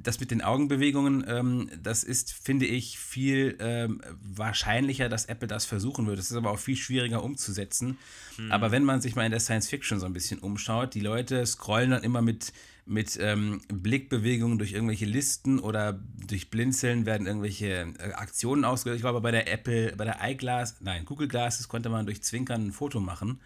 das 0.03 0.21
mit 0.21 0.31
den 0.31 0.43
Augenbewegungen, 0.43 1.25
ähm, 1.27 1.71
das 1.83 2.05
ist, 2.05 2.33
finde 2.33 2.67
ich, 2.67 2.99
viel 2.99 3.57
ähm, 3.61 4.01
wahrscheinlicher, 4.23 5.09
dass 5.09 5.27
Apple 5.27 5.49
das 5.49 5.65
versuchen 5.65 6.07
würde. 6.07 6.17
Das 6.17 6.31
ist 6.31 6.37
aber 6.37 6.51
auch 6.51 6.59
viel 6.59 6.77
schwieriger 6.77 7.23
umzusetzen. 7.23 7.99
Mhm. 8.37 8.53
Aber 8.53 8.71
wenn 8.71 8.85
man 8.85 9.01
sich 9.01 9.17
mal 9.17 9.25
in 9.25 9.31
der 9.31 9.41
Science 9.41 9.69
Fiction 9.69 10.01
so 10.01 10.07
ein 10.07 10.13
bisschen 10.13 10.41
umschaut, 10.41 10.95
die 10.95 11.01
Leute 11.01 11.45
scrollen 11.47 11.91
dann 11.91 12.03
immer 12.03 12.23
mit 12.23 12.53
mit 12.85 13.17
ähm, 13.21 13.61
Blickbewegungen 13.69 14.59
durch 14.59 14.73
irgendwelche 14.73 15.05
Listen 15.05 15.61
oder 15.61 16.01
durch 16.27 16.51
Blinzeln 16.51 17.07
werden 17.07 17.27
irgendwelche 17.27 17.95
äh, 17.99 18.13
Aktionen 18.15 18.65
ausgelöst. 18.65 18.97
Ich 18.97 19.03
glaube, 19.03 19.21
bei 19.21 19.31
der 19.31 19.51
Apple, 19.51 19.95
bei 19.97 20.05
der 20.05 20.19
iGlass, 20.21 20.77
nein, 20.81 21.05
Google 21.05 21.29
Glasses 21.29 21.69
konnte 21.69 21.89
man 21.91 22.07
durch 22.07 22.23
Zwinkern 22.23 22.67
ein 22.67 22.73
Foto 22.73 22.99
machen 22.99 23.41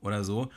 oder 0.00 0.24
so. 0.24 0.50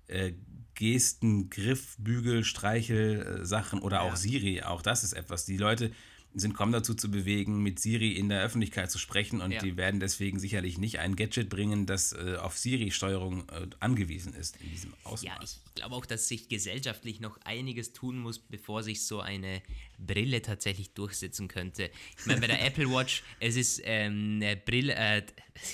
äh, 0.08 0.34
Gesten, 0.76 1.50
Griff, 1.50 1.96
Bügel, 1.98 2.44
Streichel, 2.44 3.22
äh, 3.22 3.46
Sachen 3.46 3.80
oder 3.80 3.98
ja. 3.98 4.02
auch 4.02 4.18
Siri. 4.18 4.64
Auch 4.64 4.82
das 4.82 5.06
ist 5.06 5.14
etwas. 5.14 5.46
Die 5.46 5.56
Leute 5.56 5.92
sind 6.36 6.54
kaum 6.54 6.72
dazu 6.72 6.94
zu 6.94 7.12
bewegen, 7.12 7.62
mit 7.62 7.80
Siri 7.80 8.12
in 8.12 8.30
der 8.30 8.42
Öffentlichkeit 8.42 8.90
zu 8.90 8.98
sprechen 8.98 9.42
und 9.42 9.52
ja. 9.52 9.60
die 9.60 9.78
werden 9.78 10.00
deswegen 10.00 10.40
sicherlich 10.40 10.78
nicht 10.78 11.00
ein 11.00 11.16
Gadget 11.16 11.50
bringen, 11.50 11.86
das 11.86 12.14
äh, 12.14 12.38
auf 12.38 12.58
Siri-Steuerung 12.58 13.48
äh, 13.50 13.68
angewiesen 13.80 14.34
ist 14.34 14.58
in 14.62 14.70
diesem 14.70 14.94
Ausmaß. 15.04 15.24
Ja, 15.24 15.40
ich 15.44 15.76
glaube 15.76 15.96
auch, 15.96 16.06
dass 16.06 16.28
sich 16.28 16.50
gesellschaftlich 16.50 17.20
noch 17.20 17.38
einiges 17.44 17.94
tun 17.94 18.18
muss, 18.18 18.40
bevor 18.40 18.84
sich 18.84 19.06
so 19.06 19.20
eine 19.20 19.62
Brille 20.00 20.42
tatsächlich 20.42 20.94
durchsetzen 20.94 21.48
könnte. 21.48 21.90
Ich 22.20 22.26
meine, 22.26 22.42
bei 22.42 22.48
der 22.48 22.62
Apple 22.66 22.90
Watch, 22.90 23.24
es 23.40 23.56
ist 23.56 23.82
ähm, 23.84 24.40
eine 24.42 24.58
Brille, 24.58 24.96
äh, 24.96 25.24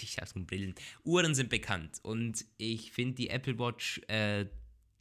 ich 0.01 0.13
sag's 0.13 0.33
schon 0.33 0.45
Brillen, 0.45 0.75
Uhren 1.03 1.35
sind 1.35 1.49
bekannt 1.49 1.99
und 2.03 2.45
ich 2.57 2.91
finde 2.91 3.15
die 3.15 3.29
Apple 3.29 3.57
Watch 3.57 4.01
äh, 4.07 4.45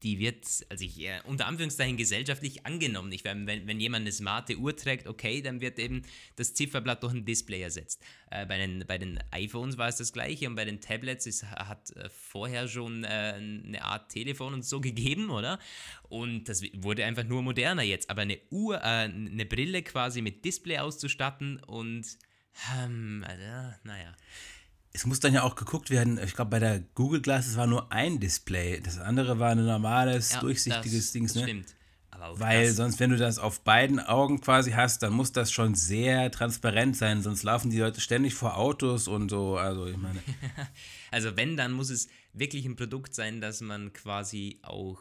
die 0.03 0.19
wird, 0.19 0.45
also 0.69 0.85
ich, 0.85 1.01
äh, 1.01 1.21
unter 1.25 1.47
Anführungszeichen 1.47 1.97
gesellschaftlich 1.97 2.65
angenommen. 2.65 3.11
Ich, 3.13 3.25
wenn, 3.25 3.47
wenn 3.47 3.81
jemand 3.81 4.03
eine 4.03 4.13
smarte 4.13 4.57
Uhr 4.57 4.77
trägt, 4.77 5.07
okay, 5.07 5.43
dann 5.43 5.61
wird 5.61 5.79
eben 5.79 6.03
das 6.37 6.55
Zifferblatt 6.55 7.03
durch 7.03 7.15
ein 7.15 7.25
Display 7.25 7.63
ersetzt. 7.63 8.03
Äh, 8.31 8.47
bei, 8.47 8.59
den, 8.59 8.85
bei 8.87 8.99
den 8.99 9.19
iPhones 9.33 9.77
war 9.77 9.89
es 9.89 9.97
das 9.97 10.13
gleiche 10.13 10.47
und 10.47 10.55
bei 10.55 10.65
den 10.65 10.81
Tablets 10.81 11.27
ist, 11.27 11.45
hat 11.45 11.91
äh, 11.97 12.09
vorher 12.11 12.69
schon 12.69 13.05
äh, 13.05 13.09
eine 13.09 13.83
Art 13.83 14.11
Telefon 14.11 14.55
und 14.55 14.65
so 14.65 14.81
gegeben, 14.81 15.31
oder? 15.31 15.59
Und 16.09 16.49
das 16.49 16.63
wurde 16.75 17.05
einfach 17.05 17.25
nur 17.25 17.43
moderner 17.43 17.83
jetzt. 17.83 18.09
Aber 18.09 18.23
eine 18.23 18.39
Uhr, 18.51 18.77
äh, 18.79 19.05
eine 19.05 19.47
Brille 19.47 19.83
quasi 19.83 20.23
mit 20.23 20.45
Display 20.45 20.79
auszustatten 20.79 21.59
und, 21.65 22.07
ähm, 22.77 23.25
also, 23.27 23.77
naja 23.83 24.15
es 24.93 25.07
muss 25.07 25.21
dann 25.21 25.35
ja 25.35 25.43
auch 25.43 25.55
geguckt 25.55 25.91
werden, 25.91 26.19
ich 26.23 26.35
glaube, 26.35 26.51
bei 26.51 26.59
der 26.59 26.81
Google 26.95 27.21
Glass 27.21 27.57
war 27.57 27.67
nur 27.67 27.93
ein 27.93 28.21
Display. 28.21 28.81
Das 28.81 28.99
andere 28.99 29.39
war 29.39 29.51
ein 29.51 29.65
normales, 29.65 30.33
ja, 30.33 30.41
durchsichtiges 30.41 31.13
Ding. 31.13 31.25
Ne? 31.25 31.43
Stimmt. 31.43 31.75
Weil 32.35 32.73
sonst, 32.73 32.99
wenn 32.99 33.11
du 33.11 33.17
das 33.17 33.39
auf 33.39 33.61
beiden 33.61 34.01
Augen 34.01 34.41
quasi 34.41 34.73
hast, 34.73 35.03
dann 35.03 35.13
muss 35.13 35.33
das 35.33 35.53
schon 35.53 35.75
sehr 35.75 36.31
transparent 36.31 36.97
sein, 36.97 37.23
sonst 37.23 37.45
laufen 37.45 37.71
die 37.71 37.79
Leute 37.79 38.01
ständig 38.01 38.35
vor 38.35 38.57
Autos 38.57 39.07
und 39.07 39.29
so. 39.29 39.57
Also, 39.57 39.87
ich 39.87 39.97
meine. 39.97 40.21
also, 41.11 41.37
wenn, 41.37 41.57
dann 41.57 41.73
muss 41.73 41.91
es 41.91 42.09
wirklich 42.33 42.65
ein 42.65 42.77
Produkt 42.77 43.15
sein, 43.15 43.41
dass 43.41 43.61
man 43.61 43.93
quasi 43.93 44.59
auch. 44.63 45.01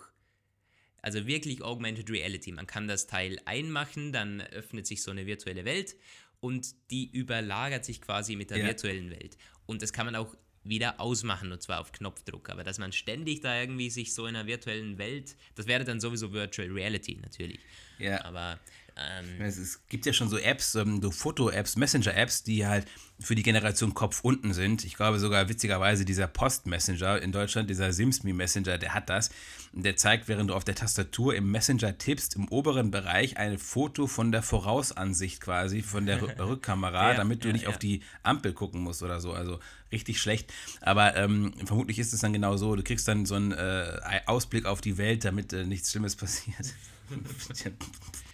Also 1.01 1.25
wirklich 1.25 1.61
Augmented 1.61 2.09
Reality. 2.09 2.51
Man 2.51 2.67
kann 2.67 2.87
das 2.87 3.07
Teil 3.07 3.39
einmachen, 3.45 4.11
dann 4.11 4.41
öffnet 4.41 4.85
sich 4.85 5.03
so 5.03 5.11
eine 5.11 5.25
virtuelle 5.25 5.63
Welt 5.63 5.95
und 6.41 6.75
die 6.91 7.09
überlagert 7.09 7.85
sich 7.85 8.01
quasi 8.01 8.35
mit 8.35 8.49
der 8.49 8.57
ja. 8.57 8.65
virtuellen 8.65 9.11
Welt. 9.11 9.37
Und 9.67 9.83
das 9.83 9.93
kann 9.93 10.07
man 10.07 10.15
auch 10.15 10.35
wieder 10.63 10.99
ausmachen 10.99 11.51
und 11.51 11.61
zwar 11.61 11.79
auf 11.79 11.91
Knopfdruck. 11.91 12.49
Aber 12.49 12.63
dass 12.63 12.77
man 12.77 12.91
ständig 12.91 13.41
da 13.41 13.59
irgendwie 13.59 13.89
sich 13.89 14.13
so 14.13 14.25
in 14.25 14.35
einer 14.35 14.47
virtuellen 14.47 14.97
Welt, 14.97 15.35
das 15.55 15.67
wäre 15.67 15.83
dann 15.83 15.99
sowieso 15.99 16.33
Virtual 16.33 16.69
Reality 16.69 17.19
natürlich. 17.21 17.59
Ja. 17.99 18.23
Aber 18.25 18.59
ähm, 18.97 19.41
es, 19.41 19.79
gibt 19.89 20.05
ja 20.05 20.13
schon 20.13 20.29
so 20.29 20.37
Apps, 20.37 20.75
ähm, 20.75 21.01
so 21.01 21.11
Foto-Apps, 21.11 21.75
Messenger-Apps, 21.75 22.43
die 22.43 22.65
halt 22.65 22.87
für 23.19 23.35
die 23.35 23.43
Generation 23.43 23.93
Kopf 23.93 24.21
unten 24.21 24.53
sind. 24.53 24.85
Ich 24.85 24.95
glaube 24.95 25.19
sogar 25.19 25.49
witzigerweise 25.49 26.05
dieser 26.05 26.27
Post-Messenger 26.27 27.21
in 27.21 27.31
Deutschland, 27.31 27.69
dieser 27.69 27.93
SimsMe 27.93 28.33
Messenger, 28.33 28.77
der 28.77 28.93
hat 28.93 29.09
das. 29.09 29.29
Der 29.73 29.95
zeigt, 29.95 30.27
während 30.27 30.49
du 30.49 30.55
auf 30.55 30.63
der 30.63 30.75
Tastatur 30.75 31.35
im 31.35 31.51
Messenger 31.51 31.97
tippst, 31.97 32.35
im 32.35 32.47
oberen 32.47 32.89
Bereich 32.89 33.37
ein 33.37 33.57
Foto 33.59 34.07
von 34.07 34.31
der 34.31 34.41
Vorausansicht 34.41 35.41
quasi, 35.41 35.81
von 35.81 36.05
der 36.05 36.21
Rückkamera, 36.39 37.11
ja, 37.11 37.17
damit 37.17 37.43
du 37.43 37.49
ja, 37.49 37.53
nicht 37.53 37.63
ja. 37.63 37.69
auf 37.69 37.77
die 37.77 38.01
Ampel 38.23 38.53
gucken 38.53 38.81
musst 38.81 39.03
oder 39.03 39.19
so. 39.19 39.33
Also 39.33 39.59
richtig 39.91 40.19
schlecht. 40.19 40.51
Aber 40.81 41.15
ähm, 41.15 41.53
vermutlich 41.65 41.99
ist 41.99 42.13
es 42.13 42.21
dann 42.21 42.33
genau 42.33 42.57
so. 42.57 42.75
Du 42.75 42.83
kriegst 42.83 43.07
dann 43.07 43.25
so 43.25 43.35
einen 43.35 43.51
äh, 43.51 43.99
Ausblick 44.25 44.65
auf 44.65 44.81
die 44.81 44.97
Welt, 44.97 45.23
damit 45.25 45.53
äh, 45.53 45.65
nichts 45.65 45.91
Schlimmes 45.91 46.15
passiert. 46.15 46.73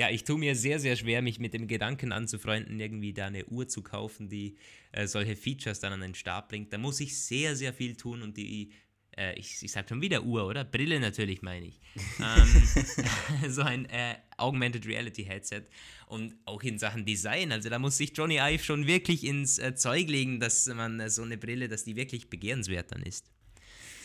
ja, 0.00 0.08
ich 0.08 0.24
tue 0.24 0.38
mir 0.38 0.56
sehr, 0.56 0.80
sehr 0.80 0.96
schwer, 0.96 1.20
mich 1.20 1.38
mit 1.38 1.52
dem 1.52 1.68
Gedanken 1.68 2.10
anzufreunden, 2.10 2.80
irgendwie 2.80 3.12
da 3.12 3.26
eine 3.26 3.44
Uhr 3.44 3.68
zu 3.68 3.82
kaufen, 3.82 4.30
die 4.30 4.56
äh, 4.92 5.06
solche 5.06 5.36
Features 5.36 5.78
dann 5.78 5.92
an 5.92 6.00
den 6.00 6.14
Start 6.14 6.48
bringt. 6.48 6.72
Da 6.72 6.78
muss 6.78 7.00
ich 7.00 7.20
sehr, 7.20 7.54
sehr 7.54 7.74
viel 7.74 7.96
tun 7.96 8.22
und 8.22 8.38
die, 8.38 8.72
äh, 9.14 9.38
ich, 9.38 9.62
ich 9.62 9.70
sag 9.70 9.86
schon 9.90 10.00
wieder 10.00 10.24
Uhr, 10.24 10.46
oder? 10.46 10.64
Brille 10.64 11.00
natürlich, 11.00 11.42
meine 11.42 11.66
ich. 11.66 11.82
ähm, 12.18 13.50
so 13.50 13.60
ein 13.60 13.84
äh, 13.90 14.14
Augmented 14.38 14.86
Reality 14.86 15.24
Headset 15.24 15.64
und 16.06 16.34
auch 16.46 16.62
in 16.62 16.78
Sachen 16.78 17.04
Design. 17.04 17.52
Also 17.52 17.68
da 17.68 17.78
muss 17.78 17.98
sich 17.98 18.16
Johnny 18.16 18.38
Ive 18.38 18.64
schon 18.64 18.86
wirklich 18.86 19.22
ins 19.22 19.58
äh, 19.58 19.74
Zeug 19.74 20.08
legen, 20.08 20.40
dass 20.40 20.66
man 20.66 20.98
äh, 20.98 21.10
so 21.10 21.20
eine 21.24 21.36
Brille, 21.36 21.68
dass 21.68 21.84
die 21.84 21.96
wirklich 21.96 22.30
begehrenswert 22.30 22.90
dann 22.90 23.02
ist. 23.02 23.30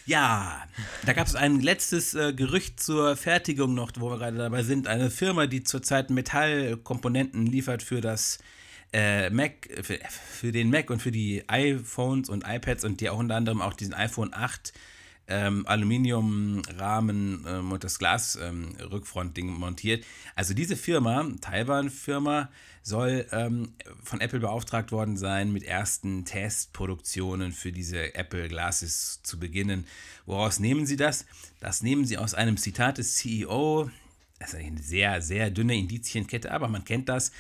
Ja, 0.07 0.63
da 1.05 1.13
gab 1.13 1.25
es 1.25 1.35
ein 1.35 1.61
letztes 1.61 2.13
äh, 2.13 2.31
Gerücht 2.31 2.79
zur 2.79 3.15
Fertigung 3.15 3.73
noch, 3.73 3.91
wo 3.97 4.11
wir 4.11 4.19
gerade 4.19 4.37
dabei 4.37 4.61
sind. 4.61 4.87
Eine 4.87 5.09
Firma, 5.09 5.47
die 5.47 5.63
zurzeit 5.63 6.11
Metallkomponenten 6.11 7.47
liefert 7.47 7.81
für 7.81 8.01
das 8.01 8.37
äh, 8.93 9.31
Mac, 9.31 9.67
für, 9.81 9.97
für, 10.31 10.51
den 10.51 10.69
Mac 10.69 10.91
und 10.91 11.01
für 11.01 11.11
die 11.11 11.43
iPhones 11.47 12.29
und 12.29 12.43
iPads 12.47 12.85
und 12.85 13.01
die 13.01 13.09
auch 13.09 13.17
unter 13.17 13.35
anderem 13.35 13.61
auch 13.61 13.73
diesen 13.73 13.95
iPhone 13.95 14.31
8 14.31 14.73
ähm, 15.27 15.65
Aluminiumrahmen 15.67 17.45
ähm, 17.47 17.71
und 17.71 17.83
das 17.83 17.99
Glasrückfrontding 17.99 19.49
ähm, 19.49 19.55
montiert. 19.55 20.05
Also 20.35 20.53
diese 20.53 20.75
Firma, 20.75 21.25
Taiwan-Firma, 21.41 22.49
soll 22.83 23.25
ähm, 23.31 23.73
von 24.03 24.21
Apple 24.21 24.39
beauftragt 24.39 24.91
worden 24.91 25.17
sein, 25.17 25.51
mit 25.51 25.63
ersten 25.63 26.23
Testproduktionen 26.23 27.51
für 27.51 27.71
diese 27.71 28.13
Apple 28.13 28.47
Glasses 28.47 29.21
zu 29.23 29.39
beginnen. 29.39 29.87
Woraus 30.27 30.59
nehmen 30.59 30.85
sie 30.85 30.95
das? 30.95 31.25
Das 31.59 31.81
nehmen 31.81 32.05
sie 32.05 32.19
aus 32.19 32.35
einem 32.35 32.57
Zitat 32.57 32.99
des 32.99 33.15
CEO. 33.15 33.89
Das 34.37 34.53
ist 34.53 34.59
eine 34.59 34.81
sehr, 34.83 35.21
sehr 35.23 35.49
dünne 35.49 35.75
Indizienkette, 35.75 36.51
aber 36.51 36.67
man 36.67 36.85
kennt 36.85 37.09
das. 37.09 37.31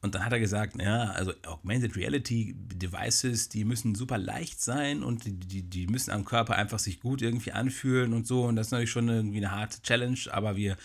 Und 0.00 0.14
dann 0.14 0.24
hat 0.24 0.32
er 0.32 0.38
gesagt, 0.38 0.80
ja, 0.80 1.10
also 1.10 1.32
Augmented 1.44 1.96
Reality 1.96 2.54
Devices, 2.56 3.48
die 3.48 3.64
müssen 3.64 3.96
super 3.96 4.16
leicht 4.16 4.60
sein 4.60 5.02
und 5.02 5.24
die, 5.24 5.62
die, 5.62 5.86
müssen 5.88 6.12
am 6.12 6.24
Körper 6.24 6.54
einfach 6.54 6.78
sich 6.78 7.00
gut 7.00 7.20
irgendwie 7.20 7.50
anfühlen 7.50 8.12
und 8.12 8.26
so. 8.26 8.44
Und 8.44 8.56
das 8.56 8.68
ist 8.68 8.70
natürlich 8.70 8.90
schon 8.90 9.08
irgendwie 9.08 9.38
eine 9.38 9.50
harte 9.50 9.82
Challenge, 9.82 10.18
aber 10.30 10.56
wir 10.56 10.76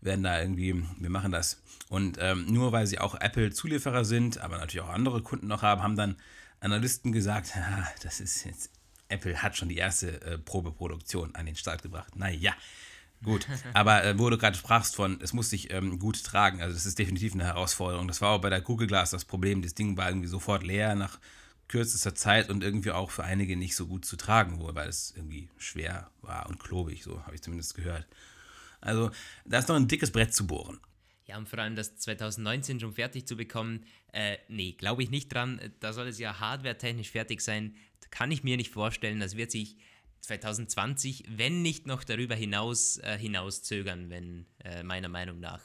werden 0.00 0.22
da 0.22 0.40
irgendwie, 0.40 0.82
wir 0.98 1.10
machen 1.10 1.32
das. 1.32 1.60
Und 1.88 2.16
ähm, 2.18 2.46
nur 2.48 2.72
weil 2.72 2.86
sie 2.86 2.98
auch 2.98 3.14
Apple-Zulieferer 3.20 4.04
sind, 4.06 4.38
aber 4.38 4.56
natürlich 4.56 4.86
auch 4.86 4.92
andere 4.92 5.22
Kunden 5.22 5.48
noch 5.48 5.62
haben, 5.62 5.82
haben 5.82 5.96
dann 5.96 6.16
Analysten 6.60 7.12
gesagt, 7.12 7.52
ah, 7.56 7.86
das 8.02 8.20
ist 8.20 8.44
jetzt, 8.44 8.70
Apple 9.08 9.42
hat 9.42 9.56
schon 9.56 9.68
die 9.68 9.76
erste 9.76 10.20
äh, 10.22 10.38
Probeproduktion 10.38 11.34
an 11.34 11.44
den 11.44 11.56
Start 11.56 11.82
gebracht. 11.82 12.16
Naja, 12.16 12.54
gut. 13.26 13.46
Aber 13.74 14.02
äh, 14.02 14.18
wo 14.18 14.30
du 14.30 14.38
gerade 14.38 14.56
sprachst 14.56 14.96
von, 14.96 15.20
es 15.20 15.34
muss 15.34 15.50
sich 15.50 15.70
ähm, 15.70 15.98
gut 15.98 16.24
tragen, 16.24 16.62
also 16.62 16.72
das 16.72 16.86
ist 16.86 16.98
definitiv 16.98 17.34
eine 17.34 17.44
Herausforderung. 17.44 18.08
Das 18.08 18.22
war 18.22 18.30
auch 18.30 18.40
bei 18.40 18.48
der 18.48 18.62
Google 18.62 18.86
Glass 18.86 19.10
das 19.10 19.26
Problem. 19.26 19.60
Das 19.60 19.74
Ding 19.74 19.98
war 19.98 20.08
irgendwie 20.08 20.28
sofort 20.28 20.62
leer 20.62 20.94
nach 20.94 21.18
kürzester 21.68 22.14
Zeit 22.14 22.48
und 22.48 22.62
irgendwie 22.62 22.92
auch 22.92 23.10
für 23.10 23.24
einige 23.24 23.56
nicht 23.56 23.76
so 23.76 23.86
gut 23.86 24.04
zu 24.04 24.16
tragen 24.16 24.60
wohl, 24.60 24.74
weil 24.74 24.88
es 24.88 25.12
irgendwie 25.16 25.48
schwer 25.58 26.10
war 26.22 26.48
und 26.48 26.58
klobig, 26.58 27.02
so 27.02 27.22
habe 27.24 27.34
ich 27.34 27.42
zumindest 27.42 27.74
gehört. 27.74 28.06
Also 28.80 29.10
da 29.44 29.58
ist 29.58 29.68
noch 29.68 29.76
ein 29.76 29.88
dickes 29.88 30.12
Brett 30.12 30.32
zu 30.32 30.46
bohren. 30.46 30.80
Ja, 31.26 31.36
und 31.38 31.48
vor 31.48 31.58
allem 31.58 31.74
das 31.74 31.96
2019 31.96 32.78
schon 32.78 32.92
fertig 32.92 33.26
zu 33.26 33.36
bekommen, 33.36 33.84
äh, 34.12 34.38
nee, 34.48 34.72
glaube 34.72 35.02
ich 35.02 35.10
nicht 35.10 35.32
dran. 35.34 35.60
Da 35.80 35.92
soll 35.92 36.06
es 36.06 36.20
ja 36.20 36.38
hardware-technisch 36.38 37.10
fertig 37.10 37.40
sein. 37.40 37.74
Kann 38.10 38.30
ich 38.30 38.44
mir 38.44 38.56
nicht 38.56 38.70
vorstellen. 38.70 39.18
Das 39.18 39.36
wird 39.36 39.50
sich 39.50 39.76
2020, 40.26 41.24
wenn 41.28 41.62
nicht 41.62 41.86
noch 41.86 42.04
darüber 42.04 42.34
hinaus, 42.34 42.98
äh, 42.98 43.18
hinauszögern, 43.18 44.10
wenn 44.10 44.46
äh, 44.64 44.82
meiner 44.82 45.08
Meinung 45.08 45.40
nach. 45.40 45.60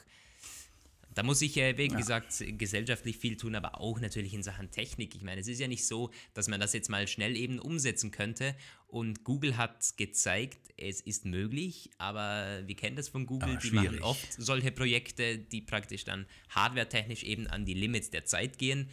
Da 1.14 1.22
muss 1.22 1.42
ich, 1.42 1.56
äh, 1.58 1.76
wie 1.76 1.88
ja. 1.88 1.96
gesagt, 1.96 2.42
gesellschaftlich 2.58 3.18
viel 3.18 3.36
tun, 3.36 3.54
aber 3.54 3.80
auch 3.80 4.00
natürlich 4.00 4.32
in 4.32 4.42
Sachen 4.42 4.70
Technik. 4.70 5.14
Ich 5.14 5.22
meine, 5.22 5.40
es 5.40 5.48
ist 5.48 5.60
ja 5.60 5.68
nicht 5.68 5.86
so, 5.86 6.10
dass 6.32 6.48
man 6.48 6.58
das 6.58 6.72
jetzt 6.72 6.88
mal 6.88 7.06
schnell 7.06 7.36
eben 7.36 7.58
umsetzen 7.58 8.10
könnte. 8.10 8.54
Und 8.86 9.24
Google 9.24 9.56
hat 9.56 9.96
gezeigt, 9.96 10.72
es 10.76 11.00
ist 11.00 11.26
möglich, 11.26 11.90
aber 11.98 12.62
wir 12.66 12.76
kennen 12.76 12.96
das 12.96 13.08
von 13.08 13.26
Google, 13.26 13.58
die 13.62 13.72
machen 13.72 14.00
oft 14.00 14.32
solche 14.32 14.72
Projekte, 14.72 15.38
die 15.38 15.60
praktisch 15.60 16.04
dann 16.04 16.26
hardwaretechnisch 16.50 17.24
eben 17.24 17.46
an 17.46 17.64
die 17.64 17.74
Limits 17.74 18.10
der 18.10 18.24
Zeit 18.24 18.58
gehen, 18.58 18.88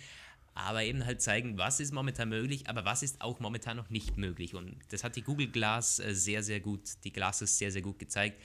aber 0.59 0.83
eben 0.83 1.05
halt 1.05 1.21
zeigen, 1.21 1.57
was 1.57 1.79
ist 1.79 1.93
momentan 1.93 2.29
möglich, 2.29 2.67
aber 2.67 2.85
was 2.85 3.03
ist 3.03 3.21
auch 3.21 3.39
momentan 3.39 3.77
noch 3.77 3.89
nicht 3.89 4.17
möglich. 4.17 4.55
Und 4.55 4.77
das 4.89 5.03
hat 5.03 5.15
die 5.15 5.21
Google 5.21 5.47
Glass 5.47 5.99
äh, 5.99 6.13
sehr, 6.13 6.43
sehr 6.43 6.59
gut, 6.59 6.81
die 7.03 7.11
Glasses 7.11 7.57
sehr, 7.57 7.71
sehr 7.71 7.81
gut 7.81 7.99
gezeigt. 7.99 8.41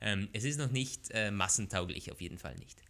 Ähm, 0.00 0.28
es 0.32 0.44
ist 0.44 0.58
noch 0.58 0.70
nicht 0.70 1.10
äh, 1.10 1.30
massentauglich, 1.30 2.10
auf 2.10 2.20
jeden 2.20 2.38
Fall 2.38 2.54
nicht. 2.56 2.82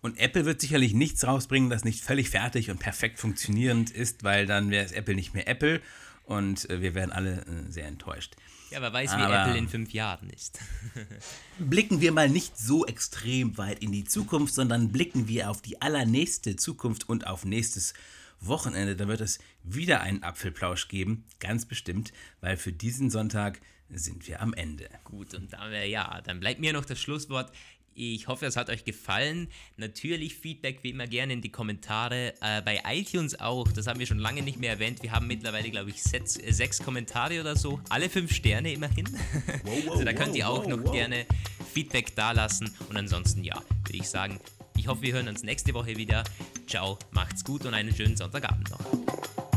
Und 0.00 0.18
Apple 0.18 0.44
wird 0.44 0.60
sicherlich 0.60 0.92
nichts 0.92 1.26
rausbringen, 1.26 1.70
das 1.70 1.84
nicht 1.84 2.04
völlig 2.04 2.28
fertig 2.28 2.70
und 2.70 2.78
perfekt 2.78 3.18
funktionierend 3.18 3.90
ist, 3.90 4.22
weil 4.22 4.44
dann 4.44 4.70
wäre 4.70 4.84
es 4.84 4.92
Apple 4.92 5.14
nicht 5.14 5.32
mehr 5.32 5.48
Apple 5.48 5.80
und 6.24 6.68
äh, 6.68 6.82
wir 6.82 6.94
wären 6.94 7.12
alle 7.12 7.44
sehr 7.70 7.86
enttäuscht. 7.86 8.36
Ja, 8.74 8.82
wer 8.82 8.92
weiß, 8.92 9.12
wie 9.12 9.22
Aber 9.22 9.40
Apple 9.42 9.56
in 9.56 9.68
fünf 9.68 9.92
Jahren 9.92 10.28
ist. 10.30 10.58
blicken 11.60 12.00
wir 12.00 12.10
mal 12.10 12.28
nicht 12.28 12.58
so 12.58 12.84
extrem 12.84 13.56
weit 13.56 13.78
in 13.78 13.92
die 13.92 14.02
Zukunft, 14.02 14.52
sondern 14.52 14.90
blicken 14.90 15.28
wir 15.28 15.48
auf 15.48 15.62
die 15.62 15.80
allernächste 15.80 16.56
Zukunft 16.56 17.08
und 17.08 17.28
auf 17.28 17.44
nächstes 17.44 17.94
Wochenende. 18.40 18.96
Da 18.96 19.06
wird 19.06 19.20
es 19.20 19.38
wieder 19.62 20.00
einen 20.00 20.24
Apfelplausch 20.24 20.88
geben, 20.88 21.24
ganz 21.38 21.66
bestimmt, 21.66 22.12
weil 22.40 22.56
für 22.56 22.72
diesen 22.72 23.10
Sonntag 23.10 23.60
sind 23.90 24.26
wir 24.26 24.42
am 24.42 24.52
Ende. 24.54 24.88
Gut, 25.04 25.34
und 25.34 25.52
dann, 25.52 25.72
ja, 25.88 26.20
dann 26.22 26.40
bleibt 26.40 26.58
mir 26.58 26.72
noch 26.72 26.84
das 26.84 27.00
Schlusswort. 27.00 27.52
Ich 27.94 28.26
hoffe, 28.28 28.46
es 28.46 28.56
hat 28.56 28.70
euch 28.70 28.84
gefallen. 28.84 29.48
Natürlich 29.76 30.34
Feedback 30.34 30.80
wie 30.82 30.90
immer 30.90 31.06
gerne 31.06 31.32
in 31.34 31.40
die 31.40 31.50
Kommentare. 31.50 32.34
Äh, 32.40 32.62
bei 32.62 32.82
iTunes 32.86 33.38
auch, 33.40 33.70
das 33.70 33.86
haben 33.86 34.00
wir 34.00 34.06
schon 34.06 34.18
lange 34.18 34.42
nicht 34.42 34.58
mehr 34.58 34.70
erwähnt. 34.70 35.02
Wir 35.02 35.12
haben 35.12 35.26
mittlerweile, 35.26 35.70
glaube 35.70 35.90
ich, 35.90 36.02
sechs, 36.02 36.36
äh, 36.36 36.52
sechs 36.52 36.82
Kommentare 36.82 37.40
oder 37.40 37.56
so. 37.56 37.80
Alle 37.88 38.10
fünf 38.10 38.34
Sterne 38.34 38.72
immerhin. 38.72 39.06
Wow, 39.62 39.62
wow, 39.84 39.92
also 39.92 40.04
da 40.04 40.12
könnt 40.12 40.34
ihr 40.34 40.48
auch 40.48 40.66
noch 40.66 40.92
gerne 40.92 41.26
Feedback 41.72 42.14
dalassen. 42.16 42.70
Und 42.88 42.96
ansonsten, 42.96 43.44
ja, 43.44 43.56
würde 43.84 43.96
ich 43.96 44.08
sagen, 44.08 44.40
ich 44.76 44.88
hoffe, 44.88 45.02
wir 45.02 45.12
hören 45.12 45.28
uns 45.28 45.42
nächste 45.42 45.72
Woche 45.74 45.96
wieder. 45.96 46.24
Ciao, 46.66 46.98
macht's 47.12 47.44
gut 47.44 47.64
und 47.64 47.74
einen 47.74 47.94
schönen 47.94 48.16
Sonntagabend 48.16 48.70
noch. 48.70 49.53